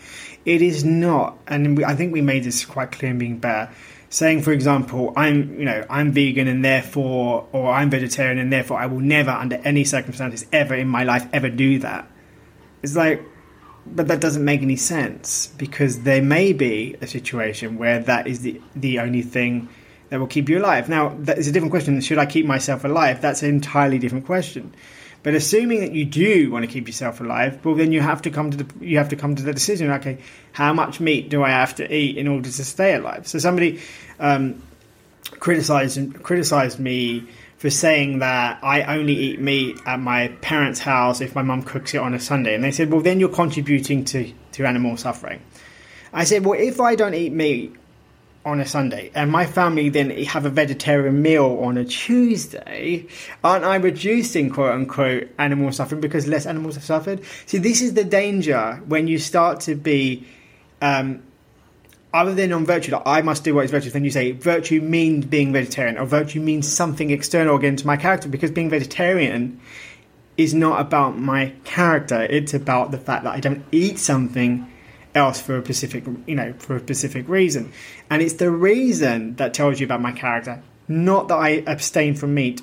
It 0.46 0.62
is 0.62 0.84
not, 0.84 1.38
and 1.48 1.84
I 1.86 1.96
think 1.96 2.14
we 2.14 2.22
made 2.22 2.44
this 2.44 2.66
quite 2.66 2.92
clear 2.92 3.12
in 3.12 3.20
being 3.20 3.38
better. 3.38 3.72
Saying, 4.10 4.42
for 4.42 4.52
example, 4.52 5.14
I'm, 5.16 5.58
you 5.58 5.66
know, 5.66 5.86
I'm 5.90 6.12
vegan 6.12 6.48
and 6.48 6.66
therefore, 6.66 7.48
or 7.54 7.72
I'm 7.72 7.90
vegetarian 7.90 8.40
and 8.40 8.52
therefore, 8.52 8.78
I 8.78 8.88
will 8.88 9.00
never, 9.00 9.32
under 9.32 9.56
any 9.64 9.86
circumstances, 9.86 10.46
ever 10.52 10.76
in 10.76 10.88
my 10.88 11.04
life, 11.04 11.28
ever 11.32 11.50
do 11.50 11.80
that. 11.80 12.10
It's 12.84 12.96
like 12.96 13.24
but 13.86 14.08
that 14.08 14.20
doesn't 14.20 14.44
make 14.44 14.62
any 14.62 14.76
sense 14.76 15.48
because 15.58 16.04
there 16.04 16.22
may 16.22 16.54
be 16.54 16.96
a 17.02 17.08
situation 17.08 17.78
where 17.78 18.00
that 18.00 18.28
is 18.28 18.42
the 18.42 18.62
the 18.76 19.00
only 19.00 19.22
thing 19.22 19.70
that 20.10 20.20
will 20.20 20.28
keep 20.28 20.50
you 20.50 20.60
alive. 20.60 20.90
Now, 20.90 21.16
that 21.20 21.38
is 21.38 21.48
a 21.48 21.52
different 21.52 21.72
question. 21.72 22.00
Should 22.02 22.18
I 22.18 22.26
keep 22.26 22.46
myself 22.46 22.84
alive? 22.84 23.22
That's 23.22 23.44
an 23.44 23.50
entirely 23.50 23.98
different 23.98 24.26
question. 24.26 24.76
But 25.24 25.36
assuming 25.36 25.82
that 25.82 25.92
you 25.92 26.06
do 26.06 26.50
want 26.50 26.66
to 26.66 26.72
keep 26.72 26.88
yourself 26.88 27.22
alive, 27.22 27.64
well, 27.64 27.76
then 27.76 27.92
you 27.92 28.02
have 28.02 28.24
to 28.24 28.32
come 28.32 28.52
to 28.52 28.58
the 28.58 28.86
you 28.86 28.98
have 28.98 29.10
to 29.10 29.16
come 29.16 29.36
to 29.36 29.44
the 29.44 29.54
decision. 29.54 29.92
Okay, 29.92 30.18
how 30.52 30.74
much 30.74 31.00
meat 31.00 31.30
do 31.30 31.44
I 31.44 31.50
have 31.50 31.76
to 31.76 31.94
eat 31.94 32.18
in 32.18 32.28
order 32.28 32.50
to 32.50 32.66
stay 32.66 32.96
alive? 32.96 33.28
So 33.28 33.38
somebody 33.38 33.82
um, 34.20 34.62
criticized 35.40 36.24
criticized 36.24 36.80
me 36.80 37.28
for 37.58 37.70
saying 37.70 38.20
that 38.20 38.64
I 38.64 38.98
only 38.98 39.14
eat 39.14 39.40
meat 39.40 39.78
at 39.86 40.00
my 40.00 40.30
parents' 40.42 40.80
house 40.80 41.22
if 41.22 41.36
my 41.36 41.44
mum 41.44 41.62
cooks 41.62 41.94
it 41.94 42.00
on 42.00 42.16
a 42.16 42.20
Sunday, 42.20 42.56
and 42.56 42.64
they 42.64 42.72
said, 42.72 42.92
well, 42.92 43.02
then 43.02 43.20
you're 43.20 43.30
contributing 43.30 44.04
to 44.06 44.34
to 44.54 44.66
animal 44.66 44.98
suffering. 44.98 45.42
I 46.12 46.24
said, 46.24 46.44
well, 46.44 46.60
if 46.60 46.82
I 46.82 46.96
don't 46.96 47.14
eat 47.14 47.32
meat 47.32 47.76
on 48.44 48.60
a 48.60 48.66
Sunday, 48.66 49.12
and 49.14 49.30
my 49.30 49.46
family 49.46 49.90
then 49.90 50.10
have 50.10 50.46
a 50.46 50.50
vegetarian 50.50 51.22
meal 51.22 51.60
on 51.62 51.78
a 51.78 51.86
Tuesday, 51.86 53.06
aren't 53.44 53.64
I 53.64 53.76
reducing 53.76 54.50
quote 54.50 54.74
unquote 54.74 55.30
animal 55.38 55.72
suffering 55.72 56.02
because 56.02 56.28
less 56.28 56.48
animals 56.48 56.74
have 56.76 56.84
suffered? 56.84 57.22
See, 57.46 57.60
this 57.60 57.82
is 57.82 57.94
the 57.94 58.04
danger 58.04 58.82
when 58.88 59.08
you 59.08 59.20
start 59.20 59.60
to 59.62 59.76
be, 59.76 60.26
um, 60.82 61.22
other 62.14 62.34
than 62.34 62.52
on 62.52 62.66
virtue, 62.66 62.92
like 62.94 63.04
I 63.06 63.22
must 63.22 63.44
do 63.44 63.54
what 63.54 63.66
is 63.66 63.72
virtue, 63.72 63.92
then 63.92 64.04
you 64.04 64.12
say 64.12 64.32
virtue 64.32 64.82
means 64.82 65.26
being 65.26 65.54
vegetarian, 65.54 66.00
or 66.00 66.06
virtue 66.06 66.40
means 66.40 66.68
something 66.68 67.12
external 67.12 67.56
again 67.58 67.76
to 67.76 67.86
my 67.86 67.96
character, 67.96 68.28
because 68.28 68.50
being 68.50 68.72
vegetarian 68.72 69.60
is 70.36 70.56
not 70.56 70.82
about 70.82 71.20
my 71.20 71.54
character, 71.64 72.24
it's 72.24 72.56
about 72.56 72.90
the 72.90 72.98
fact 72.98 73.26
that 73.26 73.36
I 73.36 73.40
don't 73.40 73.64
eat 73.72 74.00
something 74.00 74.71
else 75.14 75.42
for 75.42 75.58
a 75.58 75.64
specific 75.64 76.06
you 76.26 76.36
know 76.36 76.54
for 76.60 76.76
a 76.76 76.80
specific 76.80 77.28
reason. 77.28 77.72
And 78.10 78.22
it's 78.22 78.34
the 78.34 78.52
reason 78.52 79.36
that 79.36 79.54
tells 79.54 79.80
you 79.80 79.86
about 79.86 80.02
my 80.02 80.12
character 80.12 80.62
not 80.88 81.28
that 81.30 81.36
i 81.36 81.64
abstain 81.68 82.16
from 82.16 82.34
meat 82.34 82.62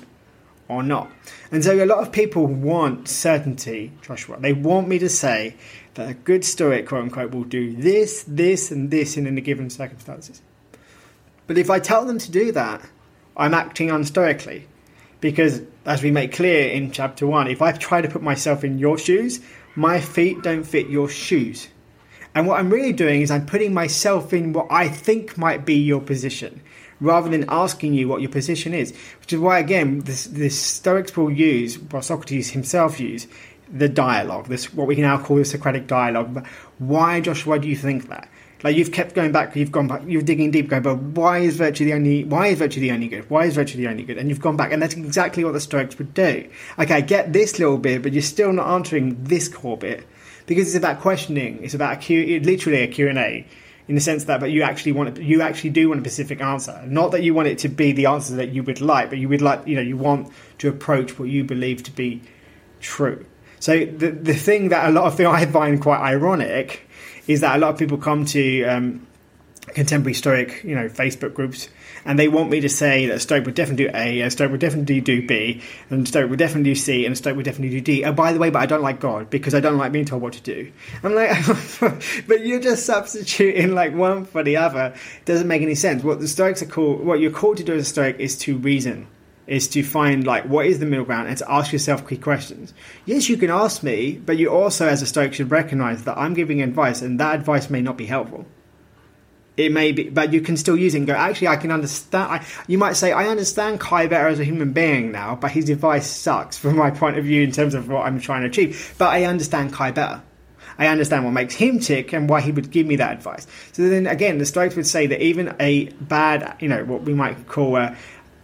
or 0.67 0.83
not. 0.83 1.11
And 1.51 1.63
so 1.63 1.83
a 1.83 1.85
lot 1.85 1.97
of 1.97 2.11
people 2.11 2.45
want 2.45 3.07
certainty 3.07 3.91
joshua. 4.01 4.39
They 4.39 4.53
want 4.53 4.87
me 4.87 4.99
to 4.99 5.09
say 5.09 5.55
that 5.95 6.09
a 6.09 6.13
good 6.13 6.45
stoic 6.45 6.87
quote 6.87 7.03
unquote 7.03 7.31
will 7.31 7.43
do 7.43 7.75
this 7.75 8.23
this 8.27 8.71
and 8.71 8.91
this 8.91 9.17
in 9.17 9.25
any 9.25 9.41
given 9.41 9.69
circumstances. 9.69 10.41
But 11.47 11.57
if 11.57 11.69
i 11.69 11.79
tell 11.79 12.05
them 12.05 12.19
to 12.19 12.31
do 12.31 12.51
that 12.53 12.87
i'm 13.35 13.53
acting 13.53 13.89
unstoically. 13.89 14.67
Because 15.21 15.61
as 15.85 16.01
we 16.01 16.11
make 16.11 16.31
clear 16.31 16.69
in 16.69 16.91
chapter 16.91 17.27
1 17.27 17.47
if 17.47 17.61
i 17.61 17.71
try 17.71 18.01
to 18.01 18.07
put 18.07 18.21
myself 18.21 18.63
in 18.63 18.79
your 18.79 18.97
shoes 18.97 19.41
my 19.75 19.99
feet 19.99 20.41
don't 20.43 20.63
fit 20.63 20.87
your 20.87 21.09
shoes 21.09 21.67
and 22.35 22.47
what 22.47 22.59
I'm 22.59 22.69
really 22.69 22.93
doing 22.93 23.21
is 23.21 23.31
I'm 23.31 23.45
putting 23.45 23.73
myself 23.73 24.33
in 24.33 24.53
what 24.53 24.67
I 24.69 24.87
think 24.87 25.37
might 25.37 25.65
be 25.65 25.75
your 25.75 26.01
position, 26.01 26.61
rather 26.99 27.29
than 27.29 27.45
asking 27.49 27.93
you 27.93 28.07
what 28.07 28.21
your 28.21 28.29
position 28.29 28.73
is. 28.73 28.93
Which 29.19 29.33
is 29.33 29.39
why, 29.39 29.59
again, 29.59 30.01
this, 30.01 30.25
this 30.25 30.59
Stoics 30.59 31.15
will 31.17 31.31
use, 31.31 31.79
what 31.79 32.05
Socrates 32.05 32.51
himself 32.51 32.99
used, 32.99 33.29
the 33.71 33.89
dialogue, 33.89 34.47
this 34.47 34.73
what 34.73 34.87
we 34.87 34.95
can 34.95 35.03
now 35.03 35.21
call 35.21 35.37
the 35.37 35.45
Socratic 35.45 35.87
dialogue. 35.87 36.33
But 36.33 36.47
Why, 36.77 37.21
Josh? 37.21 37.45
Why 37.45 37.57
do 37.57 37.67
you 37.67 37.75
think 37.75 38.09
that? 38.09 38.29
Like 38.61 38.75
you've 38.75 38.91
kept 38.91 39.15
going 39.15 39.31
back, 39.31 39.55
you've 39.55 39.71
gone 39.71 39.87
back, 39.87 40.01
you're 40.05 40.21
digging 40.21 40.51
deep, 40.51 40.67
going, 40.67 40.83
but 40.83 40.97
why 40.97 41.37
is 41.39 41.55
virtue 41.55 41.85
the 41.85 41.93
only? 41.93 42.25
Why 42.25 42.47
is 42.47 42.59
virtue 42.59 42.81
the 42.81 42.91
only 42.91 43.07
good? 43.07 43.29
Why 43.29 43.45
is 43.45 43.55
virtue 43.55 43.77
the 43.77 43.87
only 43.87 44.03
good? 44.03 44.17
And 44.17 44.27
you've 44.27 44.41
gone 44.41 44.57
back, 44.57 44.73
and 44.73 44.81
that's 44.81 44.95
exactly 44.95 45.45
what 45.45 45.53
the 45.53 45.61
Stoics 45.61 45.97
would 45.97 46.13
do. 46.13 46.49
Okay, 46.77 46.95
I 46.95 47.01
get 47.01 47.31
this 47.31 47.57
little 47.57 47.77
bit, 47.77 48.01
but 48.01 48.11
you're 48.11 48.21
still 48.21 48.51
not 48.51 48.67
answering 48.67 49.23
this 49.23 49.47
core 49.47 49.77
bit 49.77 50.05
because 50.49 50.67
it's 50.67 50.75
about 50.75 50.99
questioning. 50.99 51.63
It's 51.63 51.75
about 51.75 51.93
a 51.93 51.97
Q, 51.97 52.39
literally 52.39 52.81
a 52.81 52.87
Q 52.87 53.07
and 53.07 53.19
A, 53.19 53.45
in 53.87 53.93
the 53.93 54.01
sense 54.01 54.23
that, 54.25 54.39
but 54.39 54.49
you 54.49 54.63
actually 54.63 54.93
want 54.93 55.17
you 55.21 55.41
actually 55.43 55.69
do 55.69 55.89
want 55.89 56.01
a 56.01 56.03
specific 56.03 56.41
answer. 56.41 56.81
Not 56.87 57.11
that 57.11 57.21
you 57.21 57.35
want 57.35 57.49
it 57.49 57.59
to 57.59 57.69
be 57.69 57.91
the 57.91 58.07
answer 58.07 58.35
that 58.37 58.49
you 58.49 58.63
would 58.63 58.81
like, 58.81 59.09
but 59.09 59.19
you 59.19 59.29
would 59.29 59.43
like, 59.43 59.67
you 59.67 59.75
know, 59.75 59.81
you 59.81 59.95
want 59.95 60.33
to 60.57 60.67
approach 60.67 61.19
what 61.19 61.29
you 61.29 61.43
believe 61.43 61.83
to 61.83 61.91
be 61.91 62.21
true. 62.81 63.25
So 63.59 63.85
the 63.85 64.09
the 64.09 64.33
thing 64.33 64.69
that 64.69 64.89
a 64.89 64.91
lot 64.91 65.05
of 65.05 65.15
things 65.15 65.29
I 65.29 65.45
find 65.45 65.79
quite 65.79 65.99
ironic 65.99 66.89
is 67.27 67.41
that 67.41 67.55
a 67.55 67.59
lot 67.59 67.73
of 67.73 67.77
people 67.77 67.99
come 67.99 68.25
to 68.25 68.63
um, 68.63 69.05
contemporary 69.73 70.13
Stoic, 70.13 70.63
you 70.63 70.75
know, 70.75 70.87
Facebook 70.89 71.33
groups 71.33 71.69
and 72.05 72.17
they 72.17 72.27
want 72.27 72.49
me 72.49 72.59
to 72.61 72.69
say 72.69 73.05
that 73.07 73.21
Stoic 73.21 73.45
would 73.45 73.55
definitely 73.55 73.85
do 73.85 73.91
A, 73.93 74.21
and 74.21 74.31
Stoic 74.31 74.51
would 74.51 74.59
definitely 74.59 75.01
do 75.01 75.25
B, 75.25 75.61
and 75.89 76.07
Stoic 76.07 76.29
would 76.29 76.39
definitely 76.39 76.71
do 76.71 76.75
C, 76.75 77.05
and 77.05 77.17
Stoic 77.17 77.35
would 77.35 77.45
definitely 77.45 77.79
do 77.79 77.81
D. 77.81 78.05
Oh, 78.05 78.13
by 78.13 78.33
the 78.33 78.39
way, 78.39 78.49
but 78.49 78.59
I 78.59 78.65
don't 78.65 78.81
like 78.81 78.99
God 78.99 79.29
because 79.29 79.53
I 79.53 79.59
don't 79.59 79.77
like 79.77 79.91
being 79.91 80.05
told 80.05 80.21
what 80.21 80.33
to 80.33 80.41
do. 80.41 80.71
I'm 81.03 81.13
like, 81.13 81.29
but 82.27 82.45
you're 82.45 82.59
just 82.59 82.85
substituting 82.85 83.73
like 83.73 83.93
one 83.93 84.25
for 84.25 84.43
the 84.43 84.57
other. 84.57 84.93
It 85.19 85.25
doesn't 85.25 85.47
make 85.47 85.61
any 85.61 85.75
sense. 85.75 86.03
What 86.03 86.19
the 86.19 86.27
Stoics 86.27 86.61
are 86.61 86.67
called, 86.67 87.05
what 87.05 87.19
you're 87.19 87.31
called 87.31 87.57
to 87.57 87.63
do 87.63 87.73
as 87.73 87.83
a 87.83 87.89
Stoic 87.89 88.17
is 88.19 88.37
to 88.39 88.57
reason 88.57 89.07
is 89.47 89.67
to 89.67 89.81
find 89.81 90.27
like 90.27 90.45
what 90.45 90.67
is 90.67 90.77
the 90.77 90.85
middle 90.85 91.05
ground 91.05 91.27
and 91.27 91.35
to 91.35 91.51
ask 91.51 91.73
yourself 91.73 92.07
key 92.07 92.17
questions. 92.17 92.71
Yes, 93.05 93.29
you 93.29 93.35
can 93.35 93.49
ask 93.49 93.81
me, 93.81 94.13
but 94.23 94.37
you 94.37 94.49
also 94.49 94.87
as 94.87 95.01
a 95.01 95.07
Stoic 95.07 95.33
should 95.33 95.49
recognize 95.49 96.03
that 96.03 96.19
I'm 96.19 96.35
giving 96.35 96.61
advice 96.61 97.01
and 97.01 97.19
that 97.19 97.33
advice 97.33 97.67
may 97.67 97.81
not 97.81 97.97
be 97.97 98.05
helpful 98.05 98.45
it 99.59 99.73
may 99.73 99.91
be, 99.91 100.09
but 100.09 100.31
you 100.31 100.39
can 100.39 100.55
still 100.55 100.77
use 100.77 100.95
it 100.95 100.99
and 100.99 101.07
go, 101.07 101.13
actually, 101.13 101.49
I 101.49 101.57
can 101.57 101.69
understand. 101.69 102.31
I, 102.31 102.45
you 102.67 102.77
might 102.77 102.93
say, 102.93 103.11
I 103.11 103.27
understand 103.27 103.81
Kai 103.81 104.07
better 104.07 104.27
as 104.27 104.39
a 104.39 104.45
human 104.45 104.71
being 104.71 105.11
now, 105.11 105.35
but 105.35 105.51
his 105.51 105.69
advice 105.69 106.07
sucks 106.07 106.57
from 106.57 106.77
my 106.77 106.91
point 106.91 107.17
of 107.17 107.25
view 107.25 107.43
in 107.43 107.51
terms 107.51 107.73
of 107.73 107.89
what 107.89 108.05
I'm 108.05 108.21
trying 108.21 108.41
to 108.43 108.47
achieve. 108.47 108.95
But 108.97 109.09
I 109.09 109.25
understand 109.25 109.73
Kai 109.73 109.91
better. 109.91 110.21
I 110.77 110.87
understand 110.87 111.25
what 111.25 111.31
makes 111.31 111.55
him 111.55 111.79
tick 111.79 112.13
and 112.13 112.29
why 112.29 112.39
he 112.39 112.53
would 112.53 112.71
give 112.71 112.87
me 112.87 112.95
that 112.95 113.11
advice. 113.11 113.45
So 113.73 113.89
then 113.89 114.07
again, 114.07 114.37
the 114.37 114.45
Stoics 114.45 114.77
would 114.77 114.87
say 114.87 115.07
that 115.07 115.21
even 115.21 115.53
a 115.59 115.89
bad, 115.89 116.55
you 116.61 116.69
know, 116.69 116.85
what 116.85 117.01
we 117.01 117.13
might 117.13 117.47
call 117.49 117.75
a, 117.75 117.97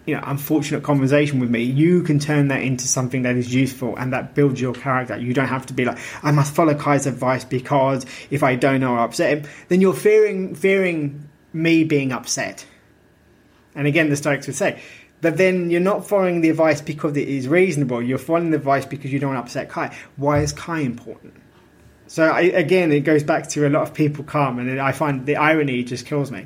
you 0.05 0.15
know 0.15 0.21
unfortunate 0.25 0.83
conversation 0.83 1.39
with 1.39 1.49
me 1.49 1.63
you 1.63 2.03
can 2.03 2.19
turn 2.19 2.47
that 2.49 2.61
into 2.61 2.87
something 2.87 3.23
that 3.23 3.35
is 3.35 3.53
useful 3.53 3.95
and 3.97 4.13
that 4.13 4.35
builds 4.35 4.61
your 4.61 4.73
character. 4.73 5.17
You 5.17 5.33
don't 5.33 5.47
have 5.47 5.65
to 5.67 5.73
be 5.73 5.85
like 5.85 5.97
i 6.23 6.31
must 6.31 6.53
follow 6.53 6.75
kai's 6.75 7.07
advice 7.07 7.43
because 7.43 8.05
if 8.29 8.43
i 8.43 8.55
don't 8.55 8.83
i'll 8.83 9.03
upset 9.03 9.37
him. 9.37 9.51
Then 9.67 9.81
you're 9.81 9.93
fearing 9.93 10.55
fearing 10.55 11.27
me 11.53 11.83
being 11.83 12.11
upset. 12.11 12.65
And 13.73 13.87
again 13.87 14.09
the 14.09 14.15
stoics 14.15 14.47
would 14.47 14.55
say 14.55 14.81
but 15.21 15.37
then 15.37 15.71
you're 15.71 15.81
not 15.81 16.07
following 16.07 16.41
the 16.41 16.49
advice 16.49 16.81
because 16.81 17.17
it 17.17 17.27
is 17.27 17.47
reasonable. 17.47 18.01
You're 18.01 18.19
following 18.19 18.51
the 18.51 18.57
advice 18.57 18.85
because 18.85 19.11
you 19.11 19.17
don't 19.17 19.35
upset 19.35 19.69
kai. 19.69 19.95
Why 20.17 20.41
is 20.41 20.53
kai 20.53 20.81
important? 20.81 21.33
So 22.07 22.25
I, 22.25 22.41
again 22.41 22.91
it 22.91 23.01
goes 23.01 23.23
back 23.23 23.47
to 23.49 23.67
a 23.67 23.69
lot 23.69 23.83
of 23.83 23.93
people 23.93 24.23
come 24.23 24.59
and 24.59 24.79
i 24.79 24.91
find 24.91 25.25
the 25.25 25.37
irony 25.37 25.83
just 25.83 26.05
kills 26.05 26.31
me 26.31 26.45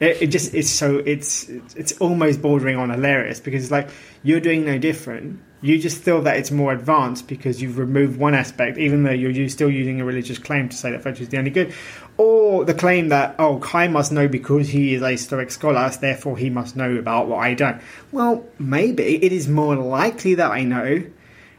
it, 0.00 0.22
it, 0.22 0.26
just 0.28 0.54
it's 0.54 0.70
so 0.70 0.96
it's 0.96 1.48
it's 1.76 1.92
almost 1.98 2.40
bordering 2.40 2.76
on 2.76 2.88
hilarious 2.88 3.38
because 3.38 3.62
it's 3.62 3.70
like 3.70 3.90
you're 4.22 4.40
doing 4.40 4.64
no 4.64 4.78
different. 4.78 5.40
You 5.62 5.78
just 5.78 6.02
feel 6.02 6.22
that 6.22 6.38
it's 6.38 6.50
more 6.50 6.72
advanced 6.72 7.28
because 7.28 7.60
you've 7.60 7.76
removed 7.76 8.18
one 8.18 8.34
aspect, 8.34 8.78
even 8.78 9.02
though 9.02 9.10
you're 9.10 9.48
still 9.50 9.70
using 9.70 10.00
a 10.00 10.04
religious 10.06 10.38
claim 10.38 10.70
to 10.70 10.76
say 10.76 10.90
that 10.90 11.02
virtue 11.02 11.24
is 11.24 11.28
the 11.28 11.36
only 11.36 11.50
good, 11.50 11.74
or 12.16 12.64
the 12.64 12.72
claim 12.72 13.10
that 13.10 13.34
oh 13.38 13.58
Kai 13.58 13.88
must 13.88 14.10
know 14.10 14.26
because 14.26 14.70
he 14.70 14.94
is 14.94 15.02
a 15.02 15.16
Stoic 15.16 15.50
scholar, 15.50 15.90
therefore 16.00 16.38
he 16.38 16.48
must 16.48 16.76
know 16.76 16.96
about 16.96 17.28
what 17.28 17.40
I 17.40 17.52
don't. 17.52 17.82
Well, 18.10 18.46
maybe 18.58 19.22
it 19.22 19.32
is 19.32 19.48
more 19.48 19.76
likely 19.76 20.34
that 20.36 20.50
I 20.50 20.64
know. 20.64 21.04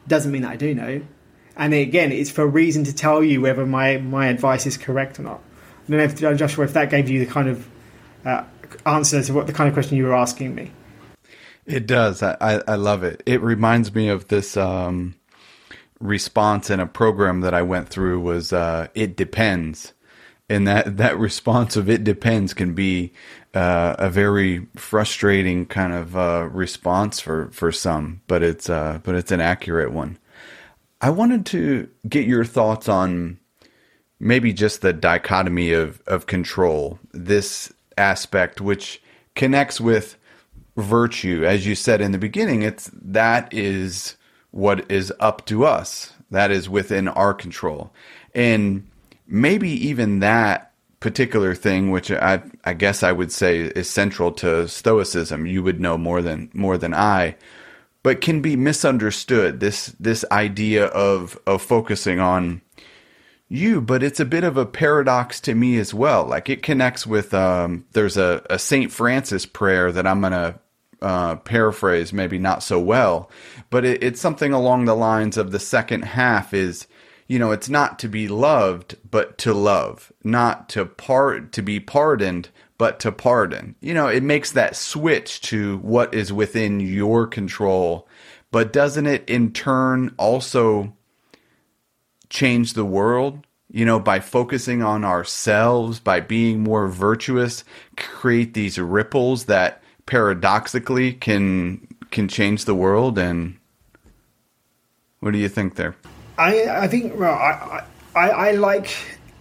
Doesn't 0.08 0.32
mean 0.32 0.42
that 0.42 0.52
I 0.52 0.56
do 0.56 0.74
know. 0.74 1.02
And 1.56 1.76
again, 1.76 2.12
it's 2.12 2.32
for 2.32 2.42
a 2.42 2.48
reason 2.48 2.86
to 2.86 2.96
tell 2.96 3.24
you 3.24 3.42
whether 3.42 3.68
my, 3.68 3.98
my 3.98 4.28
advice 4.28 4.66
is 4.66 4.78
correct 4.78 5.20
or 5.20 5.24
not. 5.24 5.42
I 5.88 5.92
don't 5.92 5.98
know 5.98 6.30
if 6.32 6.38
Joshua, 6.40 6.66
if 6.66 6.74
that 6.74 6.90
gave 6.90 7.08
you 7.08 7.24
the 7.24 7.32
kind 7.32 7.50
of 7.50 7.68
uh, 8.26 8.44
answer 8.86 9.22
to 9.24 9.34
what 9.34 9.48
the 9.48 9.54
kind 9.54 9.68
of 9.68 9.74
question 9.74 9.98
you 9.98 10.06
were 10.06 10.16
asking 10.16 10.56
me. 10.56 10.72
It 11.66 11.86
does. 11.86 12.24
I, 12.24 12.62
I, 12.68 12.76
love 12.76 13.04
it. 13.04 13.22
It 13.26 13.42
reminds 13.42 13.94
me 13.94 14.10
of 14.10 14.28
this 14.28 14.58
um, 14.58 15.16
response 16.00 16.70
in 16.70 16.80
a 16.80 16.88
program 16.88 17.42
that 17.42 17.54
I 17.54 17.62
went 17.62 17.88
through 17.90 18.20
was 18.20 18.52
uh, 18.52 18.88
it 18.96 19.16
depends. 19.16 19.94
And 20.50 20.68
that, 20.68 20.98
that 20.98 21.18
response 21.18 21.78
of 21.78 21.90
it 21.90 22.04
depends 22.04 22.54
can 22.54 22.74
be 22.74 23.14
uh, 23.54 23.96
a 24.00 24.10
very 24.10 24.68
frustrating 24.76 25.66
kind 25.66 25.94
of 25.94 26.18
uh, 26.18 26.50
response 26.52 27.20
for, 27.20 27.50
for 27.52 27.72
some, 27.72 28.22
but 28.28 28.44
it's 28.44 28.70
uh, 28.70 29.00
but 29.04 29.16
it's 29.16 29.32
an 29.32 29.40
accurate 29.40 29.94
one. 29.94 30.18
I 31.00 31.10
wanted 31.10 31.46
to 31.48 31.90
get 32.08 32.28
your 32.28 32.44
thoughts 32.44 32.90
on 32.90 33.40
maybe 34.20 34.54
just 34.54 34.82
the 34.82 34.94
dichotomy 34.94 35.72
of, 35.74 36.02
of 36.06 36.28
control. 36.28 37.00
This 37.12 37.72
aspect, 37.98 38.62
which 38.62 39.02
connects 39.36 39.82
with 39.82 40.18
virtue. 40.78 41.46
As 41.46 41.66
you 41.66 41.76
said 41.76 42.02
in 42.02 42.12
the 42.12 42.18
beginning, 42.18 42.62
it's 42.62 42.90
that 42.94 43.54
is 43.54 44.16
what 44.52 44.90
is 44.92 45.14
up 45.20 45.46
to 45.48 45.66
us. 45.66 46.14
That 46.30 46.52
is 46.52 46.70
within 46.70 47.08
our 47.08 47.34
control. 47.34 47.94
And 48.34 48.88
maybe 49.28 49.70
even 49.70 50.20
that 50.20 50.72
particular 51.00 51.56
thing, 51.56 51.92
which 51.92 52.12
I, 52.12 52.42
I 52.64 52.74
guess 52.74 53.04
I 53.04 53.12
would 53.12 53.32
say 53.32 53.60
is 53.62 53.90
central 53.90 54.32
to 54.34 54.68
Stoicism, 54.68 55.46
you 55.46 55.64
would 55.64 55.82
know 55.82 55.98
more 55.98 56.22
than 56.22 56.50
more 56.54 56.78
than 56.78 56.94
I, 56.94 57.36
but 58.04 58.22
can 58.22 58.42
be 58.42 58.56
misunderstood. 58.56 59.60
This 59.60 59.88
this 60.00 60.24
idea 60.32 60.86
of 60.88 61.38
of 61.46 61.62
focusing 61.62 62.20
on 62.20 62.62
you, 63.52 63.82
but 63.82 64.02
it's 64.02 64.20
a 64.22 64.26
bit 64.26 64.46
of 64.46 64.56
a 64.56 64.66
paradox 64.66 65.42
to 65.42 65.54
me 65.54 65.78
as 65.78 65.94
well. 65.94 66.26
Like 66.26 66.50
it 66.50 66.64
connects 66.64 67.06
with 67.06 67.34
um, 67.34 67.86
there's 67.92 68.16
a, 68.16 68.42
a 68.50 68.58
Saint 68.58 68.92
Francis 68.92 69.46
prayer 69.46 69.92
that 69.92 70.08
I'm 70.08 70.22
gonna 70.22 70.60
uh, 71.02 71.36
paraphrase, 71.36 72.14
maybe 72.14 72.38
not 72.38 72.64
so 72.64 72.80
well, 72.80 73.30
but 73.70 73.84
it, 73.84 74.02
it's 74.02 74.22
something 74.22 74.54
along 74.54 74.86
the 74.86 74.96
lines 74.96 75.36
of 75.36 75.52
the 75.52 75.60
second 75.60 76.04
half 76.04 76.54
is, 76.54 76.88
you 77.28 77.40
know, 77.40 77.52
it's 77.52 77.70
not 77.70 78.00
to 78.00 78.08
be 78.08 78.30
loved, 78.30 78.96
but 79.10 79.38
to 79.40 79.54
love, 79.54 80.14
not 80.24 80.70
to 80.70 80.86
part 80.86 81.52
to 81.52 81.62
be 81.62 81.80
pardoned, 81.80 82.50
but 82.78 83.02
to 83.02 83.12
pardon. 83.12 83.76
You 83.82 83.94
know, 83.94 84.08
it 84.08 84.24
makes 84.24 84.54
that 84.54 84.78
switch 84.78 85.42
to 85.42 85.78
what 85.80 86.14
is 86.14 86.32
within 86.32 86.80
your 86.80 87.28
control, 87.28 88.08
but 88.50 88.72
doesn't 88.72 89.08
it 89.08 89.28
in 89.30 89.52
turn 89.52 90.16
also 90.18 90.94
change 92.32 92.74
the 92.74 92.86
world 92.86 93.46
you 93.72 93.86
know, 93.86 94.00
by 94.00 94.20
focusing 94.20 94.84
on 94.84 95.06
ourselves, 95.06 96.00
by 96.00 96.20
being 96.20 96.62
more 96.62 96.88
virtuous, 96.88 97.64
create 97.96 98.54
these 98.54 98.78
ripples 98.78 99.46
that 99.46 99.82
paradoxically 100.06 101.14
can 101.14 101.88
can 102.12 102.28
change 102.28 102.66
the 102.66 102.76
world. 102.76 103.18
And 103.18 103.58
what 105.22 105.32
do 105.32 105.38
you 105.38 105.48
think 105.48 105.76
there? 105.76 105.96
I 106.38 106.68
I 106.70 106.88
think 106.88 107.18
well, 107.18 107.34
I 107.34 107.84
I, 108.16 108.30
I 108.30 108.52
like. 108.52 108.94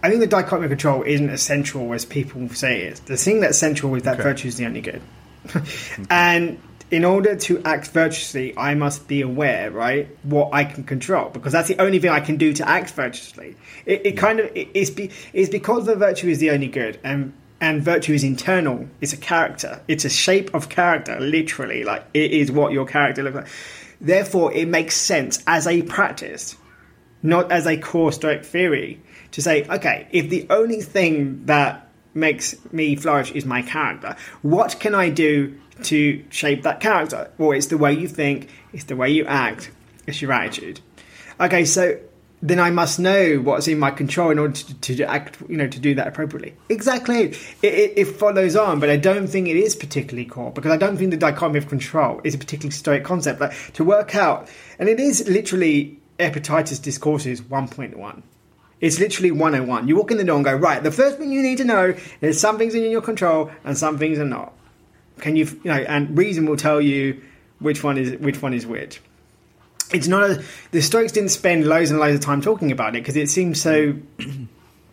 I 0.03 0.09
think 0.09 0.19
the 0.19 0.27
dichotomy 0.27 0.65
of 0.65 0.71
control 0.71 1.03
isn't 1.03 1.29
essential 1.29 1.93
as 1.93 2.05
people 2.05 2.49
say 2.49 2.81
it 2.81 2.93
is. 2.93 2.99
The 3.01 3.17
thing 3.17 3.41
that's 3.41 3.59
central 3.59 3.93
is 3.93 4.03
that 4.03 4.15
okay. 4.15 4.23
virtue 4.23 4.47
is 4.47 4.55
the 4.55 4.65
only 4.65 4.81
good. 4.81 5.01
and 6.09 6.59
in 6.91 7.05
order 7.05 7.37
to 7.37 7.63
act 7.63 7.87
virtuously, 7.87 8.55
I 8.57 8.75
must 8.75 9.07
be 9.07 9.21
aware, 9.21 9.71
right, 9.71 10.09
what 10.23 10.49
I 10.53 10.65
can 10.65 10.83
control, 10.83 11.29
because 11.29 11.53
that's 11.53 11.69
the 11.69 11.81
only 11.81 11.99
thing 11.99 12.11
I 12.11 12.19
can 12.19 12.35
do 12.35 12.51
to 12.53 12.67
act 12.67 12.91
virtuously. 12.91 13.55
It, 13.85 14.05
it 14.05 14.11
kind 14.17 14.41
of 14.41 14.55
it, 14.55 14.67
it's, 14.73 14.89
be, 14.89 15.09
it's 15.31 15.49
because 15.49 15.85
the 15.85 15.95
virtue 15.95 16.27
is 16.27 16.39
the 16.39 16.51
only 16.51 16.67
good, 16.67 16.99
and 17.03 17.33
and 17.61 17.81
virtue 17.81 18.13
is 18.13 18.23
internal. 18.23 18.89
It's 18.99 19.13
a 19.13 19.17
character. 19.17 19.81
It's 19.87 20.03
a 20.03 20.09
shape 20.09 20.53
of 20.53 20.67
character, 20.67 21.19
literally. 21.19 21.83
Like 21.83 22.03
it 22.13 22.31
is 22.31 22.51
what 22.51 22.73
your 22.73 22.85
character 22.85 23.23
looks 23.23 23.35
like. 23.35 23.47
Therefore, 24.01 24.51
it 24.51 24.67
makes 24.67 24.95
sense 24.95 25.43
as 25.47 25.67
a 25.67 25.83
practice, 25.83 26.57
not 27.23 27.51
as 27.51 27.67
a 27.67 27.77
core 27.77 28.11
Stoic 28.11 28.43
theory, 28.43 28.99
to 29.31 29.41
say, 29.41 29.63
okay, 29.65 30.07
if 30.11 30.29
the 30.29 30.47
only 30.49 30.81
thing 30.81 31.45
that 31.45 31.87
makes 32.13 32.55
me 32.73 32.95
flourish 32.95 33.31
is 33.31 33.45
my 33.45 33.61
character, 33.61 34.15
what 34.41 34.79
can 34.79 34.95
I 34.95 35.09
do 35.09 35.55
to 35.85 36.23
shape 36.29 36.63
that 36.63 36.79
character. 36.79 37.31
Or 37.37 37.55
it's 37.55 37.67
the 37.67 37.77
way 37.77 37.93
you 37.93 38.07
think, 38.07 38.49
it's 38.73 38.85
the 38.85 38.95
way 38.95 39.09
you 39.09 39.25
act, 39.25 39.71
it's 40.07 40.21
your 40.21 40.31
attitude. 40.31 40.79
Okay, 41.39 41.65
so 41.65 41.99
then 42.41 42.59
I 42.59 42.71
must 42.71 42.99
know 42.99 43.37
what's 43.37 43.67
in 43.67 43.77
my 43.77 43.91
control 43.91 44.31
in 44.31 44.39
order 44.39 44.53
to, 44.53 44.95
to 44.95 45.03
act, 45.03 45.37
you 45.47 45.57
know, 45.57 45.67
to 45.67 45.79
do 45.79 45.93
that 45.95 46.07
appropriately. 46.07 46.55
Exactly. 46.69 47.25
It, 47.25 47.35
it, 47.61 47.93
it, 47.97 48.05
follows 48.05 48.55
on, 48.55 48.79
but 48.79 48.89
I 48.89 48.97
don't 48.97 49.27
think 49.27 49.47
it 49.47 49.57
is 49.57 49.75
particularly 49.75 50.25
core 50.25 50.51
because 50.51 50.71
I 50.71 50.77
don't 50.77 50.97
think 50.97 51.11
the 51.11 51.17
dichotomy 51.17 51.59
of 51.59 51.67
control 51.67 52.19
is 52.23 52.33
a 52.33 52.37
particularly 52.37 52.71
stoic 52.71 53.03
concept. 53.03 53.41
Like 53.41 53.73
to 53.73 53.83
work 53.83 54.15
out, 54.15 54.49
and 54.79 54.89
it 54.89 54.99
is 54.99 55.27
literally 55.29 55.99
Epictetus 56.19 56.79
Discourses 56.79 57.41
1.1. 57.41 58.23
It's 58.79 58.99
literally 58.99 59.29
101. 59.29 59.87
You 59.87 59.95
walk 59.95 60.09
in 60.09 60.17
the 60.17 60.23
door 60.23 60.37
and 60.37 60.45
go, 60.45 60.55
right, 60.55 60.81
the 60.81 60.91
first 60.91 61.19
thing 61.19 61.31
you 61.31 61.43
need 61.43 61.59
to 61.59 61.63
know 61.63 61.93
is 62.19 62.39
some 62.39 62.57
things 62.57 62.73
are 62.73 62.79
in 62.79 62.89
your 62.89 63.01
control 63.01 63.51
and 63.63 63.77
some 63.77 63.99
things 63.99 64.17
are 64.17 64.25
not. 64.25 64.53
Can 65.21 65.35
you, 65.35 65.45
you 65.45 65.71
know, 65.71 65.77
and 65.77 66.17
reason 66.17 66.45
will 66.45 66.57
tell 66.57 66.81
you 66.81 67.21
which 67.59 67.83
one 67.83 67.97
is 67.97 68.19
which 68.19 68.41
one 68.41 68.53
is 68.53 68.65
which. 68.65 68.99
It's 69.93 70.07
not 70.07 70.29
a, 70.29 70.43
the 70.71 70.81
Stoics 70.81 71.11
didn't 71.11 71.29
spend 71.29 71.65
loads 71.65 71.91
and 71.91 71.99
loads 71.99 72.15
of 72.15 72.21
time 72.21 72.41
talking 72.41 72.71
about 72.71 72.95
it 72.95 72.99
because 73.03 73.15
it 73.15 73.29
seems 73.29 73.61
so, 73.61 73.95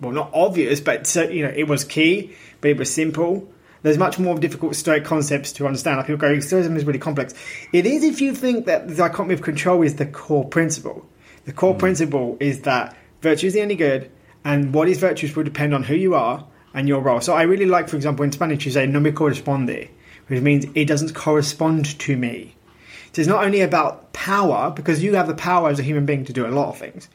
well, 0.01 0.13
not 0.13 0.31
obvious, 0.35 0.81
but 0.81 1.07
so, 1.07 1.23
you 1.23 1.45
know, 1.45 1.53
it 1.55 1.69
was 1.69 1.85
key, 1.85 2.35
but 2.61 2.71
it 2.71 2.77
was 2.77 2.93
simple. 2.93 3.49
There's 3.83 3.99
much 3.99 4.19
more 4.19 4.37
difficult 4.37 4.75
Stoic 4.75 5.05
concepts 5.05 5.53
to 5.53 5.67
understand. 5.67 5.99
Like 5.99 6.07
people 6.07 6.19
go, 6.19 6.41
Stoicism 6.41 6.77
is 6.77 6.85
really 6.85 6.99
complex. 6.99 7.33
It 7.73 7.87
is 7.87 8.03
if 8.03 8.21
you 8.21 8.35
think 8.35 8.67
that 8.67 8.89
the 8.89 8.95
dichotomy 8.97 9.35
of 9.35 9.43
control 9.43 9.83
is 9.83 9.97
the 9.97 10.07
core 10.07 10.45
principle. 10.45 11.07
The 11.45 11.53
core 11.53 11.75
mm. 11.75 11.79
principle 11.79 12.37
is 12.41 12.63
that 12.63 12.97
virtue 13.23 13.47
is 13.47 13.55
the 13.55 13.63
only 13.63 13.77
good, 13.77 14.11
and 14.45 14.75
what 14.75 14.89
is 14.89 14.99
virtuous 14.99 15.35
will 15.35 15.45
depend 15.45 15.75
on 15.75 15.85
who 15.85 15.95
you 15.95 16.15
are 16.15 16.45
and 16.75 16.89
your 16.89 17.01
role. 17.01 17.21
So 17.21 17.35
I 17.35 17.43
really 17.43 17.67
like, 17.67 17.89
for 17.89 17.97
example, 17.97 18.25
in 18.25 18.33
Spanish, 18.33 18.67
you 18.67 18.73
say 18.73 18.87
"no 18.87 19.01
me 19.01 19.13
corresponde," 19.13 19.89
which 20.29 20.41
means 20.41 20.67
it 20.75 20.87
doesn't 20.87 21.15
correspond 21.15 21.99
to 21.99 22.17
me. 22.17 22.55
So 23.13 23.21
it's 23.21 23.29
not 23.29 23.45
only 23.45 23.61
about 23.61 24.13
power, 24.13 24.71
because 24.71 25.03
you 25.03 25.17
have 25.17 25.27
the 25.27 25.35
power 25.35 25.71
as 25.71 25.79
a 25.79 25.83
human 25.83 26.07
being 26.07 26.25
to 26.27 26.33
do 26.33 26.47
a 26.47 26.49
lot 26.49 26.69
of 26.69 26.79
things. 26.79 27.09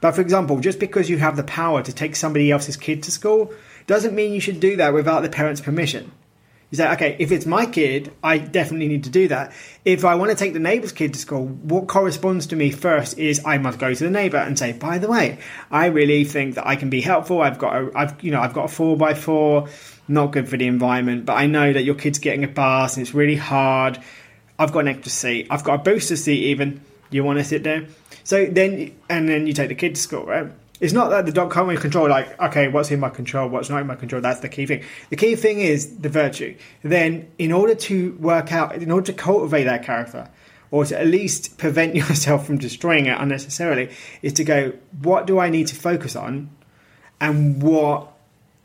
But 0.00 0.12
for 0.12 0.20
example, 0.20 0.58
just 0.60 0.78
because 0.78 1.08
you 1.08 1.18
have 1.18 1.36
the 1.36 1.44
power 1.44 1.82
to 1.82 1.92
take 1.92 2.16
somebody 2.16 2.50
else's 2.50 2.76
kid 2.76 3.02
to 3.04 3.10
school 3.10 3.52
doesn't 3.86 4.14
mean 4.14 4.32
you 4.32 4.40
should 4.40 4.60
do 4.60 4.76
that 4.76 4.92
without 4.92 5.22
the 5.22 5.28
parent's 5.28 5.60
permission. 5.60 6.12
You 6.70 6.76
say, 6.76 6.90
okay, 6.92 7.16
if 7.20 7.30
it's 7.30 7.46
my 7.46 7.66
kid, 7.66 8.12
I 8.22 8.38
definitely 8.38 8.88
need 8.88 9.04
to 9.04 9.10
do 9.10 9.28
that. 9.28 9.52
If 9.84 10.04
I 10.04 10.16
want 10.16 10.32
to 10.32 10.36
take 10.36 10.54
the 10.54 10.58
neighbour's 10.58 10.90
kid 10.90 11.12
to 11.14 11.20
school, 11.20 11.46
what 11.46 11.86
corresponds 11.86 12.48
to 12.48 12.56
me 12.56 12.70
first 12.70 13.16
is 13.16 13.40
I 13.44 13.58
must 13.58 13.78
go 13.78 13.94
to 13.94 14.04
the 14.04 14.10
neighbour 14.10 14.38
and 14.38 14.58
say, 14.58 14.72
by 14.72 14.98
the 14.98 15.08
way, 15.08 15.38
I 15.70 15.86
really 15.86 16.24
think 16.24 16.56
that 16.56 16.66
I 16.66 16.74
can 16.74 16.90
be 16.90 17.00
helpful. 17.00 17.40
I've 17.40 17.58
got 17.58 17.76
a, 17.76 17.90
I've, 17.94 18.24
you 18.24 18.32
know, 18.32 18.40
I've 18.40 18.54
got 18.54 18.64
a 18.64 18.68
four 18.68 18.96
by 18.96 19.14
four 19.14 19.68
not 20.08 20.32
good 20.32 20.48
for 20.48 20.56
the 20.56 20.66
environment. 20.66 21.26
But 21.26 21.34
I 21.34 21.46
know 21.46 21.72
that 21.72 21.82
your 21.82 21.94
kid's 21.94 22.18
getting 22.18 22.44
a 22.44 22.48
bus 22.48 22.96
and 22.96 23.06
it's 23.06 23.14
really 23.14 23.36
hard. 23.36 23.98
I've 24.58 24.72
got 24.72 24.80
an 24.80 24.88
extra 24.88 25.10
seat. 25.10 25.46
I've 25.50 25.64
got 25.64 25.80
a 25.80 25.82
booster 25.82 26.16
seat 26.16 26.42
even. 26.44 26.80
You 27.10 27.24
want 27.24 27.38
to 27.38 27.44
sit 27.44 27.62
there? 27.62 27.86
So 28.24 28.46
then, 28.46 28.94
and 29.08 29.28
then 29.28 29.46
you 29.46 29.52
take 29.52 29.68
the 29.68 29.74
kid 29.74 29.94
to 29.94 30.00
school, 30.00 30.24
right? 30.24 30.50
It's 30.80 30.92
not 30.92 31.10
that 31.10 31.24
the 31.24 31.32
dog 31.32 31.52
can't 31.52 31.68
really 31.68 31.80
control, 31.80 32.08
like, 32.08 32.38
okay, 32.40 32.68
what's 32.68 32.90
in 32.90 32.98
my 32.98 33.08
control, 33.08 33.48
what's 33.48 33.70
not 33.70 33.80
in 33.80 33.86
my 33.86 33.94
control. 33.94 34.20
That's 34.20 34.40
the 34.40 34.48
key 34.48 34.66
thing. 34.66 34.82
The 35.10 35.16
key 35.16 35.36
thing 35.36 35.60
is 35.60 35.98
the 35.98 36.08
virtue. 36.08 36.56
Then, 36.82 37.30
in 37.38 37.52
order 37.52 37.74
to 37.74 38.12
work 38.14 38.52
out, 38.52 38.74
in 38.74 38.90
order 38.90 39.06
to 39.06 39.12
cultivate 39.12 39.64
that 39.64 39.84
character, 39.84 40.28
or 40.70 40.84
to 40.84 41.00
at 41.00 41.06
least 41.06 41.58
prevent 41.58 41.94
yourself 41.94 42.46
from 42.46 42.58
destroying 42.58 43.06
it 43.06 43.16
unnecessarily, 43.18 43.90
is 44.22 44.32
to 44.34 44.44
go, 44.44 44.72
what 45.00 45.26
do 45.26 45.38
I 45.38 45.48
need 45.48 45.68
to 45.68 45.76
focus 45.76 46.16
on? 46.16 46.50
And 47.20 47.62
what 47.62 48.13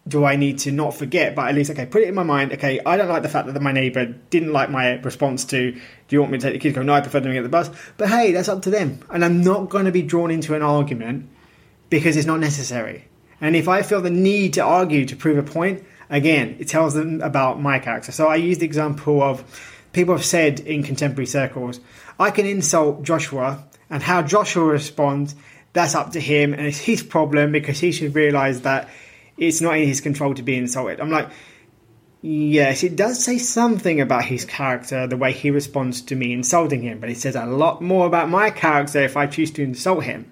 do 0.10 0.26
I 0.26 0.36
need 0.36 0.60
to 0.60 0.72
not 0.72 0.94
forget, 0.94 1.36
but 1.36 1.48
at 1.48 1.56
least, 1.56 1.72
okay, 1.72 1.86
put 1.86 2.02
it 2.02 2.10
in 2.10 2.16
my 2.16 2.24
mind, 2.24 2.52
okay, 2.54 2.80
I 2.86 2.98
don't 2.98 3.08
like 3.08 3.24
the 3.24 3.30
fact 3.30 3.52
that 3.52 3.62
my 3.62 3.72
neighbour 3.72 4.06
didn't 4.06 4.52
like 4.52 4.70
my 4.70 4.94
response 5.00 5.46
to, 5.46 5.72
do 5.72 5.80
you 6.10 6.20
want 6.20 6.32
me 6.32 6.40
to 6.40 6.48
take 6.48 6.54
the 6.54 6.60
kids? 6.60 6.76
Go, 6.76 6.82
no, 6.82 6.94
I 6.94 7.02
prefer 7.02 7.20
them 7.20 7.32
get 7.32 7.44
the 7.44 7.50
bus. 7.50 7.70
But 7.98 8.10
hey, 8.10 8.32
that's 8.32 8.50
up 8.50 8.64
to 8.64 8.70
them. 8.70 9.00
And 9.10 9.24
I'm 9.24 9.42
not 9.42 9.70
going 9.70 9.86
to 9.86 9.92
be 9.92 10.02
drawn 10.02 10.32
into 10.32 10.56
an 10.56 10.62
argument 10.62 11.30
because 11.90 12.18
it's 12.18 12.28
not 12.28 12.40
necessary. 12.40 13.06
And 13.42 13.56
if 13.56 13.68
I 13.68 13.84
feel 13.84 14.02
the 14.02 14.10
need 14.10 14.54
to 14.56 14.62
argue 14.62 15.06
to 15.06 15.16
prove 15.16 15.38
a 15.38 15.44
point, 15.44 15.84
again, 16.10 16.58
it 16.60 16.68
tells 16.68 16.94
them 16.94 17.22
about 17.22 17.62
my 17.62 17.80
character. 17.80 18.12
So 18.12 18.28
I 18.28 18.36
use 18.36 18.58
the 18.58 18.66
example 18.66 19.22
of 19.22 19.44
people 19.94 20.16
have 20.16 20.26
said 20.26 20.60
in 20.60 20.84
contemporary 20.84 21.28
circles, 21.28 21.80
I 22.20 22.32
can 22.32 22.46
insult 22.46 23.04
Joshua, 23.04 23.64
and 23.90 24.04
how 24.04 24.22
Joshua 24.22 24.66
responds, 24.66 25.36
that's 25.74 25.96
up 25.96 26.12
to 26.12 26.20
him, 26.20 26.54
and 26.54 26.66
it's 26.66 26.80
his 26.80 27.04
problem 27.04 27.52
because 27.52 27.80
he 27.80 27.92
should 27.92 28.16
realise 28.16 28.62
that 28.62 28.90
it's 29.40 29.62
not 29.62 29.78
in 29.78 29.88
his 29.88 30.02
control 30.02 30.34
to 30.34 30.44
be 30.44 30.56
insulted. 30.56 31.00
I'm 31.00 31.10
like, 31.10 31.30
yes, 32.22 32.84
it 32.84 32.96
does 32.96 33.24
say 33.24 33.38
something 33.38 34.02
about 34.02 34.26
his 34.26 34.46
character, 34.46 35.08
the 35.08 35.18
way 35.18 35.32
he 35.32 35.52
responds 35.52 36.02
to 36.04 36.16
me 36.16 36.34
insulting 36.34 36.82
him, 36.82 37.00
but 37.00 37.10
it 37.10 37.18
says 37.18 37.36
a 37.36 37.46
lot 37.46 37.82
more 37.82 38.06
about 38.06 38.30
my 38.30 38.50
character 38.50 39.00
if 39.00 39.18
I 39.18 39.28
choose 39.28 39.52
to 39.52 39.64
insult 39.64 40.04
him. 40.04 40.32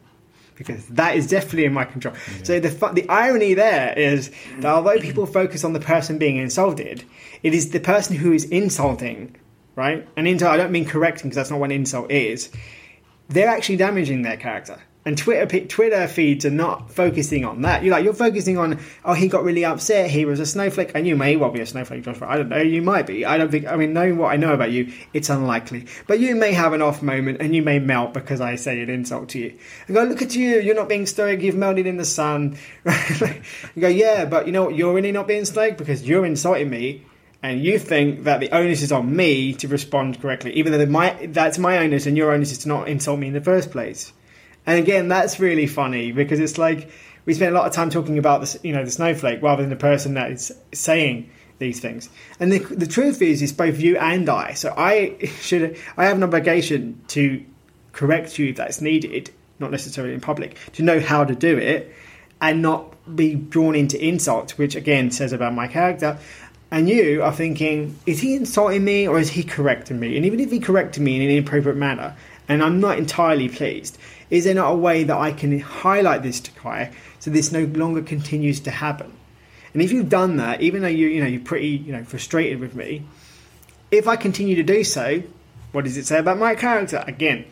Because 0.56 0.88
that 0.88 1.16
is 1.16 1.28
definitely 1.28 1.66
in 1.66 1.74
my 1.74 1.86
control. 1.86 2.16
Yeah. 2.16 2.44
So 2.44 2.60
the 2.60 2.70
the 2.94 3.08
irony 3.10 3.54
there 3.54 3.94
is 3.94 4.32
that 4.58 4.66
although 4.66 4.98
people 4.98 5.28
focus 5.28 5.64
on 5.64 5.74
the 5.74 5.80
person 5.80 6.18
being 6.18 6.38
insulted, 6.38 7.04
it 7.44 7.54
is 7.54 7.70
the 7.70 7.80
person 7.80 8.16
who 8.16 8.34
is 8.34 8.46
insulting, 8.46 9.36
right? 9.76 10.08
And 10.18 10.28
insult, 10.28 10.52
I 10.52 10.58
don't 10.58 10.72
mean 10.72 10.86
correcting 10.86 11.30
because 11.30 11.36
that's 11.36 11.52
not 11.52 11.60
what 11.60 11.70
an 11.70 11.76
insult 11.76 12.10
is. 12.10 12.50
They're 13.30 13.50
actually 13.50 13.76
damaging 13.76 14.24
their 14.24 14.38
character 14.38 14.80
and 15.08 15.18
Twitter 15.18 15.62
Twitter 15.62 16.06
feeds 16.06 16.46
are 16.46 16.52
not 16.52 16.92
focusing 16.92 17.46
on 17.46 17.62
that. 17.62 17.82
You're 17.82 17.94
like 17.94 18.04
you're 18.04 18.14
focusing 18.14 18.58
on 18.58 18.82
oh 19.06 19.14
he 19.14 19.30
got 19.30 19.46
really 19.46 19.64
upset. 19.64 20.10
He 20.10 20.26
was 20.26 20.42
a 20.42 20.46
snowflake, 20.46 20.92
and 20.96 21.08
you 21.08 21.16
may 21.16 21.38
well 21.38 21.50
be 21.50 21.62
a 21.62 21.66
snowflake, 21.66 22.04
Joshua. 22.04 22.28
I 22.28 22.36
don't 22.36 22.50
know. 22.50 22.58
You 22.58 22.82
might 22.82 23.08
be. 23.08 23.24
I 23.24 23.38
don't 23.38 23.50
think. 23.50 23.68
I 23.68 23.78
mean, 23.78 23.94
knowing 23.94 24.18
what 24.18 24.34
I 24.34 24.36
know 24.36 24.54
about 24.54 24.72
you, 24.72 24.92
it's 25.14 25.30
unlikely. 25.30 25.86
But 26.08 26.20
you 26.20 26.36
may 26.36 26.52
have 26.52 26.74
an 26.74 26.82
off 26.82 27.02
moment, 27.02 27.42
and 27.42 27.56
you 27.56 27.62
may 27.62 27.80
melt 27.80 28.14
because 28.14 28.42
I 28.42 28.56
say 28.56 28.82
an 28.82 28.90
insult 28.90 29.30
to 29.30 29.40
you. 29.40 29.58
I 29.88 29.94
go, 29.94 30.04
look 30.04 30.22
at 30.22 30.36
you. 30.36 30.60
You're 30.60 30.76
not 30.76 30.90
being 30.90 31.06
stoic. 31.06 31.42
You've 31.42 31.56
melted 31.56 31.88
in 31.88 31.96
the 31.96 32.04
sun. 32.04 32.58
you 32.86 33.82
go, 33.82 33.88
yeah, 33.88 34.26
but 34.26 34.46
you 34.46 34.52
know 34.52 34.66
what? 34.66 34.76
You're 34.76 34.94
really 34.94 35.14
not 35.14 35.26
being 35.26 35.46
stoic 35.46 35.78
because 35.78 36.06
you're 36.06 36.26
insulting 36.26 36.70
me 36.70 37.06
and 37.42 37.64
you 37.64 37.80
think 37.80 38.26
that 38.26 38.42
the 38.42 38.50
onus 38.52 38.82
is 38.82 38.92
on 38.92 39.16
me 39.16 39.54
to 39.54 39.70
respond 39.70 40.22
correctly, 40.22 40.52
even 40.54 40.74
though 40.74 40.86
my, 40.86 41.28
that's 41.28 41.58
my 41.58 41.78
onus 41.78 42.08
and 42.08 42.18
your 42.18 42.32
onus 42.32 42.52
is 42.52 42.58
to 42.60 42.68
not 42.68 42.90
insult 42.90 43.20
me 43.20 43.28
in 43.28 43.34
the 43.34 43.40
first 43.40 43.72
place. 43.72 44.12
And 44.68 44.78
again, 44.78 45.08
that's 45.08 45.40
really 45.40 45.66
funny 45.66 46.12
because 46.12 46.40
it's 46.40 46.60
like 46.60 46.92
we 47.26 47.34
spend 47.34 47.56
a 47.56 47.58
lot 47.58 47.66
of 47.66 47.74
time 47.74 47.90
talking 47.90 48.20
about 48.20 48.42
this, 48.42 48.58
you 48.64 48.74
know, 48.74 48.86
the 48.86 48.92
snowflake 48.92 49.42
rather 49.42 49.64
than 49.64 49.72
the 49.72 49.76
person 49.76 50.14
that 50.14 50.30
is 50.30 50.52
saying 50.74 51.32
these 51.58 51.80
things. 51.80 52.10
And 52.40 52.52
the, 52.52 52.60
the 52.60 52.86
truth 52.86 53.22
is, 53.22 53.42
it's 53.42 53.52
both 53.52 53.80
you 53.80 53.98
and 53.98 54.30
I. 54.30 54.54
So 54.54 54.74
I 54.78 55.18
should, 55.42 55.78
I 55.98 56.06
have 56.06 56.18
an 56.18 56.24
obligation 56.24 57.02
to 57.10 57.44
correct 57.94 58.38
you 58.38 58.50
if 58.50 58.58
that's 58.58 58.80
needed, 58.80 59.32
not 59.58 59.72
necessarily 59.72 60.14
in 60.14 60.22
public, 60.22 60.58
to 60.74 60.84
know 60.84 61.00
how 61.00 61.24
to 61.24 61.34
do 61.34 61.58
it. 61.58 61.92
and 62.42 62.62
not 62.62 62.94
be 63.16 63.36
drawn 63.36 63.76
into 63.76 64.04
insults, 64.04 64.58
which 64.58 64.76
again 64.76 65.12
says 65.12 65.34
about 65.34 65.54
my 65.54 65.68
character. 65.68 66.20
And 66.70 66.90
you 66.90 67.24
are 67.24 67.32
thinking, 67.32 67.98
is 68.06 68.20
he 68.20 68.36
insulting 68.36 68.84
me 68.84 69.08
or 69.08 69.18
is 69.18 69.30
he 69.30 69.44
correcting 69.44 70.00
me? 70.00 70.18
And 70.18 70.26
even 70.26 70.40
if 70.40 70.52
he 70.52 70.60
corrected 70.60 71.02
me 71.02 71.16
in 71.16 71.22
an 71.22 71.30
inappropriate 71.30 71.78
manner, 71.78 72.16
and 72.48 72.64
I'm 72.64 72.80
not 72.80 72.98
entirely 72.98 73.50
pleased, 73.50 73.98
is 74.30 74.46
there 74.46 74.56
not 74.56 74.72
a 74.72 74.76
way 74.76 75.04
that 75.04 75.18
I 75.18 75.32
can 75.32 75.60
highlight 75.60 76.24
this 76.24 76.40
to 76.42 76.52
Kai 76.52 76.92
so 77.20 77.32
this 77.32 77.52
no 77.52 77.64
longer 77.64 78.02
continues 78.02 78.60
to 78.62 78.72
happen? 78.72 79.14
And 79.74 79.82
if 79.82 79.92
you've 79.92 80.10
done 80.10 80.38
that, 80.38 80.62
even 80.62 80.82
though 80.82 80.88
you 80.88 81.08
you 81.08 81.22
know 81.22 81.28
you're 81.28 81.42
pretty 81.42 81.70
you 81.70 81.92
know 81.92 82.04
frustrated 82.04 82.60
with 82.60 82.76
me, 82.76 83.04
if 83.92 84.08
I 84.08 84.16
continue 84.16 84.56
to 84.56 84.64
do 84.64 84.84
so, 84.84 85.24
what 85.72 85.84
does 85.86 85.98
it 85.98 86.06
say 86.06 86.20
about 86.20 86.38
my 86.38 86.56
character? 86.56 87.04
Again, 87.06 87.46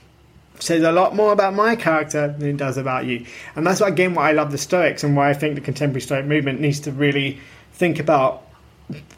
says 0.59 0.83
a 0.83 0.91
lot 0.91 1.15
more 1.15 1.31
about 1.31 1.53
my 1.53 1.75
character 1.75 2.33
than 2.37 2.49
it 2.49 2.57
does 2.57 2.77
about 2.77 3.05
you. 3.05 3.25
And 3.55 3.65
that's 3.65 3.81
again 3.81 4.13
why 4.15 4.29
I 4.29 4.31
love 4.33 4.51
the 4.51 4.57
Stoics 4.57 5.03
and 5.03 5.15
why 5.15 5.29
I 5.29 5.33
think 5.33 5.55
the 5.55 5.61
contemporary 5.61 6.01
Stoic 6.01 6.25
movement 6.25 6.59
needs 6.61 6.79
to 6.81 6.91
really 6.91 7.39
think 7.73 7.99
about 7.99 8.43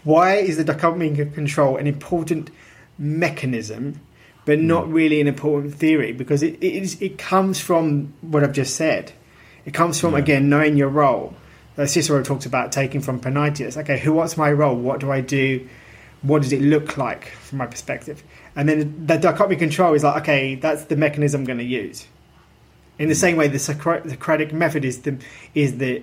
why 0.04 0.36
is 0.36 0.58
the 0.58 0.64
dichotomy 0.64 1.20
of 1.20 1.34
control 1.34 1.78
an 1.78 1.88
important 1.88 2.50
mechanism, 2.98 4.00
but 4.48 4.60
not 4.60 4.86
hmm. 4.86 4.94
really 4.94 5.22
an 5.22 5.28
important 5.28 5.76
theory 5.76 6.14
because 6.14 6.42
it 6.42 6.56
it, 6.56 6.82
is, 6.82 7.00
it 7.02 7.20
comes 7.20 7.60
from 7.60 8.14
what 8.22 8.44
I've 8.44 8.54
just 8.54 8.76
said. 8.76 9.12
It 9.66 9.74
comes 9.74 10.00
from 10.00 10.14
yeah. 10.14 10.20
again 10.20 10.50
knowing 10.50 10.78
your 10.78 10.90
role. 10.90 11.36
Cicero 11.86 12.24
talks 12.24 12.48
about 12.48 12.72
taking 12.72 13.02
from 13.02 13.20
Panaetius. 13.20 13.78
Okay, 13.78 14.00
who? 14.00 14.14
What's 14.14 14.36
my 14.36 14.52
role? 14.52 14.76
What 14.76 15.00
do 15.00 15.12
I 15.12 15.22
do? 15.22 15.68
What 16.24 16.42
does 16.42 16.52
it 16.52 16.62
look 16.62 16.98
like 16.98 17.28
from 17.28 17.60
my 17.60 17.68
perspective? 17.68 18.24
And 18.56 18.68
then 18.68 19.06
the 19.06 19.18
dichotomy 19.18 19.58
control 19.58 19.94
is 19.94 20.04
like, 20.04 20.24
okay, 20.24 20.56
that's 20.56 20.86
the 20.86 20.96
mechanism 20.96 21.42
I'm 21.42 21.46
going 21.46 21.60
to 21.60 21.66
use. 21.66 22.08
In 22.98 23.10
the 23.10 23.16
same 23.16 23.36
way, 23.38 23.48
the 23.48 23.60
Socratic 23.60 24.54
method 24.54 24.86
is 24.86 25.02
the 25.02 25.18
is 25.54 25.78
the 25.78 26.02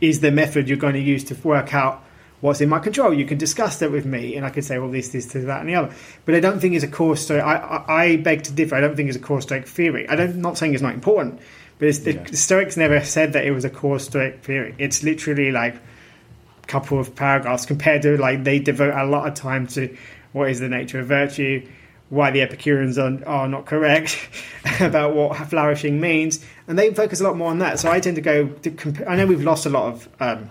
is 0.00 0.20
the 0.20 0.32
method 0.32 0.68
you're 0.68 0.78
going 0.78 0.94
to 0.94 1.00
use 1.00 1.22
to 1.24 1.34
work 1.36 1.72
out 1.72 2.02
what's 2.40 2.60
in 2.60 2.68
my 2.68 2.78
control. 2.78 3.12
You 3.12 3.26
can 3.26 3.38
discuss 3.38 3.78
that 3.78 3.90
with 3.90 4.06
me, 4.06 4.36
and 4.36 4.46
I 4.46 4.50
can 4.50 4.62
say, 4.62 4.78
well, 4.78 4.90
this, 4.90 5.08
this, 5.08 5.26
this, 5.26 5.44
that, 5.44 5.60
and 5.60 5.68
the 5.68 5.74
other. 5.74 5.94
But 6.24 6.34
I 6.34 6.40
don't 6.40 6.60
think 6.60 6.74
it's 6.74 6.84
a 6.84 6.88
core 6.88 7.16
stoic. 7.16 7.42
I, 7.42 7.56
I, 7.56 8.02
I 8.04 8.16
beg 8.16 8.44
to 8.44 8.52
differ. 8.52 8.74
I 8.74 8.80
don't 8.80 8.96
think 8.96 9.08
it's 9.08 9.16
a 9.16 9.20
core 9.20 9.40
stoic 9.40 9.66
theory. 9.66 10.08
I 10.08 10.16
don't, 10.16 10.30
am 10.30 10.40
not 10.40 10.58
saying 10.58 10.74
it's 10.74 10.82
not 10.82 10.94
important, 10.94 11.40
but 11.78 11.94
the, 12.04 12.14
yeah. 12.14 12.26
Stoics 12.32 12.76
never 12.76 13.02
said 13.04 13.32
that 13.34 13.44
it 13.44 13.52
was 13.52 13.64
a 13.64 13.70
core 13.70 13.98
stoic 13.98 14.42
theory. 14.42 14.74
It's 14.78 15.02
literally 15.02 15.52
like 15.52 15.74
a 15.74 16.66
couple 16.66 16.98
of 16.98 17.14
paragraphs 17.14 17.66
compared 17.66 18.02
to 18.02 18.16
like 18.16 18.44
they 18.44 18.58
devote 18.58 18.94
a 18.94 19.04
lot 19.04 19.28
of 19.28 19.34
time 19.34 19.66
to 19.68 19.96
what 20.32 20.50
is 20.50 20.60
the 20.60 20.68
nature 20.68 21.00
of 21.00 21.06
virtue, 21.06 21.66
why 22.08 22.30
the 22.30 22.42
Epicureans 22.42 22.98
are, 22.98 23.18
are 23.26 23.48
not 23.48 23.66
correct 23.66 24.18
about 24.80 25.14
what 25.14 25.36
flourishing 25.48 26.00
means, 26.00 26.44
and 26.68 26.78
they 26.78 26.92
focus 26.94 27.20
a 27.20 27.24
lot 27.24 27.36
more 27.36 27.50
on 27.50 27.58
that. 27.58 27.78
So 27.78 27.90
I 27.90 28.00
tend 28.00 28.16
to 28.16 28.22
go. 28.22 28.48
To 28.48 28.70
comp- 28.70 29.08
I 29.08 29.16
know 29.16 29.26
we've 29.26 29.42
lost 29.42 29.66
a 29.66 29.70
lot 29.70 29.92
of 29.92 30.08
um, 30.20 30.50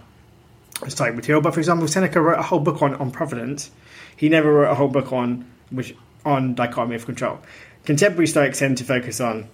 Stoic 0.87 1.15
material, 1.15 1.41
but 1.41 1.53
for 1.53 1.59
example, 1.59 1.87
Seneca 1.87 2.21
wrote 2.21 2.39
a 2.39 2.43
whole 2.43 2.59
book 2.59 2.81
on, 2.81 2.95
on 2.95 3.11
providence. 3.11 3.71
He 4.15 4.29
never 4.29 4.51
wrote 4.51 4.71
a 4.71 4.75
whole 4.75 4.87
book 4.87 5.11
on 5.11 5.49
which 5.71 5.95
on 6.25 6.55
dichotomy 6.55 6.95
of 6.95 7.05
control. 7.05 7.39
Contemporary 7.85 8.27
Stoics 8.27 8.59
tend 8.59 8.77
to 8.77 8.83
focus 8.83 9.19
on 9.19 9.49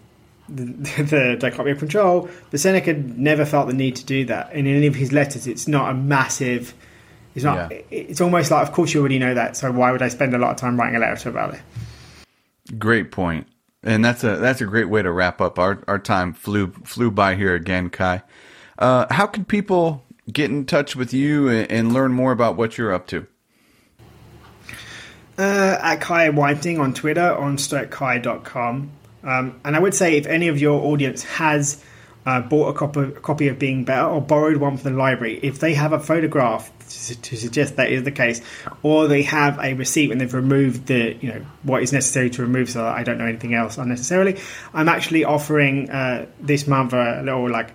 the, 0.49 0.63
the 1.03 1.37
dichotomy 1.39 1.71
of 1.71 1.79
control, 1.79 2.29
but 2.51 2.59
Seneca 2.59 2.93
never 2.93 3.45
felt 3.45 3.67
the 3.67 3.73
need 3.73 3.95
to 3.97 4.05
do 4.05 4.25
that. 4.25 4.53
In 4.53 4.67
any 4.67 4.87
of 4.87 4.95
his 4.95 5.11
letters, 5.11 5.47
it's 5.47 5.67
not 5.67 5.89
a 5.89 5.93
massive 5.93 6.73
it's 7.35 7.43
not. 7.43 7.69
Yeah. 7.69 7.81
It's 7.91 8.21
almost 8.21 8.49
like, 8.49 8.65
of 8.65 8.73
course, 8.73 8.93
you 8.93 9.01
already 9.01 9.19
know 9.19 9.33
that. 9.33 9.57
So 9.57 9.71
why 9.71 9.91
would 9.91 10.01
I 10.01 10.07
spend 10.07 10.33
a 10.33 10.37
lot 10.37 10.51
of 10.51 10.57
time 10.57 10.79
writing 10.79 10.95
a 10.95 10.99
letter 10.99 11.29
about 11.29 11.53
it? 11.53 11.59
Great 12.79 13.11
point, 13.11 13.47
and 13.83 14.03
that's 14.03 14.23
a 14.23 14.37
that's 14.37 14.61
a 14.61 14.65
great 14.65 14.89
way 14.89 15.03
to 15.03 15.11
wrap 15.11 15.41
up. 15.41 15.59
Our 15.59 15.83
our 15.87 15.99
time 15.99 16.33
flew 16.33 16.71
flew 16.85 17.11
by 17.11 17.35
here 17.35 17.53
again, 17.53 17.89
Kai. 17.89 18.23
Uh, 18.79 19.05
how 19.13 19.27
can 19.27 19.45
people 19.45 20.04
get 20.31 20.49
in 20.49 20.65
touch 20.65 20.95
with 20.95 21.13
you 21.13 21.49
and, 21.49 21.93
learn 21.93 22.11
more 22.11 22.31
about 22.31 22.55
what 22.55 22.77
you're 22.77 22.93
up 22.93 23.07
to? 23.07 23.27
Uh, 25.37 25.77
at 25.81 26.01
Kai 26.01 26.29
Whiting 26.29 26.79
on 26.79 26.93
Twitter, 26.93 27.35
on 27.35 27.57
stoickai.com. 27.57 28.91
Um, 29.23 29.59
and 29.65 29.75
I 29.75 29.79
would 29.79 29.93
say 29.93 30.17
if 30.17 30.25
any 30.27 30.47
of 30.47 30.59
your 30.59 30.81
audience 30.81 31.23
has 31.23 31.83
uh, 32.25 32.41
bought 32.41 32.69
a 32.69 32.73
copy, 32.73 32.99
a 33.01 33.11
copy 33.11 33.47
of 33.49 33.59
Being 33.59 33.83
Better 33.83 34.07
or 34.07 34.21
borrowed 34.21 34.57
one 34.57 34.77
from 34.77 34.93
the 34.93 34.97
library, 34.97 35.39
if 35.41 35.59
they 35.59 35.73
have 35.73 35.93
a 35.93 35.99
photograph 35.99 36.71
to, 36.89 37.21
to, 37.21 37.35
suggest 37.35 37.75
that 37.75 37.91
is 37.91 38.03
the 38.03 38.11
case, 38.11 38.41
or 38.83 39.07
they 39.07 39.23
have 39.23 39.59
a 39.59 39.73
receipt 39.73 40.11
and 40.11 40.21
they've 40.21 40.33
removed 40.33 40.85
the 40.85 41.17
you 41.19 41.33
know 41.33 41.45
what 41.63 41.81
is 41.81 41.91
necessary 41.91 42.29
to 42.29 42.43
remove, 42.43 42.69
so 42.69 42.85
I 42.85 43.03
don't 43.03 43.17
know 43.17 43.25
anything 43.25 43.55
else 43.55 43.77
unnecessarily. 43.77 44.39
I'm 44.73 44.87
actually 44.87 45.23
offering 45.23 45.89
uh, 45.89 46.27
this 46.39 46.67
month 46.67 46.93
a 46.93 47.21
little 47.23 47.49
like 47.49 47.73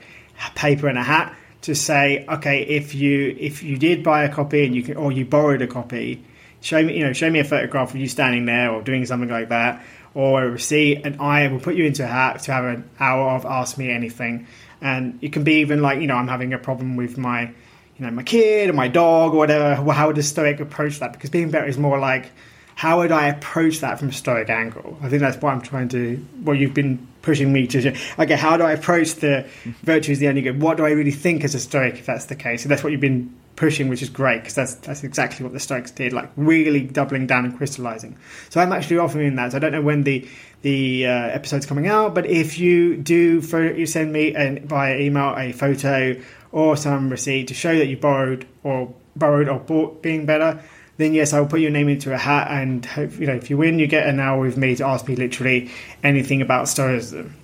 paper 0.54 0.88
and 0.88 0.96
a 0.96 1.02
hat 1.02 1.36
to 1.62 1.74
say, 1.74 2.24
okay, 2.28 2.62
if 2.62 2.94
you 2.94 3.36
if 3.38 3.62
you 3.62 3.76
did 3.78 4.02
buy 4.02 4.24
a 4.24 4.32
copy 4.32 4.64
and 4.64 4.74
you 4.74 4.82
can, 4.82 4.96
or 4.96 5.12
you 5.12 5.24
borrowed 5.24 5.62
a 5.62 5.66
copy, 5.66 6.24
show 6.60 6.82
me 6.82 6.96
you 6.96 7.04
know 7.04 7.12
show 7.12 7.30
me 7.30 7.38
a 7.38 7.44
photograph 7.44 7.90
of 7.90 7.96
you 7.96 8.08
standing 8.08 8.46
there 8.46 8.70
or 8.70 8.82
doing 8.82 9.04
something 9.06 9.28
like 9.28 9.48
that 9.50 9.84
or 10.14 10.42
a 10.42 10.50
receipt, 10.50 11.02
and 11.04 11.20
I 11.20 11.46
will 11.48 11.60
put 11.60 11.76
you 11.76 11.84
into 11.84 12.04
a 12.04 12.08
hat 12.08 12.40
to 12.42 12.52
have 12.52 12.64
an 12.64 12.88
hour 12.98 13.30
of 13.30 13.44
Ask 13.44 13.78
Me 13.78 13.90
Anything. 13.90 14.46
And 14.80 15.18
it 15.22 15.32
can 15.32 15.44
be 15.44 15.60
even 15.60 15.82
like, 15.82 16.00
you 16.00 16.06
know, 16.06 16.16
I'm 16.16 16.28
having 16.28 16.52
a 16.52 16.58
problem 16.58 16.96
with 16.96 17.18
my, 17.18 17.42
you 17.42 18.06
know, 18.06 18.10
my 18.10 18.22
kid 18.22 18.70
or 18.70 18.72
my 18.72 18.88
dog 18.88 19.34
or 19.34 19.38
whatever. 19.38 19.82
Well, 19.82 19.96
how 19.96 20.08
would 20.08 20.18
a 20.18 20.22
Stoic 20.22 20.58
approach 20.60 20.98
that? 21.00 21.12
Because 21.12 21.30
being 21.30 21.50
better 21.50 21.66
is 21.66 21.78
more 21.78 21.98
like, 21.98 22.32
how 22.80 23.00
would 23.00 23.12
I 23.12 23.26
approach 23.26 23.80
that 23.80 23.98
from 23.98 24.08
a 24.08 24.12
Stoic 24.12 24.48
angle? 24.48 24.96
I 25.02 25.10
think 25.10 25.20
that's 25.20 25.36
what 25.36 25.52
I'm 25.52 25.60
trying 25.60 25.90
to, 25.90 26.16
what 26.44 26.54
you've 26.54 26.72
been 26.72 27.06
pushing 27.20 27.52
me 27.52 27.66
to. 27.66 27.94
Okay, 28.18 28.36
how 28.36 28.56
do 28.56 28.64
I 28.64 28.72
approach 28.72 29.16
the 29.16 29.46
virtue 29.82 30.12
is 30.12 30.18
the 30.18 30.28
only 30.28 30.40
good? 30.40 30.62
What 30.62 30.78
do 30.78 30.86
I 30.86 30.92
really 30.92 31.10
think 31.10 31.44
as 31.44 31.54
a 31.54 31.60
Stoic 31.60 31.96
if 31.96 32.06
that's 32.06 32.24
the 32.24 32.36
case? 32.36 32.62
And 32.62 32.70
that's 32.70 32.82
what 32.82 32.90
you've 32.90 33.00
been 33.02 33.38
pushing, 33.54 33.90
which 33.90 34.00
is 34.00 34.08
great 34.08 34.38
because 34.38 34.54
that's 34.54 34.74
that's 34.76 35.04
exactly 35.04 35.44
what 35.44 35.52
the 35.52 35.60
Stoics 35.60 35.90
did, 35.90 36.14
like 36.14 36.30
really 36.36 36.80
doubling 36.80 37.26
down 37.26 37.44
and 37.44 37.54
crystallizing. 37.54 38.16
So 38.48 38.62
I'm 38.62 38.72
actually 38.72 38.96
offering 38.96 39.34
that. 39.34 39.52
So 39.52 39.58
I 39.58 39.60
don't 39.60 39.72
know 39.72 39.82
when 39.82 40.04
the 40.04 40.26
the 40.62 41.06
uh, 41.06 41.10
episode's 41.10 41.66
coming 41.66 41.86
out, 41.86 42.14
but 42.14 42.24
if 42.24 42.58
you 42.58 42.96
do, 42.96 43.42
for, 43.42 43.74
you 43.74 43.84
send 43.84 44.10
me 44.10 44.34
an, 44.34 44.66
via 44.66 44.96
email 44.98 45.34
a 45.36 45.52
photo 45.52 46.18
or 46.50 46.78
some 46.78 47.10
receipt 47.10 47.48
to 47.48 47.54
show 47.54 47.76
that 47.76 47.88
you 47.88 47.98
borrowed 47.98 48.46
or 48.64 48.94
borrowed 49.16 49.50
or 49.50 49.58
bought 49.58 50.02
being 50.02 50.24
better. 50.24 50.62
Then 51.00 51.14
yes, 51.14 51.32
I 51.32 51.40
will 51.40 51.46
put 51.46 51.60
your 51.60 51.70
name 51.70 51.88
into 51.88 52.12
a 52.12 52.18
hat, 52.18 52.48
and 52.50 52.84
hope, 52.84 53.18
you 53.18 53.26
know 53.26 53.32
if 53.32 53.48
you 53.48 53.56
win, 53.56 53.78
you 53.78 53.86
get 53.86 54.06
an 54.06 54.20
hour 54.20 54.38
with 54.38 54.58
me 54.58 54.76
to 54.76 54.84
ask 54.84 55.08
me 55.08 55.16
literally 55.16 55.70
anything 56.02 56.42
about 56.42 56.68
Stoicism. 56.68 57.34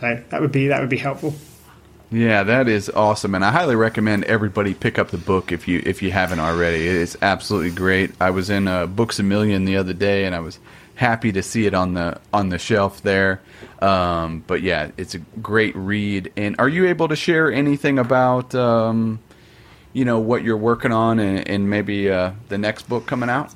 So 0.00 0.20
that 0.30 0.40
would 0.40 0.50
be 0.50 0.66
that 0.66 0.80
would 0.80 0.88
be 0.88 0.96
helpful. 0.96 1.32
Yeah, 2.10 2.42
that 2.42 2.66
is 2.66 2.90
awesome, 2.90 3.36
and 3.36 3.44
I 3.44 3.52
highly 3.52 3.76
recommend 3.76 4.24
everybody 4.24 4.74
pick 4.74 4.98
up 4.98 5.10
the 5.10 5.18
book 5.18 5.52
if 5.52 5.68
you 5.68 5.80
if 5.86 6.02
you 6.02 6.10
haven't 6.10 6.40
already. 6.40 6.88
It 6.88 6.96
is 6.96 7.16
absolutely 7.22 7.70
great. 7.70 8.10
I 8.20 8.30
was 8.30 8.50
in 8.50 8.66
uh, 8.66 8.86
Books 8.86 9.20
a 9.20 9.22
Million 9.22 9.64
the 9.64 9.76
other 9.76 9.92
day, 9.92 10.24
and 10.24 10.34
I 10.34 10.40
was 10.40 10.58
happy 10.96 11.30
to 11.30 11.42
see 11.44 11.66
it 11.66 11.74
on 11.74 11.94
the 11.94 12.20
on 12.32 12.48
the 12.48 12.58
shelf 12.58 13.02
there. 13.02 13.40
Um, 13.80 14.42
but 14.48 14.60
yeah, 14.60 14.90
it's 14.96 15.14
a 15.14 15.18
great 15.40 15.76
read. 15.76 16.32
And 16.36 16.56
are 16.58 16.68
you 16.68 16.88
able 16.88 17.06
to 17.06 17.16
share 17.16 17.52
anything 17.52 18.00
about 18.00 18.56
um, 18.56 19.20
you 19.92 20.04
know 20.04 20.18
what 20.18 20.42
you're 20.42 20.56
working 20.56 20.92
on 20.92 21.18
and, 21.18 21.70
maybe 21.70 22.10
uh, 22.10 22.32
the 22.48 22.58
next 22.58 22.88
book 22.88 23.06
coming 23.06 23.30
out? 23.30 23.52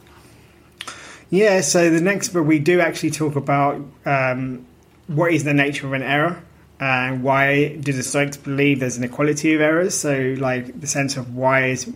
Yeah, 1.30 1.60
so 1.62 1.90
the 1.90 2.00
next 2.00 2.30
book 2.30 2.46
we 2.46 2.58
do 2.58 2.80
actually 2.80 3.10
talk 3.10 3.36
about 3.36 3.80
um, 4.04 4.66
what 5.06 5.32
is 5.32 5.44
the 5.44 5.54
nature 5.54 5.86
of 5.86 5.92
an 5.94 6.02
error 6.02 6.42
and 6.82 7.22
why 7.22 7.76
do 7.76 7.92
the 7.92 8.02
Stoics 8.02 8.36
believe 8.36 8.80
there's 8.80 8.96
an 8.96 9.04
equality 9.04 9.54
of 9.54 9.60
errors? 9.60 9.96
So, 9.96 10.34
like 10.38 10.80
the 10.80 10.86
sense 10.86 11.16
of 11.16 11.34
why 11.34 11.68
is 11.68 11.90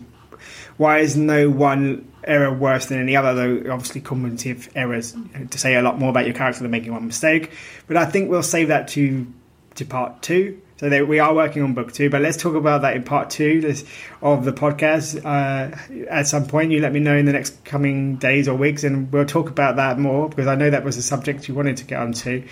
why 0.77 0.99
is 0.99 1.17
no 1.17 1.49
one 1.49 2.09
error 2.23 2.53
worse 2.53 2.85
than 2.85 2.99
any 2.99 3.15
other? 3.15 3.33
Though 3.33 3.73
obviously, 3.73 4.01
cumulative 4.01 4.69
errors 4.75 5.13
to 5.49 5.57
say 5.57 5.75
a 5.75 5.81
lot 5.81 5.99
more 5.99 6.09
about 6.09 6.25
your 6.25 6.35
character 6.35 6.61
than 6.61 6.71
making 6.71 6.93
one 6.93 7.05
mistake. 7.05 7.51
But 7.87 7.97
I 7.97 8.05
think 8.05 8.29
we'll 8.29 8.43
save 8.43 8.69
that 8.69 8.87
to 8.89 9.27
to 9.75 9.85
part 9.85 10.21
two. 10.21 10.61
So 10.77 10.89
they, 10.89 11.01
we 11.01 11.19
are 11.19 11.33
working 11.33 11.63
on 11.63 11.73
book 11.73 11.91
two, 11.91 12.09
but 12.09 12.21
let's 12.21 12.37
talk 12.37 12.55
about 12.55 12.83
that 12.83 12.95
in 12.95 13.03
part 13.03 13.31
two 13.31 13.73
of 14.21 14.45
the 14.45 14.53
podcast. 14.53 15.25
Uh, 15.25 15.75
at 16.09 16.27
some 16.27 16.45
point, 16.45 16.71
you 16.71 16.79
let 16.81 16.93
me 16.93 16.99
know 16.99 17.17
in 17.17 17.25
the 17.25 17.33
next 17.33 17.65
coming 17.65 18.17
days 18.17 18.47
or 18.47 18.55
weeks, 18.55 18.83
and 18.83 19.11
we'll 19.11 19.25
talk 19.25 19.49
about 19.49 19.77
that 19.77 19.97
more 19.97 20.29
because 20.29 20.47
I 20.47 20.55
know 20.55 20.69
that 20.69 20.83
was 20.83 20.97
a 20.97 21.01
subject 21.01 21.47
you 21.47 21.55
wanted 21.55 21.77
to 21.77 21.85
get 21.85 21.99
onto 21.99 22.43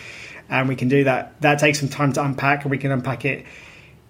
and 0.49 0.67
we 0.67 0.76
can 0.76 0.88
do 0.88 1.03
that. 1.05 1.39
That 1.41 1.59
takes 1.59 1.80
some 1.80 1.89
time 1.89 2.13
to 2.13 2.23
unpack, 2.23 2.63
and 2.63 2.71
we 2.71 2.78
can 2.78 2.91
unpack 2.91 3.26
it 3.26 3.45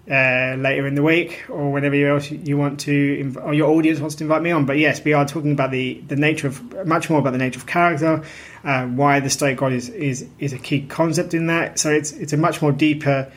uh, 0.08 0.54
later 0.58 0.86
in 0.86 0.94
the 0.94 1.02
week 1.02 1.44
or 1.48 1.72
whenever 1.72 1.94
else 2.06 2.30
you 2.30 2.56
want 2.56 2.80
to, 2.80 3.34
or 3.42 3.54
your 3.54 3.70
audience 3.70 4.00
wants 4.00 4.16
to 4.16 4.24
invite 4.24 4.42
me 4.42 4.50
on. 4.50 4.66
But 4.66 4.78
yes, 4.78 5.02
we 5.04 5.12
are 5.12 5.26
talking 5.26 5.52
about 5.52 5.70
the, 5.70 6.00
the 6.06 6.16
nature 6.16 6.46
of 6.46 6.86
much 6.86 7.10
more 7.10 7.18
about 7.18 7.32
the 7.32 7.38
nature 7.38 7.58
of 7.58 7.66
character, 7.66 8.22
uh, 8.64 8.86
why 8.86 9.20
the 9.20 9.30
Stoic 9.30 9.56
God 9.56 9.72
is, 9.72 9.88
is 9.88 10.26
is 10.38 10.52
a 10.52 10.58
key 10.58 10.82
concept 10.82 11.34
in 11.34 11.46
that. 11.46 11.78
So 11.78 11.90
it's 11.90 12.12
it's 12.12 12.32
a 12.32 12.36
much 12.36 12.62
more 12.62 12.72
deeper 12.72 13.30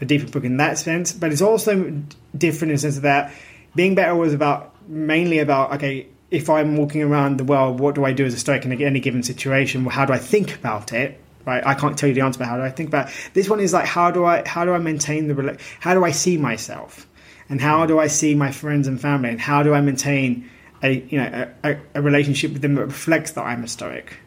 a 0.00 0.04
deeper 0.04 0.30
book 0.30 0.44
in 0.44 0.58
that 0.58 0.78
sense, 0.78 1.12
but 1.12 1.32
it's 1.32 1.42
also 1.42 2.02
different 2.36 2.70
in 2.70 2.76
the 2.76 2.80
sense 2.80 2.98
that 3.00 3.32
being 3.74 3.94
better 3.94 4.14
was 4.14 4.34
about 4.34 4.74
mainly 4.88 5.38
about 5.38 5.72
okay. 5.74 6.08
If 6.28 6.50
I'm 6.50 6.76
walking 6.76 7.02
around 7.02 7.38
the 7.38 7.44
world, 7.44 7.78
what 7.78 7.94
do 7.94 8.04
I 8.04 8.12
do 8.12 8.24
as 8.24 8.34
a 8.34 8.38
Stoic 8.38 8.64
in 8.64 8.82
any 8.82 8.98
given 8.98 9.22
situation? 9.22 9.86
How 9.86 10.04
do 10.04 10.12
I 10.12 10.18
think 10.18 10.56
about 10.56 10.92
it? 10.92 11.20
right? 11.46 11.64
I 11.64 11.74
can't 11.74 11.96
tell 11.96 12.08
you 12.08 12.14
the 12.14 12.20
answer, 12.20 12.38
but 12.38 12.48
how 12.48 12.56
do 12.56 12.62
I 12.62 12.70
think 12.70 12.90
about 12.90 13.08
it? 13.08 13.14
this 13.32 13.48
one? 13.48 13.60
Is 13.60 13.72
like 13.72 13.86
how 13.86 14.10
do 14.10 14.24
I 14.26 14.46
how 14.46 14.64
do 14.64 14.74
I 14.74 14.78
maintain 14.78 15.28
the 15.28 15.58
how 15.80 15.94
do 15.94 16.04
I 16.04 16.10
see 16.10 16.36
myself, 16.36 17.06
and 17.48 17.60
how 17.60 17.86
do 17.86 17.98
I 17.98 18.08
see 18.08 18.34
my 18.34 18.50
friends 18.50 18.88
and 18.88 19.00
family, 19.00 19.30
and 19.30 19.40
how 19.40 19.62
do 19.62 19.72
I 19.72 19.80
maintain 19.80 20.50
a 20.82 20.92
you 20.92 21.18
know 21.18 21.50
a, 21.64 21.76
a 21.94 22.02
relationship 22.02 22.52
with 22.52 22.62
them 22.62 22.74
that 22.74 22.86
reflects 22.86 23.32
that 23.32 23.42
I'm 23.42 23.64
a 23.64 23.68
Stoic. 23.68 24.18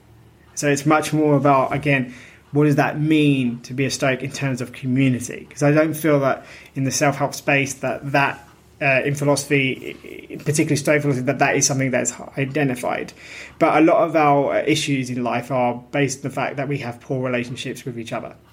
So 0.55 0.67
it's 0.67 0.85
much 0.85 1.13
more 1.13 1.35
about 1.35 1.73
again. 1.73 2.15
What 2.51 2.65
does 2.65 2.77
that 2.77 2.99
mean 2.99 3.59
to 3.61 3.73
be 3.73 3.85
a 3.85 3.91
Stoic 3.91 4.23
in 4.23 4.31
terms 4.31 4.61
of 4.61 4.73
community? 4.73 5.45
Because 5.47 5.63
I 5.63 5.71
don't 5.71 5.93
feel 5.93 6.19
that 6.21 6.45
in 6.75 6.83
the 6.83 6.91
self 6.91 7.15
help 7.15 7.33
space 7.33 7.75
that 7.75 8.11
that 8.11 8.43
uh, 8.81 9.01
in 9.03 9.13
philosophy, 9.13 9.93
particularly 10.39 10.75
Stoic 10.77 11.01
philosophy, 11.01 11.25
that 11.25 11.39
that 11.39 11.55
is 11.55 11.67
something 11.67 11.91
that's 11.91 12.19
identified. 12.37 13.13
But 13.59 13.77
a 13.77 13.81
lot 13.81 14.07
of 14.07 14.15
our 14.15 14.59
issues 14.59 15.09
in 15.09 15.23
life 15.23 15.51
are 15.51 15.75
based 15.91 16.19
on 16.19 16.23
the 16.23 16.35
fact 16.35 16.57
that 16.57 16.67
we 16.67 16.79
have 16.79 17.01
poor 17.01 17.21
relationships 17.23 17.85
with 17.85 17.99
each 17.99 18.13
other. 18.13 18.35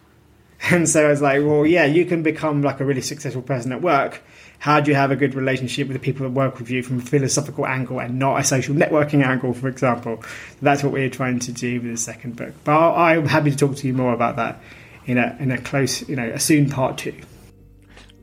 And 0.70 0.88
so 0.88 1.06
I 1.06 1.10
was 1.10 1.20
like, 1.20 1.44
well, 1.44 1.66
yeah, 1.66 1.84
you 1.84 2.06
can 2.06 2.22
become 2.22 2.62
like 2.62 2.80
a 2.80 2.84
really 2.84 3.02
successful 3.02 3.42
person 3.42 3.72
at 3.72 3.82
work. 3.82 4.22
How 4.58 4.80
do 4.80 4.90
you 4.90 4.96
have 4.96 5.10
a 5.10 5.16
good 5.16 5.34
relationship 5.34 5.88
with 5.88 5.96
the 5.96 6.02
people 6.02 6.26
that 6.26 6.32
work 6.32 6.58
with 6.58 6.70
you 6.70 6.82
from 6.82 6.98
a 6.98 7.02
philosophical 7.02 7.66
angle 7.66 8.00
and 8.00 8.18
not 8.18 8.40
a 8.40 8.44
social 8.44 8.74
networking 8.74 9.24
angle, 9.24 9.52
for 9.54 9.68
example? 9.68 10.22
That's 10.62 10.82
what 10.82 10.92
we're 10.92 11.10
trying 11.10 11.38
to 11.40 11.52
do 11.52 11.80
with 11.80 11.90
the 11.90 11.96
second 11.96 12.36
book. 12.36 12.52
But 12.64 12.94
I'm 12.94 13.26
happy 13.26 13.50
to 13.50 13.56
talk 13.56 13.76
to 13.76 13.86
you 13.86 13.94
more 13.94 14.12
about 14.12 14.36
that 14.36 14.60
in 15.06 15.18
a 15.18 15.36
in 15.38 15.52
a 15.52 15.58
close, 15.58 16.08
you 16.08 16.16
know, 16.16 16.28
a 16.28 16.40
soon 16.40 16.70
part 16.70 16.98
two. 16.98 17.14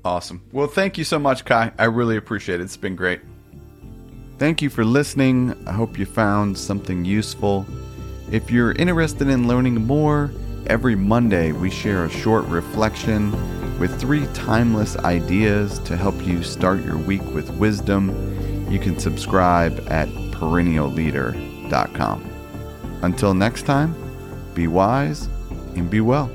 Awesome. 0.05 0.41
Well, 0.51 0.67
thank 0.67 0.97
you 0.97 1.03
so 1.03 1.17
much, 1.17 1.45
Kai. 1.45 1.71
I 1.79 1.85
really 1.85 2.17
appreciate 2.17 2.59
it. 2.59 2.63
It's 2.63 2.77
been 2.77 2.95
great. 2.95 3.21
Thank 4.37 4.61
you 4.61 4.69
for 4.69 4.83
listening. 4.83 5.55
I 5.65 5.71
hope 5.71 5.97
you 5.97 6.05
found 6.05 6.57
something 6.57 7.05
useful. 7.05 7.65
If 8.31 8.51
you're 8.51 8.73
interested 8.73 9.29
in 9.29 9.47
learning 9.47 9.75
more, 9.85 10.31
every 10.67 10.95
Monday 10.95 11.51
we 11.51 11.69
share 11.69 12.05
a 12.05 12.09
short 12.09 12.45
reflection 12.45 13.31
with 13.79 13.99
three 13.99 14.25
timeless 14.33 14.95
ideas 14.97 15.79
to 15.79 15.97
help 15.97 16.25
you 16.25 16.43
start 16.43 16.83
your 16.83 16.97
week 16.97 17.23
with 17.33 17.49
wisdom. 17.57 18.71
You 18.71 18.79
can 18.79 18.97
subscribe 18.99 19.85
at 19.89 20.07
perennialleader.com. 20.31 22.29
Until 23.01 23.33
next 23.33 23.63
time, 23.63 23.95
be 24.53 24.67
wise 24.67 25.27
and 25.75 25.89
be 25.89 26.01
well. 26.01 26.29